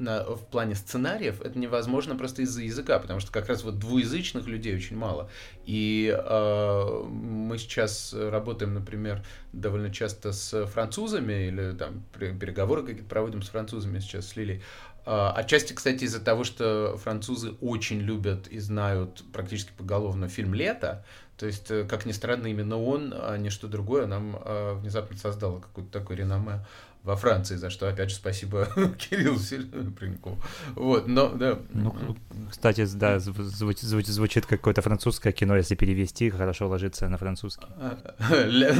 на, 0.00 0.24
в 0.24 0.46
плане 0.46 0.74
сценариев 0.74 1.40
это 1.40 1.58
невозможно 1.58 2.16
просто 2.16 2.42
из-за 2.42 2.62
языка, 2.62 2.98
потому 2.98 3.20
что 3.20 3.30
как 3.30 3.48
раз 3.48 3.62
вот 3.62 3.78
двуязычных 3.78 4.46
людей 4.46 4.74
очень 4.74 4.96
мало. 4.96 5.30
И 5.64 6.12
э, 6.12 7.04
мы 7.08 7.58
сейчас 7.58 8.14
работаем, 8.14 8.74
например, 8.74 9.22
довольно 9.52 9.92
часто 9.92 10.32
с 10.32 10.66
французами, 10.66 11.48
или 11.48 11.72
там 11.72 12.02
переговоры 12.18 12.82
какие-то 12.82 13.08
проводим 13.08 13.42
с 13.42 13.48
французами 13.48 13.98
сейчас 13.98 14.28
с 14.28 14.36
Лилей. 14.36 14.62
Э, 15.06 15.32
отчасти, 15.34 15.72
кстати, 15.72 16.04
из-за 16.04 16.20
того, 16.20 16.44
что 16.44 16.96
французы 16.96 17.52
очень 17.60 18.00
любят 18.00 18.48
и 18.48 18.58
знают 18.58 19.22
практически 19.32 19.72
поголовно 19.76 20.28
фильм 20.28 20.54
«Лето», 20.54 21.04
то 21.40 21.46
есть, 21.46 21.70
э, 21.70 21.84
как 21.84 22.04
ни 22.04 22.12
странно, 22.12 22.48
именно 22.48 22.76
он, 22.76 23.14
а 23.16 23.38
не 23.38 23.48
что 23.48 23.66
другое, 23.66 24.06
нам 24.06 24.36
э, 24.44 24.74
внезапно 24.74 25.16
создало 25.16 25.60
какое-то 25.60 25.90
такое 25.90 26.18
реноме 26.18 26.66
во 27.02 27.16
Франции, 27.16 27.56
за 27.56 27.70
что, 27.70 27.88
опять 27.88 28.10
же, 28.10 28.16
спасибо 28.16 28.68
Кириллу 28.98 29.38
Серебренникову. 29.38 30.38
Вот, 30.74 31.06
но, 31.06 31.28
да. 31.28 31.58
Ну, 31.70 32.16
кстати, 32.50 32.86
да, 32.94 33.18
звучит, 33.18 33.80
звучит, 33.80 34.10
звучит 34.10 34.46
какое-то 34.46 34.82
французское 34.82 35.32
кино, 35.32 35.56
если 35.56 35.74
перевести, 35.74 36.28
хорошо 36.30 36.68
ложится 36.68 37.08
на 37.08 37.16
французский. 37.16 37.66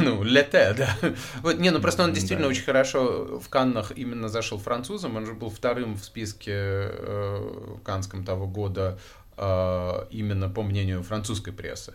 ну, 0.03 0.23
лете, 0.23 0.75
да. 0.77 0.95
Вот, 1.41 1.59
не, 1.59 1.71
ну 1.71 1.81
просто 1.81 2.03
он 2.03 2.13
действительно 2.13 2.47
да. 2.47 2.51
очень 2.51 2.63
хорошо 2.63 3.39
в 3.39 3.49
Каннах 3.49 3.91
именно 3.95 4.29
зашел 4.29 4.59
французом, 4.59 5.15
он 5.15 5.25
же 5.25 5.33
был 5.33 5.49
вторым 5.49 5.95
в 5.95 6.03
списке 6.03 6.51
э, 6.53 7.77
канском 7.83 8.23
того 8.23 8.47
года 8.47 8.99
э, 9.37 10.05
именно 10.11 10.47
по 10.49 10.61
мнению 10.61 11.01
французской 11.01 11.51
прессы. 11.51 11.93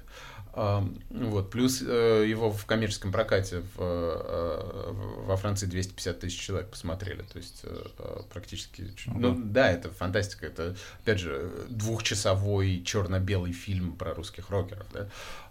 Вот. 0.57 1.51
Плюс 1.51 1.83
э, 1.87 2.25
его 2.27 2.51
в 2.51 2.65
коммерческом 2.65 3.13
прокате 3.13 3.63
в, 3.77 3.81
э, 3.81 4.93
во 5.27 5.37
Франции 5.37 5.67
250 5.67 6.21
тысяч 6.21 6.41
человек 6.41 6.71
посмотрели. 6.71 7.23
То 7.23 7.37
есть 7.37 7.61
э, 7.65 8.23
практически... 8.33 8.91
Ну 9.07 9.37
да, 9.39 9.71
это 9.71 9.91
фантастика. 9.91 10.47
Это, 10.47 10.75
опять 11.03 11.21
же, 11.21 11.51
двухчасовой 11.69 12.83
черно-белый 12.85 13.53
фильм 13.53 13.97
про 13.97 14.15
русских 14.15 14.51
рокеров. 14.51 14.87
Да? 14.93 15.09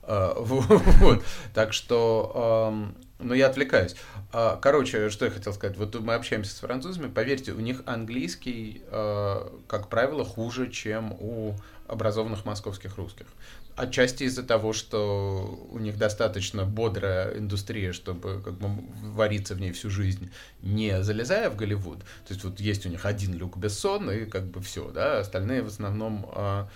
Вот. 0.37 1.23
Так 1.53 1.73
что... 1.73 2.93
Ну, 3.19 3.33
я 3.33 3.47
отвлекаюсь. 3.47 3.95
Короче, 4.31 5.09
что 5.09 5.25
я 5.25 5.31
хотел 5.31 5.53
сказать. 5.53 5.77
Вот 5.77 5.95
мы 5.99 6.15
общаемся 6.15 6.55
с 6.55 6.59
французами. 6.59 7.11
Поверьте, 7.11 7.53
у 7.53 7.59
них 7.59 7.81
английский, 7.85 8.81
как 8.89 9.89
правило, 9.89 10.25
хуже, 10.25 10.69
чем 10.69 11.13
у 11.13 11.55
образованных 11.87 12.45
московских 12.45 12.97
русских. 12.97 13.27
Отчасти 13.75 14.23
из-за 14.23 14.43
того, 14.43 14.73
что 14.73 15.67
у 15.69 15.79
них 15.79 15.97
достаточно 15.97 16.65
бодрая 16.65 17.37
индустрия, 17.37 17.93
чтобы 17.93 18.41
как 18.41 18.53
бы 18.53 18.69
вариться 19.13 19.53
в 19.53 19.59
ней 19.59 19.71
всю 19.71 19.89
жизнь, 19.89 20.31
не 20.61 21.03
залезая 21.03 21.49
в 21.49 21.55
Голливуд. 21.55 21.99
То 21.99 22.33
есть 22.33 22.43
вот 22.43 22.59
есть 22.59 22.85
у 22.85 22.89
них 22.89 23.05
один 23.05 23.33
Люк 23.33 23.57
Бессон, 23.57 24.09
и 24.09 24.25
как 24.25 24.45
бы 24.45 24.61
все, 24.61 24.89
да, 24.91 25.19
остальные 25.19 25.61
в 25.61 25.67
основном 25.67 26.25
а, 26.33 26.69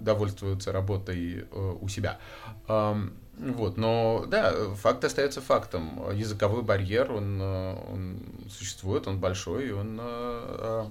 довольствуются 0.00 0.72
работой 0.72 1.46
э, 1.50 1.74
у 1.80 1.88
себя. 1.88 2.18
Э, 2.68 2.94
вот, 3.38 3.76
но 3.76 4.26
да, 4.28 4.52
факт 4.74 5.04
остается 5.04 5.40
фактом. 5.40 6.10
Языковой 6.12 6.62
барьер, 6.62 7.12
он, 7.12 7.38
э, 7.40 7.76
он 7.90 8.18
существует, 8.50 9.06
он 9.06 9.18
большой, 9.18 9.68
и 9.68 9.72
он, 9.72 9.98
э, 10.00 10.86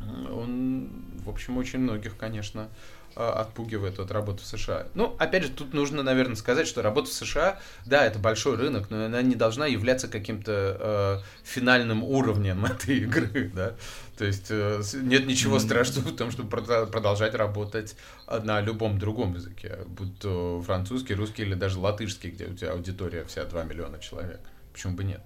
он, 0.00 0.90
в 1.24 1.30
общем, 1.30 1.56
очень 1.56 1.80
многих, 1.80 2.16
конечно, 2.16 2.68
отпугивает 3.14 3.98
от 3.98 4.10
работы 4.10 4.42
в 4.42 4.46
США. 4.46 4.88
Ну, 4.92 5.16
опять 5.18 5.44
же, 5.44 5.48
тут 5.48 5.72
нужно, 5.72 6.02
наверное, 6.02 6.36
сказать, 6.36 6.68
что 6.68 6.82
работа 6.82 7.08
в 7.08 7.14
США, 7.14 7.58
да, 7.86 8.04
это 8.04 8.18
большой 8.18 8.56
рынок, 8.56 8.90
но 8.90 9.06
она 9.06 9.22
не 9.22 9.34
должна 9.34 9.64
являться 9.64 10.06
каким-то 10.06 10.76
э, 10.78 11.18
финальным 11.42 12.04
уровнем 12.04 12.64
этой 12.66 12.98
игры, 12.98 13.50
да. 13.54 13.72
То 14.16 14.24
есть 14.24 14.46
э, 14.50 14.82
нет 15.02 15.26
ничего 15.26 15.58
страшного 15.58 16.08
в 16.08 16.16
том, 16.16 16.30
чтобы 16.30 16.48
продолжать 16.48 17.34
работать 17.34 17.96
на 18.26 18.60
любом 18.60 18.98
другом 18.98 19.34
языке, 19.34 19.78
будь 19.86 20.18
то 20.18 20.62
французский, 20.62 21.14
русский 21.14 21.42
или 21.42 21.54
даже 21.54 21.78
латышский, 21.78 22.30
где 22.30 22.46
у 22.46 22.54
тебя 22.54 22.72
аудитория 22.72 23.24
вся 23.24 23.44
2 23.44 23.64
миллиона 23.64 23.98
человек. 23.98 24.40
Почему 24.72 24.94
бы 24.94 25.04
нет? 25.04 25.20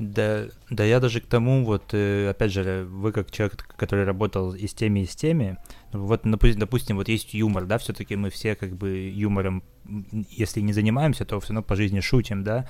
Да, 0.00 0.46
да 0.70 0.82
я 0.82 0.98
даже 0.98 1.20
к 1.20 1.26
тому, 1.26 1.62
вот, 1.62 1.92
э, 1.92 2.30
опять 2.30 2.52
же, 2.52 2.86
вы 2.90 3.12
как 3.12 3.30
человек, 3.30 3.66
который 3.76 4.06
работал 4.06 4.54
и 4.54 4.66
с 4.66 4.72
теми, 4.72 5.00
и 5.00 5.06
с 5.06 5.14
теми, 5.14 5.58
вот, 5.92 6.22
допустим, 6.24 6.96
вот 6.96 7.08
есть 7.08 7.34
юмор, 7.34 7.66
да, 7.66 7.76
все-таки 7.76 8.16
мы 8.16 8.30
все 8.30 8.54
как 8.54 8.74
бы 8.76 9.10
юмором, 9.14 9.62
если 10.30 10.62
не 10.62 10.72
занимаемся, 10.72 11.26
то 11.26 11.38
все 11.38 11.52
равно 11.52 11.62
по 11.62 11.76
жизни 11.76 12.00
шутим, 12.00 12.42
да, 12.42 12.66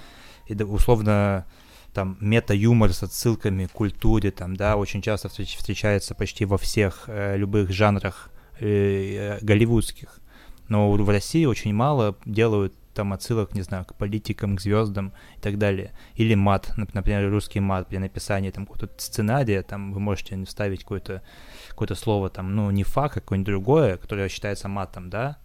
и 0.48 0.60
условно 0.60 1.46
там 1.92 2.16
мета-юмор 2.20 2.92
с 2.92 3.02
отсылками 3.02 3.66
к 3.66 3.72
культуре, 3.72 4.30
там, 4.30 4.56
да, 4.56 4.76
очень 4.76 5.02
часто 5.02 5.28
встречается 5.28 6.14
почти 6.14 6.44
во 6.44 6.58
всех 6.58 7.04
э, 7.06 7.36
любых 7.36 7.72
жанрах 7.72 8.30
э, 8.60 8.66
э, 8.66 9.38
голливудских. 9.42 10.20
Но 10.68 10.90
в 10.90 11.08
России 11.08 11.46
очень 11.46 11.74
мало 11.74 12.16
делают 12.24 12.74
там 12.94 13.12
отсылок, 13.12 13.54
не 13.54 13.62
знаю, 13.62 13.84
к 13.84 13.94
политикам, 13.94 14.56
к 14.56 14.60
звездам 14.60 15.12
и 15.36 15.40
так 15.40 15.58
далее. 15.58 15.92
Или 16.14 16.34
мат, 16.34 16.72
например, 16.76 17.30
русский 17.30 17.60
мат 17.60 17.88
при 17.88 17.98
написании 17.98 18.50
там 18.50 18.66
какого-то 18.66 18.92
сценария, 18.98 19.62
там 19.62 19.92
вы 19.92 20.00
можете 20.00 20.44
вставить 20.44 20.80
какое-то 20.80 21.22
какое 21.68 21.88
слово 21.96 22.30
там, 22.30 22.54
ну, 22.54 22.70
не 22.70 22.84
факт, 22.84 23.16
а 23.16 23.20
какое-нибудь 23.20 23.52
другое, 23.52 23.96
которое 23.96 24.28
считается 24.28 24.68
матом, 24.68 25.10
да, 25.10 25.38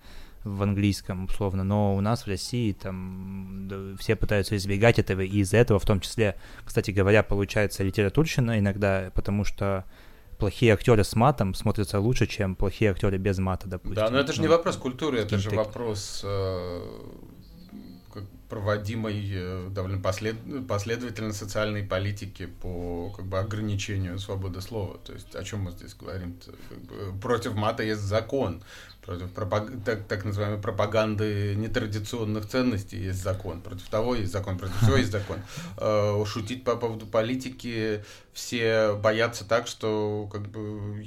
в 0.45 0.61
английском, 0.61 1.25
условно, 1.25 1.63
но 1.63 1.95
у 1.95 2.01
нас 2.01 2.23
в 2.23 2.27
России 2.27 2.71
там 2.71 3.67
да, 3.67 3.97
все 3.97 4.15
пытаются 4.15 4.55
избегать 4.55 4.99
этого, 4.99 5.21
и 5.21 5.39
из-за 5.39 5.57
этого, 5.57 5.79
в 5.79 5.85
том 5.85 5.99
числе, 5.99 6.35
кстати 6.63 6.91
говоря, 6.91 7.23
получается 7.23 7.83
литературщина 7.83 8.59
иногда, 8.59 9.11
потому 9.15 9.43
что 9.43 9.85
плохие 10.37 10.73
актеры 10.73 11.03
с 11.03 11.15
матом 11.15 11.55
смотрятся 11.55 11.99
лучше, 11.99 12.27
чем 12.27 12.55
плохие 12.55 12.91
актеры 12.91 13.17
без 13.17 13.39
мата, 13.39 13.67
допустим. 13.67 13.95
Да, 13.95 14.09
но 14.09 14.19
это 14.19 14.33
же 14.33 14.41
ну, 14.41 14.47
не 14.47 14.51
вопрос 14.51 14.77
культуры, 14.77 15.19
это 15.19 15.37
же 15.39 15.49
вопрос 15.49 16.21
э, 16.23 16.81
проводимой 18.49 19.29
э, 19.31 19.69
довольно 19.71 20.01
послед... 20.01 20.35
последовательно 20.67 21.33
социальной 21.33 21.83
политики 21.83 22.45
по 22.45 23.11
как 23.15 23.25
бы, 23.25 23.39
ограничению 23.39 24.19
свободы 24.19 24.61
слова. 24.61 24.97
То 25.03 25.13
есть 25.13 25.35
о 25.35 25.43
чем 25.43 25.61
мы 25.61 25.71
здесь 25.71 25.93
говорим? 25.93 26.39
Как 26.69 26.79
бы, 26.79 27.19
против 27.19 27.55
мата 27.55 27.83
есть 27.83 28.01
закон, 28.01 28.61
против 29.01 29.31
пропаг... 29.31 29.71
так, 29.83 30.05
так 30.07 30.25
называемой 30.25 30.61
пропаганды 30.61 31.55
нетрадиционных 31.55 32.47
ценностей 32.47 32.97
есть 32.97 33.21
закон, 33.21 33.61
против 33.61 33.87
того 33.89 34.15
есть 34.15 34.31
закон, 34.31 34.57
против 34.57 34.77
всего 34.81 34.97
есть 34.97 35.11
закон. 35.11 35.37
Э, 35.77 36.23
шутить 36.25 36.63
по 36.63 36.75
поводу 36.75 37.05
политики 37.05 38.03
все 38.35 38.93
боятся 38.95 39.45
так, 39.45 39.65
что 39.65 40.29
как 40.31 40.47
бы 40.49 41.01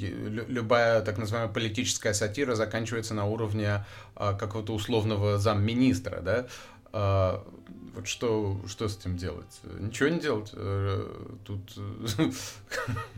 любая 0.49 1.03
так 1.03 1.19
называемая 1.19 1.53
политическая 1.53 2.15
сатира 2.15 2.55
заканчивается 2.55 3.13
на 3.13 3.27
уровне 3.27 3.85
а, 4.17 4.33
какого-то 4.33 4.73
условного 4.73 5.39
замминистра, 5.39 6.21
да, 6.23 6.47
а, 6.93 7.47
вот 7.95 8.07
что, 8.07 8.61
что 8.67 8.89
с 8.89 8.97
этим 8.97 9.17
делать? 9.17 9.61
Ничего 9.79 10.09
не 10.09 10.21
делать. 10.21 10.51
Э, 10.53 11.37
тут 11.45 11.61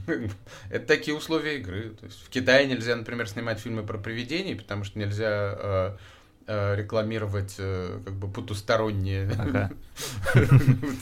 это 0.71 0.87
такие 0.87 1.17
условия 1.17 1.59
игры. 1.59 1.91
То 1.91 2.07
есть 2.07 2.23
в 2.23 2.31
Китае 2.31 2.67
нельзя, 2.67 2.97
например, 2.97 3.29
снимать 3.29 3.61
фильмы 3.61 3.83
про 3.83 3.99
привидений, 3.99 4.57
потому 4.57 4.85
что 4.85 4.99
нельзя 4.99 5.57
э, 5.59 5.61
Э, 5.61 5.97
рекламировать 6.75 7.55
э, 7.59 8.01
как 8.05 8.15
бы 8.15 8.29
потусторонние 8.29 9.31
ага. 9.39 9.71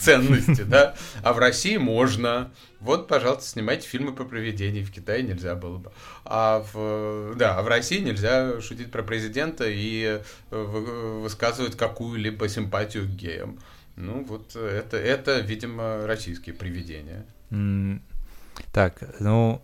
ценности, 0.01 0.62
да, 0.62 0.94
а 1.22 1.32
в 1.32 1.38
России 1.38 1.76
можно. 1.76 2.51
Вот, 2.80 3.09
пожалуйста, 3.09 3.49
снимайте 3.49 3.88
фильмы 3.88 4.12
про 4.12 4.24
привидений. 4.24 4.84
В 4.84 4.92
Китае 4.92 5.22
нельзя 5.22 5.55
было 5.55 5.78
бы. 5.78 5.92
А 6.24 6.64
в, 6.72 7.34
да, 7.36 7.59
а 7.59 7.62
в 7.62 7.68
России 7.68 7.99
нельзя 7.99 8.61
шутить 8.61 8.90
про 8.90 9.03
президента 9.03 9.64
и 9.66 10.20
э, 10.51 11.20
высказывать 11.22 11.76
какую-либо 11.76 12.49
симпатию 12.49 13.05
к 13.05 13.11
геям. 13.11 13.59
Ну, 13.96 14.24
вот 14.24 14.55
это, 14.55 14.96
это 14.96 15.40
видимо, 15.40 16.07
российские 16.07 16.55
привидения. 16.55 17.26
Так, 18.72 19.03
ну, 19.18 19.62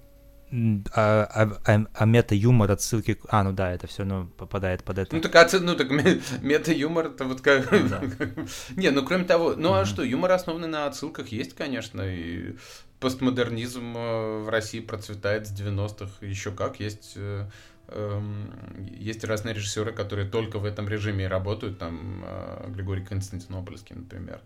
а, 0.94 1.24
а, 1.24 1.58
а, 1.66 1.84
а 1.94 2.04
мета-юмор, 2.04 2.70
отсылки... 2.70 3.18
А, 3.28 3.42
ну 3.42 3.52
да, 3.52 3.72
это 3.72 3.86
все 3.86 4.02
равно 4.02 4.28
попадает 4.36 4.84
под 4.84 4.98
это. 4.98 5.14
Ну 5.14 5.20
так, 5.20 5.34
а, 5.34 5.48
ну, 5.60 5.74
так 5.74 5.90
мета-юмор, 6.42 7.06
это 7.06 7.24
вот 7.24 7.40
как... 7.40 7.70
Ну, 7.72 7.88
да. 7.88 8.02
Не, 8.76 8.90
ну 8.90 9.04
кроме 9.04 9.24
того, 9.24 9.54
ну 9.56 9.74
а 9.74 9.84
что, 9.84 10.02
юмор 10.02 10.32
основанный 10.32 10.68
на 10.68 10.86
отсылках 10.86 11.28
есть, 11.28 11.54
конечно, 11.54 12.02
и 12.02 12.56
постмодернизм 13.00 13.96
э, 13.96 14.38
в 14.44 14.48
России 14.48 14.80
процветает 14.80 15.46
с 15.46 15.52
90-х, 15.52 16.24
еще 16.24 16.52
как, 16.52 16.78
есть 16.78 17.14
э, 17.16 17.46
эм, 17.88 18.52
есть 18.96 19.24
разные 19.24 19.54
режиссеры, 19.54 19.92
которые 19.92 20.28
только 20.28 20.58
в 20.58 20.64
этом 20.64 20.88
режиме 20.88 21.26
работают, 21.26 21.78
там 21.78 22.24
э, 22.24 22.70
Григорий 22.70 23.04
Константинопольский, 23.04 23.96
например 23.96 24.40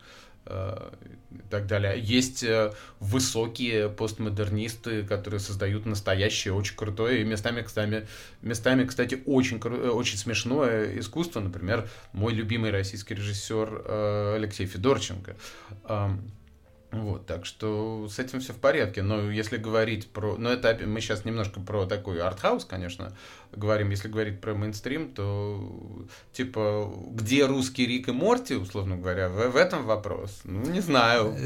и 0.46 1.50
так 1.50 1.66
далее. 1.66 1.94
Есть 2.00 2.42
э, 2.42 2.72
высокие 3.00 3.88
постмодернисты, 3.88 5.02
которые 5.02 5.40
создают 5.40 5.84
настоящее, 5.84 6.54
очень 6.54 6.74
крутое 6.74 7.20
и 7.20 7.24
местами, 7.24 7.62
кстати, 7.62 8.06
местами, 8.42 8.84
кстати 8.84 9.22
очень, 9.26 9.60
э, 9.62 9.88
очень 9.88 10.16
смешное 10.16 10.98
искусство. 10.98 11.40
Например, 11.40 11.88
мой 12.12 12.32
любимый 12.32 12.70
российский 12.70 13.14
режиссер 13.14 13.82
э, 13.84 14.34
Алексей 14.36 14.66
Федорченко 14.66 15.36
вот, 16.90 17.26
так 17.26 17.44
что 17.44 18.08
с 18.08 18.18
этим 18.18 18.40
все 18.40 18.54
в 18.54 18.56
порядке. 18.56 19.02
Но 19.02 19.30
если 19.30 19.58
говорить 19.58 20.10
про... 20.10 20.36
Ну, 20.36 20.48
это 20.48 20.78
мы 20.86 21.00
сейчас 21.00 21.24
немножко 21.26 21.60
про 21.60 21.84
такой 21.84 22.20
артхаус, 22.20 22.64
конечно, 22.64 23.12
говорим. 23.52 23.90
Если 23.90 24.08
говорить 24.08 24.40
про 24.40 24.54
мейнстрим, 24.54 25.12
то 25.12 26.06
типа, 26.32 26.90
где 27.10 27.44
русский 27.44 27.86
Рик 27.86 28.08
и 28.08 28.12
Морти, 28.12 28.54
условно 28.54 28.96
говоря, 28.96 29.28
в, 29.28 29.50
в 29.50 29.56
этом 29.56 29.84
вопрос? 29.84 30.40
Ну, 30.44 30.62
не 30.70 30.80
знаю. 30.80 31.36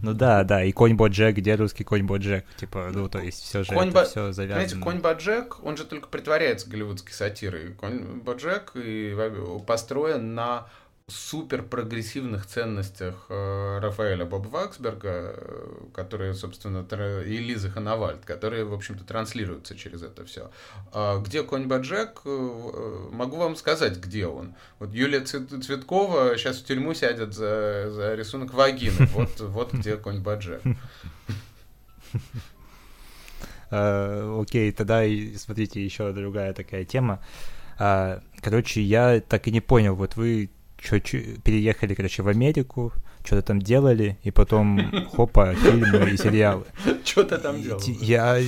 Ну 0.00 0.14
да, 0.14 0.42
да, 0.42 0.64
и 0.64 0.72
конь 0.72 0.94
Боджек, 0.94 1.36
где 1.36 1.54
русский 1.54 1.84
конь 1.84 2.02
Боджек, 2.02 2.44
типа, 2.56 2.90
ну 2.92 3.08
то 3.08 3.20
есть 3.20 3.40
все 3.40 3.62
же 3.62 3.72
конь 3.72 3.90
это 3.90 4.00
Бо... 4.00 4.04
все 4.04 4.32
завязано. 4.32 4.66
Знаете, 4.66 4.82
конь 4.82 4.98
Боджек, 4.98 5.62
он 5.62 5.76
же 5.76 5.84
только 5.84 6.08
притворяется 6.08 6.68
голливудской 6.68 7.12
сатирой. 7.12 7.74
Конь 7.74 8.20
Боджек 8.20 8.72
и 8.74 9.16
построен 9.64 10.34
на 10.34 10.66
супер 11.08 11.62
прогрессивных 11.62 12.46
ценностях 12.46 13.26
э, 13.28 13.78
Рафаэля 13.80 14.24
Боба 14.24 14.48
Ваксберга, 14.48 15.34
э, 15.36 15.84
которые, 15.92 16.34
собственно, 16.34 16.86
и 17.22 17.38
Лизы 17.38 17.70
Хановальд, 17.70 18.24
которые, 18.24 18.64
в 18.64 18.72
общем-то, 18.72 19.04
транслируются 19.04 19.76
через 19.76 20.02
это 20.02 20.24
все. 20.24 20.50
А 20.92 21.20
где 21.20 21.42
конь 21.42 21.66
Баджек, 21.66 22.20
э, 22.24 23.08
могу 23.10 23.36
вам 23.36 23.56
сказать, 23.56 23.98
где 23.98 24.26
он. 24.26 24.54
Вот 24.78 24.92
Юлия 24.92 25.20
Цветкова 25.20 26.36
сейчас 26.36 26.58
в 26.58 26.64
тюрьму 26.64 26.94
сядет 26.94 27.34
за, 27.34 27.90
за 27.90 28.14
рисунок 28.14 28.52
вагины. 28.54 29.08
Вот, 29.12 29.40
вот 29.40 29.72
где 29.72 29.96
конь 29.96 30.20
Баджек. 30.20 30.62
Окей, 33.70 34.72
тогда 34.72 35.02
смотрите, 35.36 35.84
еще 35.84 36.12
другая 36.12 36.52
такая 36.52 36.84
тема. 36.84 37.20
А, 37.78 38.20
короче, 38.40 38.82
я 38.82 39.20
так 39.20 39.48
и 39.48 39.50
не 39.50 39.60
понял, 39.60 39.94
вот 39.94 40.16
вы 40.16 40.50
чё, 40.82 40.98
чё, 40.98 41.18
переехали, 41.44 41.94
короче, 41.94 42.22
в 42.22 42.28
Америку, 42.28 42.92
что-то 43.24 43.42
там 43.42 43.62
делали, 43.62 44.18
и 44.24 44.30
потом, 44.30 44.92
хопа, 45.16 45.54
фильмы 45.54 46.10
и 46.10 46.16
сериалы. 46.16 46.64
Что-то 47.04 47.38
там 47.38 47.62
делал. 47.62 47.80
Я... 48.00 48.40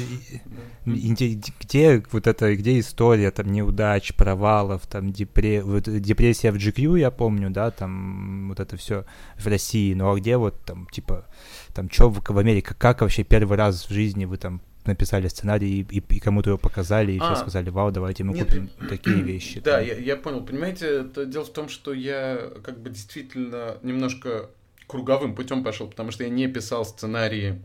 Где 0.85 2.03
вот 2.11 2.26
это, 2.26 2.55
где 2.57 2.78
история 2.78 3.30
там 3.30 3.51
неудач, 3.51 4.12
провалов, 4.14 4.87
там 4.87 5.12
депрессия 5.12 6.53
в 6.53 6.57
GQ, 6.57 6.99
я 6.99 7.11
помню, 7.11 7.51
да, 7.51 7.70
там 7.70 8.49
вот 8.49 8.61
это 8.61 8.76
все 8.76 9.05
в 9.39 9.47
России, 9.47 9.95
ну 9.95 10.11
а 10.11 10.16
где 10.16 10.37
вот 10.37 10.62
там, 10.64 10.87
типа, 10.93 11.26
там, 11.72 11.89
что 11.91 12.11
в 12.11 12.39
Америке, 12.39 12.74
как 12.76 13.01
вообще 13.01 13.24
первый 13.24 13.57
раз 13.57 13.87
в 13.89 13.93
жизни 13.93 14.26
вы 14.26 14.37
там 14.37 14.61
написали 14.87 15.28
сценарий 15.28 15.80
и, 15.80 15.99
и, 15.99 16.20
кому-то 16.20 16.51
его 16.51 16.59
показали, 16.59 17.12
и 17.12 17.18
а, 17.18 17.35
все 17.35 17.43
сказали, 17.43 17.70
вау, 17.70 17.91
давайте 17.91 18.24
мы 18.24 18.35
нет, 18.35 18.47
купим 18.47 18.70
такие 18.89 19.22
вещи. 19.22 19.61
Да, 19.61 19.80
я, 19.80 19.95
я 19.95 20.16
понял. 20.16 20.45
Понимаете, 20.45 21.03
это 21.03 21.26
дело 21.26 21.45
в 21.45 21.53
том, 21.53 21.68
что 21.68 21.93
я 21.93 22.51
как 22.62 22.80
бы 22.80 22.91
действительно 22.91 23.78
немножко 23.82 24.51
круговым 24.87 25.35
путем 25.35 25.64
пошел, 25.64 25.89
потому 25.89 26.11
что 26.11 26.24
я 26.24 26.30
не 26.30 26.49
писал 26.49 26.85
сценарии. 26.85 27.62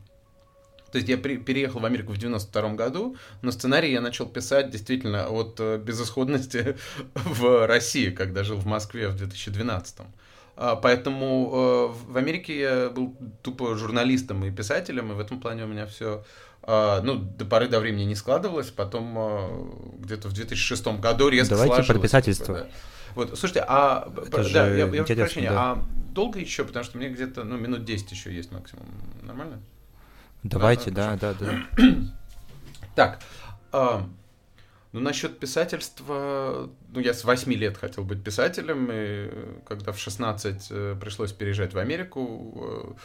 То 0.91 0.97
есть 0.97 1.07
я 1.07 1.17
при, 1.17 1.38
переехал 1.38 1.82
в 1.82 1.86
Америку 1.86 2.13
в 2.13 2.17
92 2.17 2.74
году, 2.74 3.15
но 3.41 3.51
сценарий 3.51 3.91
я 3.91 4.01
начал 4.01 4.26
писать 4.26 4.72
действительно 4.72 5.28
от 5.28 5.59
э, 5.59 5.78
безысходности 5.78 6.78
в 7.13 7.67
России, 7.67 8.09
когда 8.09 8.43
жил 8.43 8.57
в 8.57 8.65
Москве 8.65 9.07
в 9.09 9.15
2012. 9.15 9.97
А, 10.55 10.76
поэтому 10.76 11.93
э, 12.05 12.11
в 12.11 12.17
Америке 12.17 12.59
я 12.59 12.89
был 12.89 13.15
тупо 13.43 13.76
журналистом 13.76 14.43
и 14.43 14.51
писателем, 14.51 15.11
и 15.11 15.15
в 15.15 15.20
этом 15.20 15.39
плане 15.39 15.63
у 15.63 15.67
меня 15.67 15.86
все 15.86 16.26
ну, 16.70 17.15
до 17.15 17.45
поры 17.45 17.67
до 17.67 17.80
времени 17.80 18.03
не 18.03 18.15
складывалось, 18.15 18.70
потом 18.70 19.15
а, 19.17 19.72
где-то 19.99 20.28
в 20.28 20.34
2006 20.34 20.88
году 20.99 21.30
резко 21.30 21.55
Давайте 21.55 21.76
сложилось. 21.76 21.97
про 21.97 22.03
писательство. 22.03 22.55
типа, 22.55 22.67
да. 22.67 22.74
Вот, 23.15 23.30
слушайте, 23.39 23.65
а, 23.67 24.11
Это 24.17 24.38
да, 24.38 24.43
же 24.43 24.57
я, 24.57 24.86
я 24.86 24.88
прошу 24.88 25.15
прощения, 25.15 25.49
да. 25.49 25.72
а 25.72 25.86
долго 26.13 26.39
еще, 26.39 26.63
потому 26.63 26.86
что 26.86 26.97
мне 26.97 27.09
где-то, 27.09 27.43
ну, 27.43 27.57
минут 27.57 27.86
10 27.86 28.11
еще 28.11 28.32
есть 28.32 28.51
максимум. 28.51 28.86
Нормально? 29.24 29.61
Давайте, 30.43 30.91
да, 30.91 31.17
да, 31.20 31.34
да, 31.34 31.63
да. 31.76 31.84
Так, 32.95 33.20
а, 33.72 34.07
ну, 34.91 34.99
насчет 34.99 35.39
писательства, 35.39 36.70
ну, 36.89 36.99
я 36.99 37.13
с 37.13 37.24
8 37.24 37.51
лет 37.53 37.78
хотел 37.78 38.03
быть 38.03 38.24
писателем, 38.24 38.89
и 38.91 39.32
когда 39.65 39.91
в 39.91 39.99
16 39.99 40.67
э, 40.70 40.95
пришлось 40.99 41.32
переезжать 41.32 41.74
в 41.74 41.78
Америку, 41.78 42.97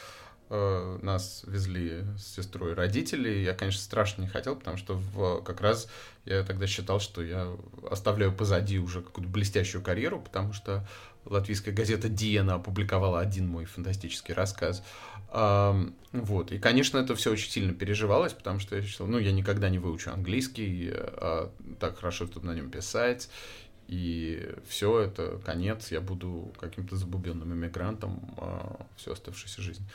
э, 0.50 0.98
э, 1.00 1.04
нас 1.04 1.42
везли 1.46 2.04
с 2.18 2.34
сестрой 2.34 2.74
родители, 2.74 3.28
я, 3.28 3.54
конечно, 3.54 3.80
страшно 3.80 4.22
не 4.22 4.28
хотел, 4.28 4.56
потому 4.56 4.76
что 4.76 4.94
в, 4.94 5.42
как 5.42 5.60
раз 5.60 5.88
я 6.24 6.42
тогда 6.42 6.66
считал, 6.66 7.00
что 7.00 7.22
я 7.22 7.48
оставляю 7.90 8.32
позади 8.32 8.78
уже 8.78 9.02
какую-то 9.02 9.30
блестящую 9.30 9.82
карьеру, 9.82 10.20
потому 10.20 10.52
что 10.52 10.86
латвийская 11.24 11.74
газета 11.74 12.08
«Диена» 12.08 12.54
опубликовала 12.54 13.20
один 13.20 13.48
мой 13.48 13.64
фантастический 13.64 14.34
рассказ. 14.34 14.82
Ам, 15.30 15.94
Вот. 16.12 16.52
И, 16.52 16.58
конечно, 16.58 16.98
это 16.98 17.16
все 17.16 17.32
очень 17.32 17.50
сильно 17.50 17.72
переживалось, 17.72 18.32
потому 18.32 18.60
что 18.60 18.76
я 18.76 18.82
считал, 18.82 19.06
ну, 19.06 19.18
я 19.18 19.32
никогда 19.32 19.68
не 19.68 19.78
выучу 19.78 20.10
английский, 20.10 20.90
а 20.92 21.50
так 21.80 21.98
хорошо, 21.98 22.26
чтобы 22.26 22.46
на 22.46 22.54
нем 22.54 22.70
писать. 22.70 23.28
И 23.88 24.48
все 24.66 25.00
это 25.00 25.40
конец, 25.44 25.90
я 25.90 26.00
буду 26.00 26.52
каким-то 26.58 26.96
забубенным 26.96 27.52
иммигрантом 27.52 28.34
всю 28.96 29.12
оставшуюся 29.12 29.60
жизнь. 29.60 29.86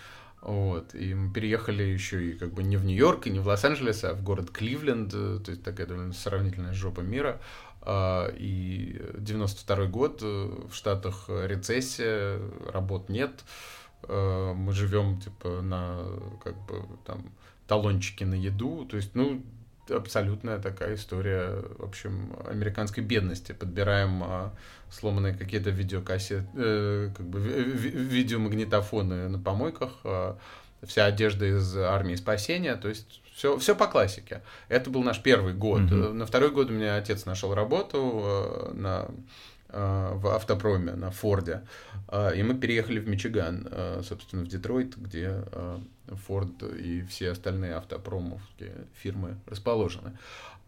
Вот. 0.42 0.96
И 0.96 1.14
мы 1.14 1.34
переехали 1.34 1.84
еще 1.84 2.32
и 2.32 2.34
как 2.34 2.54
бы 2.54 2.64
не 2.64 2.78
в 2.78 2.86
Нью-Йорк, 2.86 3.28
и 3.28 3.30
не 3.30 3.40
в 3.40 3.48
Лос-Анджелес, 3.48 4.04
а 4.04 4.14
в 4.14 4.24
город 4.24 4.52
Кливленд, 4.52 5.14
э, 5.14 5.40
то 5.44 5.52
есть 5.52 5.64
такая 5.64 5.88
довольно 5.88 6.14
сравнительная 6.14 6.74
жопа 6.74 7.02
мира. 7.02 7.42
А, 7.82 8.28
И 8.38 9.02
92 9.18 9.86
год, 9.86 10.20
э, 10.22 10.68
в 10.70 10.74
Штатах 10.74 11.26
рецессия, 11.28 12.40
работ 12.72 13.10
нет, 13.10 13.32
Э, 14.08 14.54
мы 14.56 14.74
живем 14.74 15.20
типа 15.20 15.62
на 15.62 15.98
как 16.44 16.56
бы 16.66 16.84
там 17.06 17.32
талончики 17.68 18.24
на 18.24 18.36
еду, 18.36 18.86
то 18.86 18.98
есть 18.98 19.14
ну 19.14 19.44
абсолютная 19.92 20.60
такая 20.60 20.96
история, 20.96 21.64
в 21.78 21.84
общем, 21.84 22.36
американской 22.48 23.04
бедности. 23.04 23.52
Подбираем 23.52 24.24
а, 24.24 24.54
сломанные 24.92 25.34
какие-то 25.34 25.70
видеокассеты, 25.70 26.48
э, 26.56 27.10
как 27.16 27.26
бы 27.28 27.40
ви- 27.40 27.64
ви- 27.64 27.90
видеомагнитофоны 27.90 29.28
на 29.30 29.40
помойках, 29.40 29.92
а, 30.04 30.38
вся 30.84 31.06
одежда 31.06 31.46
из 31.46 31.76
армии 31.78 32.16
спасения, 32.16 32.76
то 32.76 32.88
есть 32.88 33.22
все, 33.36 33.58
все 33.58 33.76
по 33.76 33.88
классике. 33.88 34.42
Это 34.68 34.90
был 34.90 35.04
наш 35.04 35.22
первый 35.22 35.54
год. 35.54 35.82
Мгм. 35.82 36.18
На 36.18 36.26
второй 36.26 36.52
год 36.52 36.70
у 36.70 36.74
меня 36.74 36.96
отец 36.98 37.26
нашел 37.26 37.54
работу 37.54 38.22
э, 38.24 38.72
на 38.74 39.08
в 39.72 40.36
автопроме 40.36 40.94
на 40.94 41.12
Форде, 41.12 41.62
А, 42.12 42.32
и 42.32 42.42
мы 42.42 42.56
переехали 42.56 43.00
в 43.00 43.08
Мичиган, 43.08 43.68
э, 43.70 44.02
собственно, 44.04 44.44
в 44.44 44.48
Детройт, 44.48 44.98
где 44.98 45.44
Форд 46.08 46.64
и 46.64 47.04
все 47.04 47.32
остальные 47.32 47.76
автопромовские 47.76 48.88
фирмы 48.96 49.38
расположены. 49.46 50.18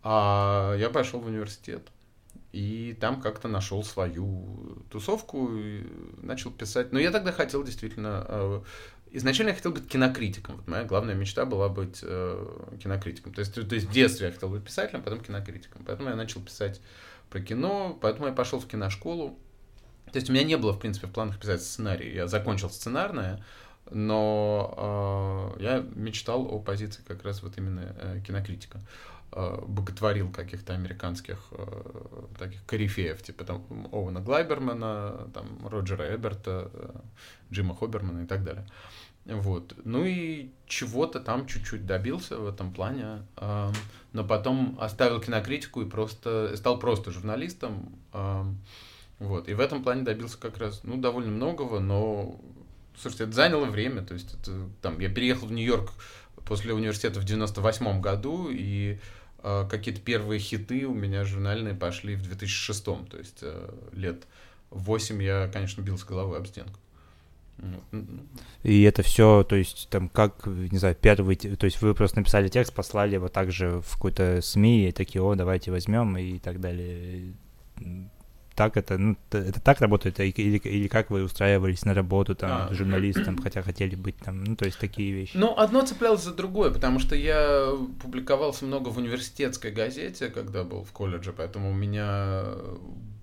А 0.03 0.75
я 0.77 0.89
пошел 0.89 1.19
в 1.19 1.25
университет, 1.25 1.81
и 2.51 2.95
там 2.99 3.21
как-то 3.21 3.47
нашел 3.47 3.83
свою 3.83 4.83
тусовку 4.91 5.49
и 5.55 5.83
начал 6.21 6.51
писать. 6.51 6.91
Но 6.91 6.99
я 6.99 7.11
тогда 7.11 7.31
хотел 7.31 7.63
действительно... 7.63 8.61
Изначально 9.13 9.49
я 9.49 9.55
хотел 9.55 9.73
быть 9.73 9.89
кинокритиком. 9.89 10.55
Вот 10.55 10.67
моя 10.67 10.85
главная 10.85 11.15
мечта 11.15 11.45
была 11.45 11.67
быть 11.69 11.99
кинокритиком. 11.99 13.33
То 13.33 13.41
есть, 13.41 13.53
то 13.53 13.75
есть 13.75 13.87
в 13.87 13.91
детстве 13.91 14.27
я 14.27 14.33
хотел 14.33 14.49
быть 14.49 14.63
писателем, 14.63 15.01
потом 15.01 15.19
кинокритиком. 15.19 15.83
Поэтому 15.85 16.09
я 16.09 16.15
начал 16.15 16.41
писать 16.41 16.79
про 17.31 17.39
кино, 17.39 17.97
поэтому 18.01 18.27
я 18.27 18.33
пошел 18.33 18.59
в 18.59 18.67
киношколу. 18.67 19.39
То 20.11 20.17
есть 20.17 20.29
у 20.29 20.33
меня 20.33 20.43
не 20.43 20.57
было, 20.57 20.73
в 20.73 20.79
принципе, 20.79 21.07
в 21.07 21.11
планах 21.11 21.39
писать 21.39 21.63
сценарий. 21.63 22.13
Я 22.13 22.27
закончил 22.27 22.69
сценарное, 22.69 23.43
но 23.89 25.55
э, 25.57 25.63
я 25.63 25.85
мечтал 25.95 26.45
о 26.45 26.59
позиции 26.59 27.01
как 27.07 27.23
раз 27.23 27.41
вот 27.41 27.57
именно 27.57 27.95
э, 27.97 28.21
кинокритика. 28.27 28.81
Э, 29.33 29.63
боготворил 29.65 30.29
каких-то 30.29 30.73
американских 30.73 31.39
э, 31.51 32.23
таких 32.37 32.65
корифеев, 32.65 33.23
типа 33.23 33.45
там 33.45 33.63
Оуэна 33.93 34.19
Глайбермана, 34.19 35.29
там 35.33 35.65
Роджера 35.65 36.13
Эберта, 36.13 36.69
э, 36.73 36.89
Джима 37.49 37.73
Хобермана 37.73 38.23
и 38.23 38.25
так 38.25 38.43
далее. 38.43 38.67
Вот. 39.23 39.73
Ну 39.85 40.03
и 40.03 40.49
чего-то 40.65 41.21
там 41.21 41.47
чуть-чуть 41.47 41.85
добился 41.85 42.37
в 42.39 42.45
этом 42.45 42.73
плане, 42.73 43.25
э, 43.37 43.71
но 44.11 44.25
потом 44.25 44.77
оставил 44.81 45.21
кинокритику 45.21 45.81
и 45.81 45.89
просто 45.89 46.57
стал 46.57 46.77
просто 46.77 47.11
журналистом. 47.11 47.95
э, 48.11 48.43
вот. 49.19 49.47
И 49.47 49.53
в 49.53 49.61
этом 49.61 49.81
плане 49.81 50.01
добился 50.01 50.37
как 50.37 50.57
раз, 50.57 50.81
ну, 50.83 50.97
довольно 50.97 51.31
многого, 51.31 51.79
но, 51.79 52.37
слушайте, 52.97 53.25
это 53.25 53.33
заняло 53.33 53.65
время, 53.65 54.01
то 54.01 54.13
есть 54.13 54.33
это, 54.33 54.67
там, 54.81 54.99
я 54.99 55.09
переехал 55.09 55.47
в 55.47 55.53
Нью-Йорк 55.53 55.91
после 56.45 56.73
университета 56.73 57.21
в 57.21 57.23
98 57.23 58.01
году, 58.01 58.49
и 58.51 58.99
какие-то 59.69 60.01
первые 60.01 60.39
хиты 60.39 60.85
у 60.85 60.93
меня 60.93 61.23
журнальные 61.23 61.73
пошли 61.73 62.15
в 62.15 62.21
2006, 62.23 62.83
то 62.83 63.17
есть 63.17 63.39
э, 63.41 63.69
лет 63.93 64.27
8 64.69 65.21
я, 65.23 65.49
конечно, 65.51 65.81
бился 65.81 66.05
головой 66.05 66.37
об 66.37 66.47
стенку. 66.47 66.79
М, 67.91 68.27
И 68.63 68.81
это 68.83 69.03
все, 69.03 69.43
то 69.43 69.55
есть, 69.55 69.87
там, 69.89 70.09
как, 70.09 70.45
не 70.45 70.77
знаю, 70.77 70.95
первый, 70.99 71.35
то 71.35 71.65
есть 71.65 71.81
вы 71.81 71.93
просто 71.93 72.19
написали 72.19 72.47
текст, 72.47 72.73
послали 72.73 73.15
его 73.15 73.27
также 73.29 73.81
в 73.81 73.93
какой-то 73.93 74.41
СМИ, 74.41 74.89
и 74.89 74.91
такие, 74.91 75.21
о, 75.21 75.35
давайте 75.35 75.71
возьмем, 75.71 76.17
и 76.17 76.39
так 76.39 76.59
далее. 76.59 77.33
Так 78.61 78.77
это, 78.77 78.99
ну, 78.99 79.17
это 79.31 79.59
так 79.59 79.81
работает, 79.81 80.19
а 80.19 80.23
или, 80.23 80.59
или 80.59 80.87
как 80.87 81.09
вы 81.09 81.23
устраивались 81.23 81.83
на 81.83 81.95
работу, 81.95 82.35
там, 82.35 82.67
А. 82.69 82.73
журналистом, 82.75 83.39
хотя 83.41 83.63
хотели 83.63 83.95
быть 83.95 84.15
там, 84.17 84.43
ну, 84.43 84.55
то 84.55 84.65
есть 84.65 84.77
такие 84.77 85.11
вещи. 85.11 85.35
Ну, 85.35 85.57
одно 85.57 85.81
цеплялось 85.81 86.21
за 86.21 86.31
другое, 86.31 86.69
потому 86.69 86.99
что 86.99 87.15
я 87.15 87.71
публиковался 88.03 88.65
много 88.65 88.89
в 88.89 88.99
университетской 88.99 89.71
газете, 89.71 90.27
когда 90.27 90.63
был 90.63 90.83
в 90.83 90.91
колледже, 90.91 91.33
поэтому 91.33 91.71
у 91.71 91.73
меня 91.73 92.43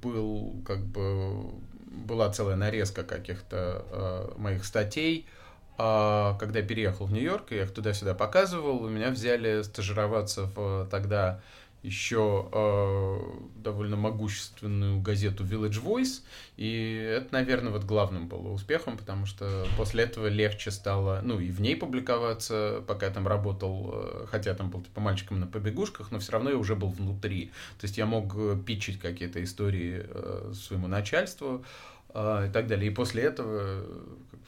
был 0.03 0.57
как 0.67 0.85
бы 0.85 1.53
была 1.87 2.33
целая 2.33 2.57
нарезка 2.57 3.05
каких-то 3.05 3.85
э, 3.93 4.33
моих 4.39 4.65
статей. 4.65 5.29
А 5.77 6.37
когда 6.41 6.59
я 6.59 6.67
переехал 6.67 7.07
в 7.07 7.13
Нью-Йорк, 7.13 7.53
я 7.53 7.63
их 7.63 7.73
туда-сюда 7.73 8.15
показывал, 8.15 8.89
меня 8.89 9.11
взяли 9.11 9.63
стажироваться 9.63 10.51
в 10.57 10.89
тогда 10.91 11.41
еще 11.83 12.49
э, 12.53 13.19
довольно 13.57 13.97
могущественную 13.97 15.01
газету 15.01 15.45
Village 15.45 15.83
Voice, 15.83 16.23
и 16.57 17.15
это, 17.19 17.29
наверное, 17.33 17.73
вот 17.73 17.85
главным 17.85 18.29
было 18.29 18.49
успехом, 18.49 18.97
потому 18.97 19.27
что 19.27 19.67
после 19.77 20.05
этого 20.05 20.27
легче 20.27 20.71
стало, 20.71 21.21
ну, 21.23 21.39
и 21.39 21.51
в 21.51 21.61
ней 21.61 21.77
публиковаться, 21.77 22.83
пока 22.87 23.07
я 23.07 23.13
там 23.13 23.29
работал, 23.29 23.91
э, 23.93 24.27
хотя 24.29 24.55
там 24.55 24.71
был 24.71 24.83
типа 24.83 25.01
мальчиком 25.01 25.39
на 25.39 25.47
побегушках, 25.47 26.11
но 26.11 26.19
все 26.19 26.33
равно 26.33 26.51
я 26.51 26.57
уже 26.57 26.75
был 26.75 26.89
внутри. 26.89 27.47
То 27.79 27.85
есть 27.85 27.97
я 27.97 28.07
мог 28.07 28.35
э, 28.37 28.59
питчить 28.65 28.99
какие-то 28.99 29.43
истории 29.43 30.05
э, 30.05 30.53
своему 30.55 30.89
начальству 30.89 31.65
э, 32.13 32.47
и 32.49 32.53
так 32.53 32.67
далее. 32.67 32.91
И 32.91 32.95
после 32.95 33.23
этого 33.23 33.85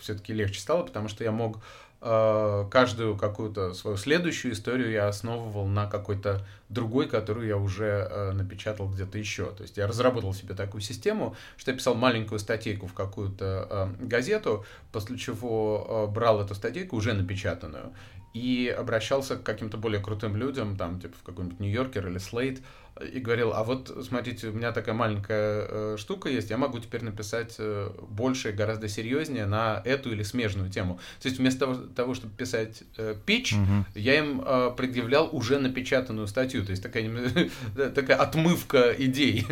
все-таки 0.01 0.33
легче 0.33 0.61
стало, 0.61 0.83
потому 0.83 1.09
что 1.09 1.23
я 1.23 1.31
мог 1.31 1.59
э, 1.59 1.61
каждую 2.01 3.17
какую-то 3.17 3.75
свою 3.75 3.99
следующую 3.99 4.55
историю 4.55 4.91
я 4.91 5.09
основывал 5.09 5.67
на 5.67 5.87
какой-то 5.87 6.47
другой, 6.71 7.09
которую 7.09 7.47
я 7.47 7.57
уже 7.57 8.09
э, 8.11 8.33
напечатал 8.33 8.89
где-то 8.89 9.19
еще. 9.19 9.51
То 9.53 9.63
есть 9.63 9.77
я 9.77 9.87
разработал 9.87 10.33
себе 10.33 10.55
такую 10.55 10.81
систему, 10.81 11.37
что 11.57 11.73
я 11.73 11.77
писал 11.77 11.95
маленькую 11.95 12.39
статейку 12.39 12.87
в 12.87 12.95
какую-то 12.95 13.67
э, 14.01 14.07
газету, 14.07 14.65
после 14.93 15.19
чего 15.19 16.07
э, 16.09 16.13
брал 16.13 16.41
эту 16.41 16.55
статейку 16.55 16.97
уже 16.97 17.13
напечатанную 17.13 17.93
и 18.33 18.75
обращался 18.79 19.37
к 19.37 19.43
каким-то 19.43 19.77
более 19.77 20.01
крутым 20.01 20.37
людям, 20.37 20.77
там, 20.77 21.01
типа, 21.01 21.17
в 21.19 21.23
какой-нибудь 21.25 21.59
Нью-Йоркер 21.59 22.07
или 22.07 22.19
Слейт, 22.19 22.61
и 23.03 23.21
говорил, 23.21 23.53
а 23.53 23.65
вот, 23.65 23.97
смотрите, 24.07 24.49
у 24.49 24.53
меня 24.53 24.73
такая 24.73 24.95
маленькая 24.95 25.67
э, 25.69 25.97
штука 25.99 26.29
есть, 26.29 26.51
я 26.51 26.57
могу 26.57 26.79
теперь 26.79 27.03
написать 27.05 27.57
э, 27.59 27.91
больше, 28.09 28.53
гораздо 28.53 28.89
серьезнее 28.89 29.47
на 29.47 29.83
эту 29.85 30.13
или 30.13 30.23
смежную 30.23 30.71
тему. 30.71 31.01
То 31.21 31.29
есть 31.29 31.39
вместо 31.39 31.61
того, 31.61 31.75
того 31.75 32.15
чтобы 32.15 32.35
писать 32.35 32.83
э, 32.97 33.15
питч, 33.27 33.55
Мгм. 33.55 33.87
я 33.95 34.19
им 34.19 34.43
предъявлял 34.77 35.29
уже 35.33 35.59
напечатанную 35.59 36.27
статью, 36.27 36.65
то 36.65 36.71
есть 36.71 36.83
такая, 36.83 37.09
такая 37.95 38.17
отмывка 38.17 38.95
идей 38.99 39.47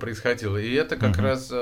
происходила. 0.00 0.56
И 0.56 0.72
это 0.72 0.96
как 0.96 1.16
Мгм. 1.16 1.24
раз 1.24 1.52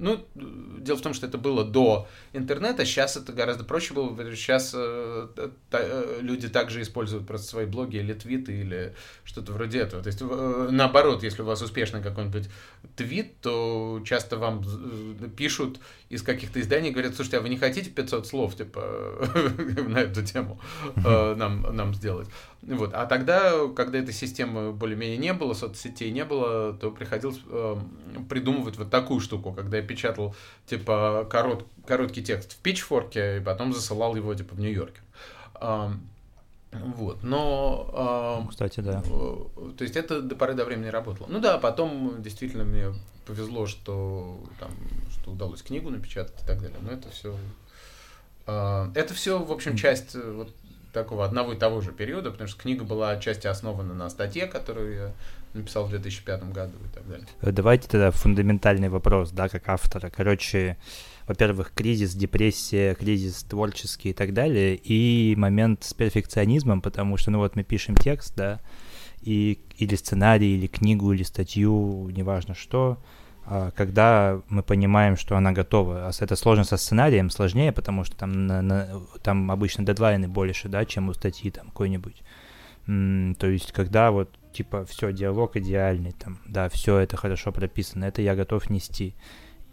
ну, 0.00 0.26
дело 0.34 0.96
в 0.96 1.02
том, 1.02 1.14
что 1.14 1.26
это 1.26 1.38
было 1.38 1.64
до 1.64 2.08
интернета, 2.32 2.84
сейчас 2.84 3.16
это 3.16 3.32
гораздо 3.32 3.64
проще 3.64 3.94
было, 3.94 4.16
сейчас 4.34 4.72
э, 4.74 5.28
э, 5.72 6.18
люди 6.20 6.48
также 6.48 6.80
используют 6.82 7.26
просто 7.26 7.48
свои 7.48 7.66
блоги 7.66 7.96
или 7.98 8.14
твиты 8.14 8.52
или 8.60 8.94
что-то 9.24 9.52
вроде 9.52 9.80
этого. 9.80 10.02
То 10.02 10.08
есть, 10.08 10.20
э, 10.22 10.68
наоборот, 10.70 11.22
если 11.22 11.42
у 11.42 11.44
вас 11.44 11.60
успешный 11.62 12.02
какой-нибудь 12.02 12.48
твит, 12.96 13.40
то 13.40 14.02
часто 14.06 14.38
вам 14.38 14.64
э, 14.64 15.28
пишут 15.36 15.78
из 16.10 16.22
каких-то 16.22 16.60
изданий, 16.60 16.90
говорят, 16.90 17.14
слушайте, 17.14 17.38
а 17.38 17.40
вы 17.40 17.48
не 17.48 17.56
хотите 17.56 17.88
500 17.88 18.26
слов, 18.26 18.56
типа, 18.56 18.80
на 19.88 19.98
эту 19.98 20.22
тему 20.24 20.60
э, 20.96 21.34
нам, 21.36 21.62
нам 21.74 21.94
сделать? 21.94 22.28
Вот. 22.62 22.92
А 22.92 23.06
тогда, 23.06 23.68
когда 23.74 23.98
этой 23.98 24.12
системы 24.12 24.72
более-менее 24.72 25.18
не 25.18 25.32
было, 25.32 25.54
соцсетей 25.54 26.10
не 26.10 26.24
было, 26.24 26.74
то 26.74 26.90
приходилось 26.90 27.40
э, 27.46 27.76
придумывать 28.28 28.76
вот 28.76 28.90
такую 28.90 29.20
штуку, 29.20 29.52
когда 29.52 29.76
я 29.76 29.82
печатал, 29.84 30.34
типа, 30.66 31.28
корот, 31.30 31.64
короткий 31.86 32.24
текст 32.24 32.54
в 32.54 32.56
пичфорке, 32.56 33.38
и 33.38 33.40
потом 33.40 33.72
засылал 33.72 34.16
его, 34.16 34.34
типа, 34.34 34.56
в 34.56 34.60
Нью-Йорке. 34.60 35.00
Вот, 36.72 37.22
но... 37.22 38.44
Э, 38.44 38.48
Кстати, 38.48 38.80
да. 38.80 39.02
Э, 39.04 39.72
то 39.76 39.82
есть 39.82 39.96
это 39.96 40.22
до 40.22 40.36
поры 40.36 40.54
до 40.54 40.64
времени 40.64 40.88
работало. 40.88 41.26
Ну 41.28 41.40
да, 41.40 41.58
потом 41.58 42.22
действительно 42.22 42.64
мне 42.64 42.92
повезло, 43.26 43.66
что 43.66 44.40
там, 44.58 44.70
что 45.30 45.32
удалось 45.32 45.62
книгу 45.62 45.90
напечатать 45.90 46.42
и 46.42 46.46
так 46.46 46.60
далее. 46.60 46.78
Но 46.82 46.90
это 46.92 47.10
все... 47.10 47.36
Э, 48.46 48.90
это 48.94 49.14
все, 49.14 49.42
в 49.42 49.52
общем, 49.52 49.76
часть 49.76 50.14
э, 50.14 50.32
вот 50.32 50.54
такого 50.92 51.24
одного 51.24 51.52
и 51.52 51.56
того 51.56 51.80
же 51.80 51.92
периода, 51.92 52.30
потому 52.30 52.48
что 52.48 52.60
книга 52.60 52.84
была 52.84 53.10
отчасти 53.10 53.46
основана 53.46 53.94
на 53.94 54.10
статье, 54.10 54.46
которую 54.46 54.94
я 54.94 55.12
написал 55.54 55.84
в 55.84 55.90
2005 55.90 56.52
году 56.52 56.72
и 56.84 56.94
так 56.94 57.08
далее. 57.08 57.26
Э, 57.40 57.52
давайте 57.52 57.88
тогда 57.88 58.10
фундаментальный 58.10 58.88
вопрос, 58.88 59.30
да, 59.30 59.48
как 59.48 59.68
автора. 59.68 60.10
Короче, 60.10 60.76
во-первых, 61.26 61.72
кризис, 61.74 62.14
депрессия, 62.14 62.94
кризис 62.94 63.42
творческий 63.44 64.10
и 64.10 64.14
так 64.14 64.32
далее, 64.34 64.74
и 64.76 65.34
момент 65.36 65.84
с 65.84 65.94
перфекционизмом, 65.94 66.82
потому 66.82 67.16
что, 67.16 67.30
ну 67.30 67.38
вот 67.38 67.56
мы 67.56 67.62
пишем 67.62 67.94
текст, 67.96 68.34
да, 68.36 68.60
и, 69.22 69.60
или 69.76 69.94
сценарий, 69.94 70.56
или 70.56 70.66
книгу, 70.66 71.12
или 71.12 71.22
статью, 71.22 72.10
неважно 72.10 72.54
что, 72.54 72.98
а, 72.98 73.19
когда 73.76 74.40
мы 74.48 74.62
понимаем, 74.62 75.16
что 75.16 75.36
она 75.36 75.52
готова. 75.52 76.08
А 76.08 76.10
это 76.18 76.36
сложно 76.36 76.64
со 76.64 76.76
сценарием, 76.76 77.30
сложнее, 77.30 77.72
потому 77.72 78.04
что 78.04 78.16
там, 78.16 78.46
на, 78.46 78.62
на, 78.62 78.88
там 79.22 79.50
обычно 79.50 79.84
дедлайны 79.84 80.28
больше, 80.28 80.68
да, 80.68 80.84
чем 80.84 81.08
у 81.08 81.14
статьи 81.14 81.50
там 81.50 81.68
какой-нибудь. 81.68 82.22
То 82.86 83.46
есть, 83.46 83.72
когда 83.72 84.10
вот, 84.10 84.30
типа, 84.52 84.84
все, 84.86 85.12
диалог 85.12 85.56
идеальный, 85.56 86.12
там, 86.12 86.38
да, 86.46 86.68
все 86.68 86.98
это 86.98 87.16
хорошо 87.16 87.52
прописано, 87.52 88.04
это 88.04 88.22
я 88.22 88.34
готов 88.34 88.70
нести. 88.70 89.14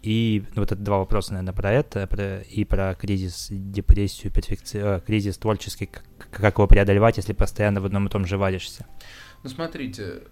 И 0.02 0.44
ну, 0.54 0.62
вот 0.62 0.70
это 0.70 0.80
два 0.80 0.98
вопроса, 0.98 1.32
наверное, 1.32 1.54
про 1.54 1.72
это, 1.72 2.06
про, 2.06 2.40
и 2.42 2.64
про 2.64 2.94
кризис, 2.94 3.48
депрессию, 3.50 4.32
перфекци... 4.32 4.78
э, 4.78 5.00
кризис 5.04 5.38
творческий, 5.38 5.86
как, 5.86 6.04
как 6.30 6.54
его 6.58 6.68
преодолевать, 6.68 7.16
если 7.16 7.32
постоянно 7.32 7.80
в 7.80 7.86
одном 7.86 8.06
и 8.06 8.10
том 8.10 8.24
же 8.24 8.38
варишься. 8.38 8.86
Ну, 9.42 9.50
смотрите, 9.50 10.22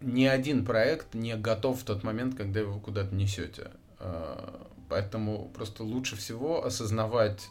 ни 0.00 0.24
один 0.24 0.64
проект 0.64 1.14
не 1.14 1.36
готов 1.36 1.80
в 1.80 1.84
тот 1.84 2.02
момент, 2.02 2.36
когда 2.36 2.64
вы 2.64 2.80
куда-то 2.80 3.14
несете. 3.14 3.70
А, 3.98 4.66
поэтому 4.88 5.50
просто 5.54 5.84
лучше 5.84 6.16
всего 6.16 6.64
осознавать, 6.64 7.48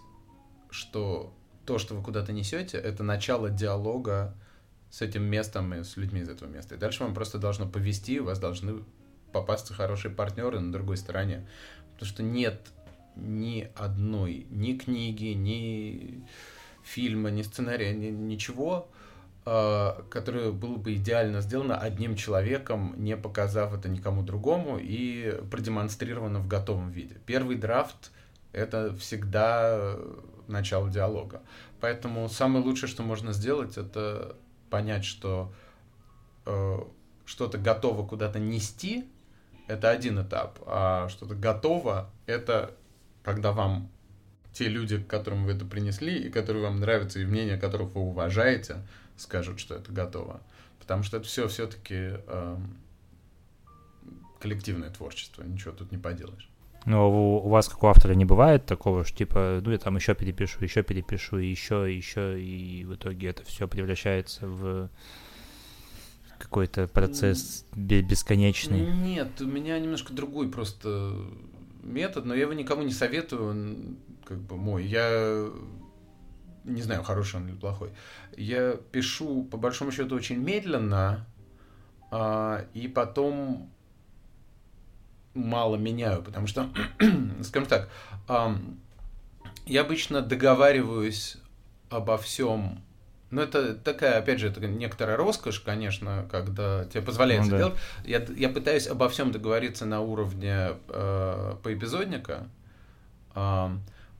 что 0.70 1.34
то, 1.66 1.78
что 1.78 1.96
вы 1.96 2.04
куда-то 2.04 2.32
несете, 2.32 2.78
это 2.78 3.04
начало 3.04 3.50
диалога 3.50 4.36
с 4.90 5.02
этим 5.02 5.24
местом 5.24 5.74
и 5.74 5.84
с 5.84 5.98
людьми 5.98 6.22
из 6.22 6.30
этого 6.30 6.50
места. 6.50 6.76
И 6.76 6.78
дальше 6.78 7.04
вам 7.04 7.14
просто 7.14 7.38
должно 7.38 7.68
повести, 7.68 8.20
у 8.20 8.26
вас 8.26 8.40
должны 8.40 8.84
попасться 9.32 9.74
хорошие 9.74 10.12
партнеры 10.12 10.60
на 10.60 10.72
другой 10.72 10.98
стороне. 10.98 11.48
Потому 11.94 12.10
что 12.10 12.24
нет 12.24 12.68
ни 13.16 13.72
одной, 13.76 14.48
ни 14.50 14.78
книги, 14.78 15.34
ни 15.34 16.24
фильма, 16.84 17.30
ни 17.30 17.44
сценария, 17.44 17.94
ни, 17.94 18.08
ничего, 18.08 18.90
которое 19.44 20.52
было 20.52 20.76
бы 20.76 20.94
идеально 20.96 21.42
сделано 21.42 21.78
одним 21.78 22.16
человеком, 22.16 22.94
не 22.98 23.18
показав 23.18 23.74
это 23.74 23.90
никому 23.90 24.22
другому 24.22 24.78
и 24.80 25.40
продемонстрировано 25.50 26.40
в 26.40 26.48
готовом 26.48 26.92
виде. 26.92 27.16
Первый 27.26 27.56
драфт— 27.56 28.12
это 28.52 28.96
всегда 28.96 29.98
начало 30.48 30.90
диалога. 30.90 31.42
Поэтому 31.80 32.28
самое 32.30 32.64
лучшее, 32.64 32.90
что 32.90 33.04
можно 33.04 33.34
сделать, 33.34 33.78
это 33.78 34.36
понять, 34.70 35.06
что 35.06 35.54
э, 36.46 36.78
что-то 37.26 37.58
готово 37.58 38.06
куда-то 38.06 38.40
нести, 38.40 39.10
это 39.68 39.90
один 39.90 40.22
этап, 40.22 40.60
а 40.66 41.08
что-то 41.10 41.36
готово, 41.36 42.10
это 42.26 42.76
когда 43.24 43.52
вам 43.52 43.90
те 44.52 44.68
люди, 44.68 45.02
которым 45.02 45.46
вы 45.46 45.52
это 45.54 45.64
принесли, 45.64 46.18
и 46.18 46.30
которые 46.30 46.64
вам 46.64 46.80
нравятся, 46.80 47.20
и 47.20 47.26
мнение 47.26 47.58
которых 47.58 47.94
вы 47.94 48.02
уважаете, 48.02 48.78
скажут, 49.20 49.60
что 49.60 49.76
это 49.76 49.92
готово. 49.92 50.42
Потому 50.80 51.04
что 51.04 51.18
это 51.18 51.28
все 51.28 51.48
все-таки 51.48 51.96
э, 51.96 52.20
эм, 52.28 52.78
коллективное 54.40 54.90
творчество, 54.90 55.44
ничего 55.44 55.74
тут 55.74 55.92
не 55.92 55.98
поделаешь. 55.98 56.50
Но 56.86 57.12
у, 57.12 57.46
у 57.46 57.50
вас, 57.50 57.68
как 57.68 57.84
у 57.84 57.88
автора, 57.88 58.14
не 58.14 58.26
бывает 58.26 58.66
такого, 58.66 59.04
что 59.04 59.18
типа, 59.18 59.62
ну 59.64 59.72
я 59.72 59.78
там 59.78 59.96
еще 59.98 60.16
перепишу, 60.16 60.64
еще 60.64 60.82
перепишу, 60.82 61.38
еще, 61.38 61.94
еще, 61.94 62.42
и 62.42 62.86
в 62.86 62.96
итоге 62.96 63.28
это 63.28 63.44
все 63.44 63.68
превращается 63.68 64.48
в 64.48 64.90
какой-то 66.40 66.88
процесс 66.88 67.66
бесконечный. 67.76 68.92
Нет, 68.92 69.42
у 69.42 69.46
меня 69.46 69.78
немножко 69.78 70.14
другой 70.14 70.50
просто 70.50 71.14
метод, 71.84 72.26
но 72.26 72.34
я 72.34 72.42
его 72.42 72.54
никому 72.54 72.84
не 72.84 72.94
советую, 72.94 73.98
как 74.24 74.40
бы 74.40 74.56
мой. 74.56 74.86
Я 74.86 75.50
не 76.74 76.82
знаю, 76.82 77.04
хороший 77.04 77.38
он 77.38 77.48
или 77.48 77.56
плохой. 77.56 77.92
Я 78.38 78.76
пишу, 78.92 79.44
по 79.44 79.58
большому 79.58 79.92
счету, 79.92 80.16
очень 80.16 80.38
медленно, 80.38 81.26
а, 82.12 82.66
и 82.74 82.88
потом 82.88 83.70
мало 85.34 85.76
меняю, 85.76 86.24
потому 86.24 86.48
что, 86.48 86.70
скажем 87.44 87.68
так, 87.68 87.90
а, 88.28 88.56
я 89.66 89.82
обычно 89.82 90.22
договариваюсь 90.22 91.38
обо 91.90 92.18
всем. 92.18 92.84
Ну, 93.32 93.42
это 93.42 93.76
такая, 93.76 94.18
опять 94.18 94.40
же, 94.40 94.48
это 94.48 94.66
некоторая 94.66 95.16
роскошь, 95.16 95.60
конечно, 95.60 96.28
когда 96.32 96.86
тебе 96.86 97.04
позволяется 97.04 97.52
ну, 97.52 97.58
да. 97.58 97.58
делать. 97.58 97.80
Я, 98.04 98.26
я 98.36 98.50
пытаюсь 98.50 98.88
обо 98.88 99.08
всем 99.08 99.32
договориться 99.32 99.86
на 99.86 100.02
уровне 100.02 100.72
э, 100.88 101.56
поэпизодника. 101.62 102.50
Э, 103.36 103.70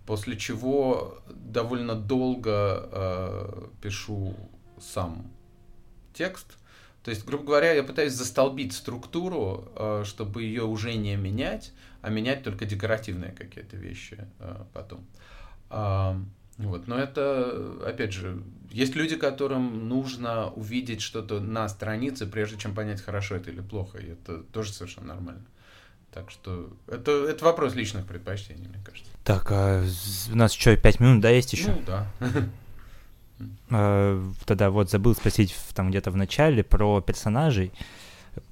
после 0.10 0.36
чего 0.38 1.22
довольно 1.30 1.94
долго 1.94 2.90
э, 2.92 3.68
пишу 3.80 4.36
сам 4.82 5.32
текст. 6.16 6.58
То 7.04 7.12
есть, 7.12 7.26
грубо 7.26 7.44
говоря, 7.44 7.74
я 7.74 7.84
пытаюсь 7.84 8.14
застолбить 8.14 8.74
структуру, 8.74 9.72
э, 9.76 10.04
чтобы 10.08 10.42
ее 10.42 10.64
уже 10.64 10.96
не 10.96 11.16
менять, 11.16 11.74
а 12.02 12.10
менять 12.10 12.42
только 12.42 12.66
декоративные 12.66 13.34
какие-то 13.34 13.78
вещи 13.78 14.18
э, 14.40 14.56
потом. 14.74 15.06
Э, 15.70 16.16
вот. 16.58 16.88
Но 16.88 16.98
это, 16.98 17.78
опять 17.86 18.12
же, 18.12 18.42
есть 18.72 18.96
люди, 18.96 19.16
которым 19.16 19.90
нужно 19.90 20.50
увидеть 20.50 21.02
что-то 21.02 21.40
на 21.40 21.70
странице, 21.70 22.26
прежде 22.26 22.58
чем 22.58 22.74
понять, 22.74 23.00
хорошо 23.00 23.36
это 23.36 23.52
или 23.52 23.62
плохо. 23.62 24.00
И 24.00 24.14
это 24.14 24.40
тоже 24.42 24.74
совершенно 24.74 25.14
нормально. 25.14 25.46
Так 26.14 26.32
что 26.32 26.70
это, 26.88 27.12
это 27.28 27.46
вопрос 27.46 27.76
личных 27.76 28.06
предпочтений, 28.06 28.68
мне 28.68 28.80
кажется. 28.84 29.12
Так, 29.24 29.52
а 29.52 29.86
у 30.32 30.36
нас 30.36 30.54
что, 30.54 30.76
пять 30.76 31.00
минут, 31.00 31.22
да, 31.22 31.30
есть 31.30 31.54
еще? 31.54 31.72
Ну, 31.72 31.82
да. 31.86 32.08
А, 33.70 34.22
тогда 34.46 34.70
вот 34.70 34.90
забыл 34.90 35.16
спросить 35.16 35.56
там 35.74 35.92
где-то 35.92 36.12
в 36.12 36.18
начале 36.18 36.62
про 36.62 37.00
персонажей, 37.00 37.72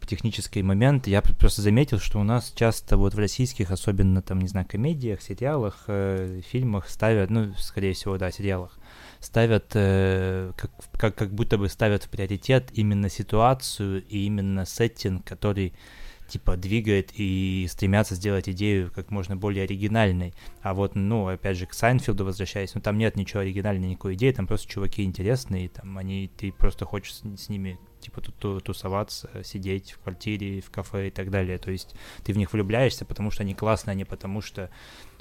технический 0.08 0.64
момент. 0.64 1.08
Я 1.08 1.22
просто 1.22 1.62
заметил, 1.62 2.00
что 2.00 2.20
у 2.20 2.24
нас 2.24 2.52
часто 2.56 2.98
вот 2.98 3.14
в 3.14 3.20
российских, 3.20 3.72
особенно 3.72 4.22
там, 4.22 4.40
не 4.40 4.48
знаю, 4.48 4.66
комедиях, 4.68 5.22
сериалах, 5.22 5.84
э, 5.88 6.42
фильмах 6.50 6.90
ставят, 6.90 7.30
ну, 7.30 7.54
скорее 7.58 7.94
всего, 7.94 8.18
да, 8.18 8.32
сериалах, 8.32 8.78
ставят, 9.20 9.72
э, 9.74 10.52
как, 10.56 10.72
как, 10.94 11.16
как 11.16 11.32
будто 11.32 11.58
бы 11.58 11.70
ставят 11.70 12.04
в 12.04 12.10
приоритет 12.10 12.70
именно 12.74 13.10
ситуацию 13.10 14.04
и 14.08 14.26
именно 14.26 14.66
сеттинг, 14.66 15.26
который 15.26 15.74
типа 16.28 16.58
двигает 16.58 17.12
и 17.16 17.68
стремятся 17.70 18.16
сделать 18.16 18.50
идею 18.50 18.92
как 18.94 19.12
можно 19.12 19.36
более 19.36 19.64
оригинальной. 19.64 20.34
А 20.62 20.74
вот, 20.74 20.96
ну, 20.96 21.28
опять 21.28 21.58
же, 21.58 21.66
к 21.66 21.74
Сайнфилду 21.74 22.26
возвращаясь, 22.26 22.76
ну, 22.76 22.82
там 22.82 22.98
нет 22.98 23.16
ничего 23.16 23.42
оригинальной, 23.42 23.90
никакой 23.90 24.16
идеи, 24.16 24.32
там 24.32 24.48
просто 24.48 24.68
чуваки 24.68 25.04
интересные, 25.04 25.70
там 25.70 25.98
они, 25.98 26.30
ты 26.36 26.52
просто 26.52 26.86
хочешь 26.86 27.16
с, 27.16 27.22
с 27.38 27.50
ними, 27.50 27.80
типа, 28.00 28.22
тут 28.22 28.64
тусоваться, 28.64 29.30
сидеть 29.44 29.92
в 29.92 30.00
квартире, 30.00 30.62
в 30.62 30.70
кафе 30.70 31.08
и 31.08 31.12
так 31.12 31.30
далее. 31.32 31.58
То 31.58 31.72
есть 31.72 31.96
ты 32.24 32.34
в 32.34 32.38
них 32.38 32.54
влюбляешься, 32.54 33.06
потому 33.06 33.32
что 33.32 33.44
они 33.44 33.54
классные, 33.54 33.94
а 33.94 33.96
не 33.96 34.06
потому 34.06 34.42
что 34.42 34.70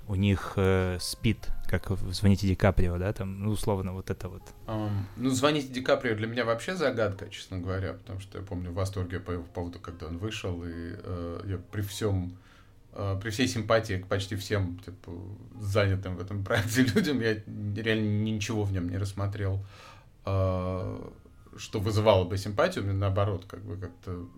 у 0.08 0.14
них 0.14 0.52
э, 0.56 0.98
спит, 1.00 1.48
как 1.66 1.90
в 1.90 2.12
«Звоните 2.12 2.46
Ди 2.46 2.54
Каприо», 2.54 2.96
да, 2.98 3.12
там, 3.12 3.42
ну, 3.42 3.50
условно, 3.50 3.92
вот 3.92 4.10
это 4.10 4.28
вот. 4.28 4.42
Um, 4.66 4.90
ну, 5.16 5.30
«Звоните 5.30 5.68
Ди 5.68 5.80
Каприо» 5.80 6.14
для 6.14 6.26
меня 6.26 6.44
вообще 6.44 6.76
загадка, 6.76 7.28
честно 7.28 7.58
говоря, 7.58 7.94
потому 7.94 8.20
что 8.20 8.38
я 8.38 8.44
помню 8.44 8.70
в 8.70 8.74
восторге 8.74 9.18
по 9.18 9.32
его 9.32 9.42
поводу, 9.42 9.78
когда 9.78 10.06
он 10.06 10.18
вышел, 10.18 10.62
и 10.64 10.68
э, 10.70 11.40
я 11.46 11.58
при 11.72 11.82
всем 11.82 12.36
э, 12.92 13.18
при 13.20 13.30
всей 13.30 13.48
симпатии 13.48 13.94
к 13.94 14.06
почти 14.06 14.36
всем 14.36 14.78
типа, 14.78 15.12
занятым 15.60 16.16
в 16.16 16.20
этом 16.20 16.44
проекте 16.44 16.82
людям, 16.94 17.20
я 17.20 17.34
реально 17.76 18.22
ничего 18.22 18.62
в 18.62 18.72
нем 18.72 18.88
не 18.88 18.98
рассмотрел, 18.98 19.64
э, 20.24 21.10
что 21.56 21.80
вызывало 21.80 22.24
бы 22.24 22.38
симпатию, 22.38 22.94
наоборот, 22.94 23.44
как 23.48 23.64
бы 23.64 23.76
как-то, 23.76 24.28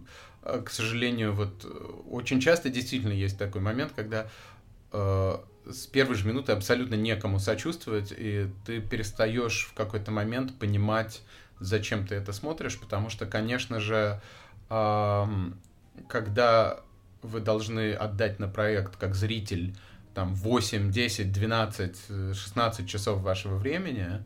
э, 0.45 0.63
к 0.65 0.71
сожалению, 0.71 1.35
вот 1.35 1.67
очень 2.09 2.41
часто 2.41 2.71
действительно 2.71 3.13
есть 3.13 3.39
такой 3.39 3.61
момент, 3.61 3.93
когда 3.95 4.29
э, 4.93 5.39
с 5.71 5.87
первой 5.87 6.17
же 6.17 6.27
минуты 6.27 6.53
абсолютно 6.53 6.95
некому 6.95 7.39
сочувствовать, 7.39 8.13
и 8.17 8.49
ты 8.65 8.81
перестаешь 8.81 9.69
в 9.71 9.75
какой-то 9.75 10.11
момент 10.11 10.59
понимать, 10.59 11.23
зачем 11.61 12.07
ты 12.07 12.15
это 12.15 12.33
смотришь, 12.33 12.79
потому 12.79 13.11
что, 13.11 13.27
конечно 13.27 13.81
же, 13.81 14.21
когда 14.69 16.81
вы 17.23 17.41
должны 17.41 17.93
отдать 17.93 18.39
на 18.39 18.49
проект 18.49 18.97
как 18.97 19.15
зритель 19.15 19.75
там 20.15 20.35
8, 20.35 20.91
10, 20.91 21.33
12, 21.33 21.97
16 22.35 22.89
часов 22.89 23.21
вашего 23.21 23.57
времени, 23.57 24.23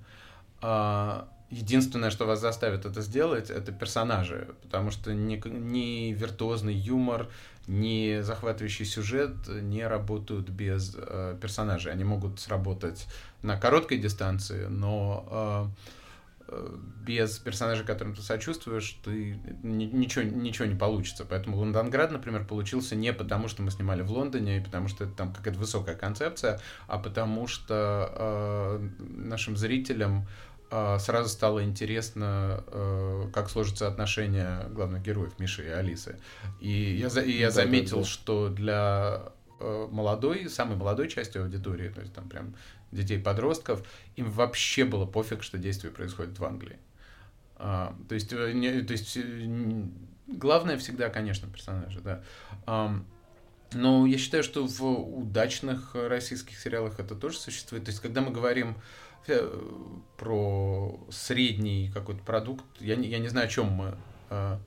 а, 0.61 1.29
единственное, 1.53 2.11
что 2.11 2.27
вас 2.27 2.41
заставит 2.41 2.85
это 2.87 3.03
сделать, 3.03 3.51
это 3.51 3.71
персонажи, 3.73 4.49
потому 4.63 4.91
что 4.91 5.15
ни, 5.15 5.41
ни 5.49 6.13
виртуозный 6.13 6.75
юмор, 6.75 7.29
ни 7.67 8.21
захватывающий 8.23 8.87
сюжет 8.87 9.37
не 9.49 9.87
работают 9.87 10.49
без 10.49 10.97
э, 10.97 11.37
персонажей. 11.41 11.93
Они 11.93 12.05
могут 12.05 12.41
сработать 12.41 13.07
на 13.43 13.57
короткой 13.57 13.99
дистанции, 13.99 14.67
но 14.67 15.71
э, 15.77 15.93
Э, 16.53 16.77
без 17.07 17.39
персонажа, 17.39 17.83
которым 17.83 18.15
ты 18.15 18.23
сочувствуешь, 18.23 18.97
ты 19.05 19.39
ничего, 19.63 20.25
ничего 20.25 20.67
не 20.67 20.75
получится. 20.75 21.25
Поэтому 21.29 21.57
Лондонград, 21.57 22.13
например, 22.13 22.45
получился 22.47 22.95
не 22.95 23.13
потому, 23.13 23.49
что 23.49 23.63
мы 23.63 23.71
снимали 23.71 24.03
в 24.03 24.11
Лондоне, 24.13 24.59
и 24.59 24.61
потому 24.61 24.89
что 24.89 25.05
это 25.05 25.15
там 25.15 25.33
какая-то 25.33 25.59
высокая 25.59 25.97
концепция, 25.97 26.61
а 26.87 26.99
потому 26.99 27.47
что 27.47 28.13
э, 28.15 28.89
нашим 29.01 29.57
зрителям 29.57 30.29
сразу 30.99 31.29
стало 31.29 31.63
интересно, 31.65 32.65
э, 32.67 33.29
как 33.35 33.51
сложатся 33.51 33.89
отношения 33.89 34.65
главных 34.71 35.03
героев 35.03 35.39
Миши 35.39 35.67
и 35.67 35.69
Алисы. 35.69 36.19
И 36.61 36.71
я, 36.71 37.09
и 37.21 37.33
я 37.33 37.49
да, 37.49 37.53
заметил, 37.53 37.99
да, 37.99 38.03
да. 38.03 38.09
что 38.09 38.49
для 38.49 39.23
э, 39.61 39.89
молодой, 39.91 40.49
самой 40.49 40.77
молодой 40.77 41.09
части 41.09 41.37
аудитории, 41.37 41.91
то 41.91 42.01
есть 42.01 42.15
там 42.15 42.27
прям 42.29 42.55
детей-подростков, 42.91 43.83
им 44.17 44.31
вообще 44.31 44.87
было 44.87 45.05
пофиг, 45.05 45.43
что 45.43 45.59
действие 45.59 45.93
происходит 45.93 46.39
в 46.39 46.45
Англии. 46.45 46.79
А, 47.57 47.95
то 48.09 48.15
есть, 48.15 48.33
э, 48.33 48.53
не, 48.53 48.81
то 48.81 48.93
есть 48.93 49.19
главное 50.27 50.79
всегда, 50.79 51.11
конечно, 51.11 51.51
персонажи, 51.51 52.01
да. 52.01 52.23
А, 52.65 52.99
но 53.75 54.07
я 54.07 54.17
считаю, 54.17 54.43
что 54.43 54.67
в 54.67 54.83
удачных 54.83 55.95
российских 55.95 56.59
сериалах 56.59 56.99
это 56.99 57.15
тоже 57.15 57.39
существует. 57.39 57.85
То 57.85 57.91
есть, 57.91 58.01
когда 58.01 58.23
мы 58.23 58.31
говорим 58.31 58.77
про 60.17 60.99
средний 61.11 61.91
какой-то 61.93 62.23
продукт, 62.23 62.65
я 62.81 62.97
не, 62.97 63.09
я 63.09 63.19
не 63.19 63.29
знаю, 63.29 63.47
о 63.47 63.51
чем 63.51 63.67
мы 63.67 63.95
а, 64.31 64.61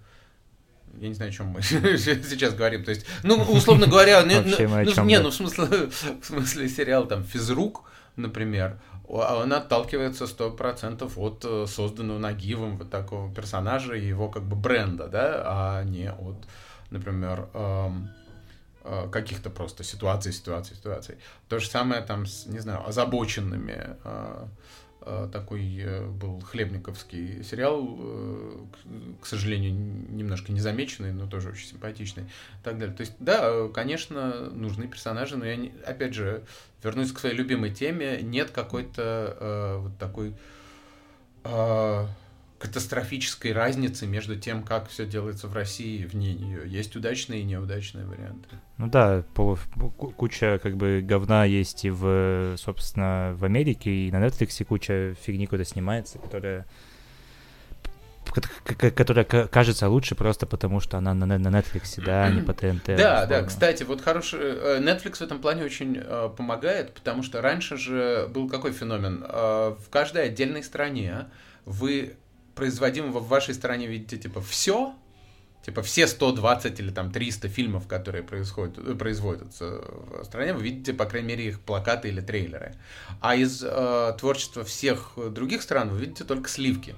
я 1.00 1.08
не 1.08 1.14
знаю, 1.14 1.30
о 1.30 1.34
чем 1.34 1.48
мы 1.48 1.62
сейчас 1.62 2.54
говорим. 2.54 2.84
То 2.84 2.92
есть, 2.92 3.06
ну, 3.24 3.36
условно 3.36 3.88
говоря, 3.88 4.22
не, 4.24 4.40
ну, 4.40 5.04
не, 5.04 5.20
ну, 5.20 5.30
в 5.30 5.34
смысле, 5.34 5.66
в 6.22 6.26
смысле 6.26 6.70
сериал 6.70 7.08
там 7.08 7.24
физрук, 7.24 7.84
например, 8.16 8.80
он 9.08 9.54
отталкивается 9.54 10.26
100% 10.26 11.12
от 11.16 11.46
э, 11.46 11.66
созданного 11.68 12.18
Нагивом 12.18 12.78
вот 12.78 12.90
такого 12.90 13.34
персонажа 13.34 13.94
и 13.94 14.06
его 14.06 14.30
как 14.30 14.44
бы 14.44 14.56
бренда, 14.56 15.08
да, 15.08 15.44
а 15.46 15.84
не 15.84 16.12
от, 16.12 16.48
например, 16.90 17.48
эм, 17.54 18.10
э, 18.10 18.25
каких-то 19.12 19.50
просто 19.50 19.84
ситуаций, 19.84 20.32
ситуаций, 20.32 20.76
ситуаций. 20.76 21.16
То 21.50 21.60
же 21.60 21.68
самое 21.68 22.02
там 22.02 22.26
с, 22.26 22.46
не 22.46 22.60
знаю, 22.60 22.88
озабоченными 22.88 23.98
э, 24.04 24.48
Э, 25.08 25.30
такой 25.32 25.78
э, 25.78 26.04
был 26.04 26.40
хлебниковский 26.42 27.44
сериал, 27.44 27.96
э, 28.00 28.58
к 29.22 29.28
сожалению, 29.28 29.72
немножко 29.72 30.52
незамеченный, 30.52 31.14
но 31.14 31.28
тоже 31.28 31.50
очень 31.50 31.68
симпатичный 31.68 32.24
и 32.24 32.64
так 32.64 32.80
далее. 32.80 32.96
То 32.96 33.02
есть, 33.02 33.14
да, 33.20 33.68
конечно, 33.68 34.50
нужны 34.50 34.88
персонажи, 34.88 35.38
но 35.38 35.46
я, 35.46 35.58
не, 35.58 35.74
опять 35.86 36.16
же, 36.16 36.44
вернусь 36.84 37.12
к 37.12 37.20
своей 37.20 37.36
любимой 37.36 37.72
теме, 37.72 38.20
нет 38.24 38.50
какой-то 38.50 39.38
э, 39.40 39.78
вот 39.78 39.98
такой 40.00 40.34
э, 41.44 42.08
катастрофической 42.58 43.52
разницы 43.52 44.08
между 44.08 44.38
тем, 44.38 44.64
как 44.64 44.88
все 44.88 45.06
делается 45.06 45.48
в 45.48 45.54
России 45.54 46.02
и 46.02 46.06
вне 46.06 46.34
нее. 46.34 46.62
Есть 46.66 46.96
удачные 46.96 47.42
и 47.42 47.44
неудачные 47.44 48.06
варианты. 48.06 48.50
Ну 48.78 48.88
да, 48.88 49.24
полу, 49.34 49.58
куча 50.16 50.60
как 50.64 50.78
бы 50.78 51.02
говна 51.04 51.46
есть 51.46 51.84
и 51.86 51.90
в, 51.90 52.56
собственно, 52.58 53.36
в 53.38 53.44
Америке, 53.44 53.92
и 53.92 54.12
на 54.12 54.26
Netflix 54.26 54.64
куча 54.64 55.16
фигни 55.22 55.48
куда 55.48 55.64
снимается, 55.66 56.18
которая 56.18 56.66
которая 58.78 59.24
кажется 59.24 59.88
лучше 59.88 60.16
просто 60.16 60.46
потому, 60.46 60.80
что 60.80 60.98
она 60.98 61.14
на, 61.14 61.26
на 61.26 61.48
Netflix, 61.48 62.04
да, 62.04 62.26
а 62.26 62.32
не 62.32 62.42
по 62.42 62.54
ТНТ. 62.54 62.98
Да, 62.98 63.26
да, 63.26 63.44
кстати, 63.44 63.84
вот 63.84 64.02
хороший... 64.02 64.40
Э, 64.42 64.80
Netflix 64.80 65.18
в 65.18 65.22
этом 65.22 65.40
плане 65.40 65.64
очень 65.64 65.98
э, 65.98 66.30
помогает, 66.36 66.94
потому 66.94 67.24
что 67.24 67.42
раньше 67.42 67.78
же 67.78 68.28
был 68.34 68.50
какой 68.50 68.74
феномен? 68.74 69.24
Э, 69.28 69.76
в 69.80 69.90
каждой 69.90 70.26
отдельной 70.26 70.64
стране 70.64 71.28
вы 71.66 72.18
производимого 72.56 73.20
в 73.20 73.28
вашей 73.28 73.54
стране 73.54 73.88
видите, 73.88 74.18
типа, 74.18 74.42
все, 74.42 74.96
типа, 75.66 75.82
все 75.82 76.08
120 76.08 76.80
или 76.80 76.92
там 76.92 77.12
300 77.12 77.48
фильмов, 77.50 77.88
которые 77.88 78.24
происходят, 78.24 78.78
э, 78.78 78.96
производятся 78.96 79.82
в 79.86 80.24
стране, 80.24 80.54
вы 80.54 80.64
видите, 80.64 80.94
по 80.94 81.06
крайней 81.06 81.30
мере, 81.30 81.48
их 81.48 81.60
плакаты 81.60 82.08
или 82.08 82.22
трейлеры. 82.22 82.76
А 83.22 83.36
из 83.36 83.64
э, 83.64 84.16
творчества 84.20 84.64
всех 84.64 85.14
других 85.32 85.62
стран 85.62 85.90
вы 85.90 86.00
видите 86.00 86.24
только 86.24 86.50
сливки. 86.50 86.96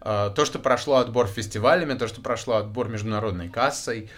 Э, 0.00 0.30
то, 0.34 0.44
что 0.44 0.58
прошло 0.58 0.96
отбор 0.96 1.26
фестивалями, 1.26 1.94
то, 1.94 2.08
что 2.08 2.20
прошло 2.20 2.56
отбор 2.56 2.88
международной 2.88 3.48
кассой, 3.48 4.10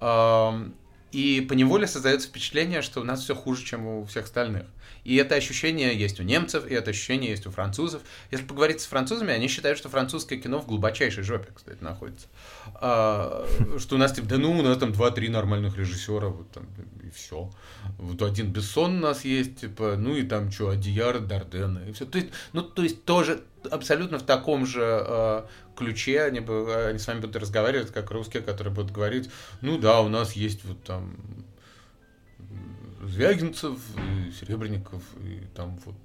э, 0.00 0.70
и 1.12 1.40
поневоле 1.40 1.86
создается 1.86 2.28
впечатление, 2.28 2.82
что 2.82 3.00
у 3.00 3.04
нас 3.04 3.22
все 3.22 3.34
хуже, 3.34 3.64
чем 3.64 3.86
у 3.86 4.04
всех 4.04 4.24
остальных. 4.24 4.66
И 5.04 5.16
это 5.16 5.34
ощущение 5.34 5.98
есть 5.98 6.20
у 6.20 6.22
немцев, 6.22 6.66
и 6.66 6.74
это 6.74 6.90
ощущение 6.90 7.30
есть 7.30 7.46
у 7.46 7.50
французов. 7.50 8.02
Если 8.30 8.44
поговорить 8.44 8.80
с 8.80 8.86
французами, 8.86 9.32
они 9.32 9.48
считают, 9.48 9.78
что 9.78 9.88
французское 9.88 10.38
кино 10.38 10.60
в 10.60 10.66
глубочайшей 10.66 11.22
жопе, 11.22 11.48
кстати, 11.54 11.82
находится. 11.82 12.28
А, 12.74 13.46
что 13.78 13.96
у 13.96 13.98
нас, 13.98 14.12
типа, 14.12 14.28
да 14.28 14.38
ну, 14.38 14.52
у 14.52 14.62
нас 14.62 14.78
там 14.78 14.92
два-три 14.92 15.28
нормальных 15.28 15.76
режиссера, 15.76 16.28
вот 16.28 16.50
там, 16.50 16.66
все. 17.10 17.50
Вот 17.98 18.22
один 18.22 18.52
Бессон 18.52 18.98
у 18.98 19.00
нас 19.00 19.24
есть, 19.24 19.60
типа, 19.60 19.96
ну 19.96 20.14
и 20.14 20.22
там 20.22 20.50
что, 20.50 20.70
Адияр, 20.70 21.20
Дардена, 21.20 21.80
и 21.88 21.92
все. 21.92 22.06
То 22.06 22.18
есть, 22.18 22.30
ну, 22.52 22.62
то 22.62 22.82
есть 22.82 23.04
тоже 23.04 23.42
абсолютно 23.70 24.18
в 24.18 24.22
таком 24.22 24.66
же 24.66 24.82
э, 24.82 25.42
ключе 25.76 26.22
они, 26.22 26.40
бы, 26.40 26.86
они 26.86 26.98
с 26.98 27.06
вами 27.06 27.20
будут 27.20 27.36
разговаривать, 27.36 27.92
как 27.92 28.10
русские, 28.10 28.42
которые 28.42 28.72
будут 28.72 28.92
говорить, 28.92 29.30
ну 29.60 29.78
да, 29.78 30.00
у 30.00 30.08
нас 30.08 30.32
есть 30.32 30.64
вот 30.64 30.82
там 30.84 31.16
Звягинцев, 33.02 33.78
и 33.96 34.30
Серебренников, 34.32 35.02
и 35.24 35.42
там 35.54 35.78
вот 35.84 35.96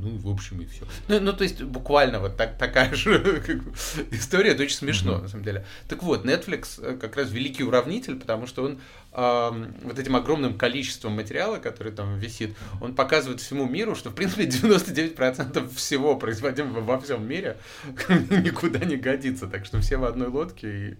ну, 0.00 0.16
в 0.16 0.28
общем, 0.28 0.60
и 0.60 0.66
все. 0.66 0.84
Ну, 1.08 1.20
ну, 1.20 1.32
то 1.32 1.44
есть, 1.44 1.62
буквально 1.62 2.20
вот 2.20 2.36
так, 2.36 2.56
такая 2.56 2.94
же 2.94 3.40
как 3.46 3.62
бы, 3.64 3.72
история, 4.10 4.50
это 4.52 4.62
очень 4.62 4.76
смешно, 4.76 5.14
mm-hmm. 5.14 5.22
на 5.22 5.28
самом 5.28 5.44
деле. 5.44 5.66
Так 5.88 6.02
вот, 6.02 6.24
Netflix 6.24 6.82
э, 6.82 6.96
как 6.96 7.16
раз 7.16 7.30
великий 7.30 7.64
уравнитель, 7.64 8.16
потому 8.16 8.46
что 8.46 8.64
он 8.64 8.80
э, 9.12 9.70
вот 9.82 9.98
этим 9.98 10.16
огромным 10.16 10.56
количеством 10.56 11.12
материала, 11.12 11.58
который 11.58 11.92
там 11.92 12.18
висит, 12.18 12.56
он 12.80 12.94
показывает 12.94 13.40
всему 13.40 13.66
миру, 13.66 13.94
что, 13.94 14.10
в 14.10 14.14
принципе, 14.14 14.46
99% 14.46 15.74
всего 15.74 16.16
производимого 16.16 16.80
во 16.80 16.98
всем 17.00 17.26
мире 17.26 17.58
никуда 18.08 18.80
не 18.80 18.96
годится. 18.96 19.46
Так 19.46 19.66
что 19.66 19.80
все 19.80 19.98
в 19.98 20.04
одной 20.04 20.28
лодке, 20.28 20.96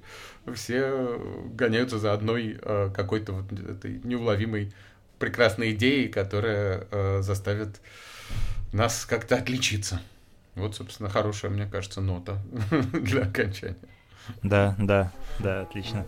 и 0.47 0.53
все 0.55 1.21
гоняются 1.55 1.99
за 1.99 2.13
одной 2.13 2.59
э, 2.61 2.91
какой-то 2.95 3.33
вот 3.33 3.53
этой 3.53 4.01
неуловимой 4.05 4.73
прекрасной 5.21 5.73
идеей, 5.73 6.09
которая 6.09 6.87
э, 6.91 7.21
заставит 7.23 7.81
нас 8.73 9.05
как-то 9.07 9.37
отличиться. 9.37 10.01
Вот, 10.55 10.77
собственно, 10.77 11.09
хорошая, 11.09 11.51
мне 11.51 11.67
кажется, 11.67 12.01
нота 12.01 12.39
для 12.93 13.23
окончания. 13.23 13.77
Да, 14.43 14.77
да, 14.79 15.13
да, 15.39 15.63
отлично. 15.63 16.07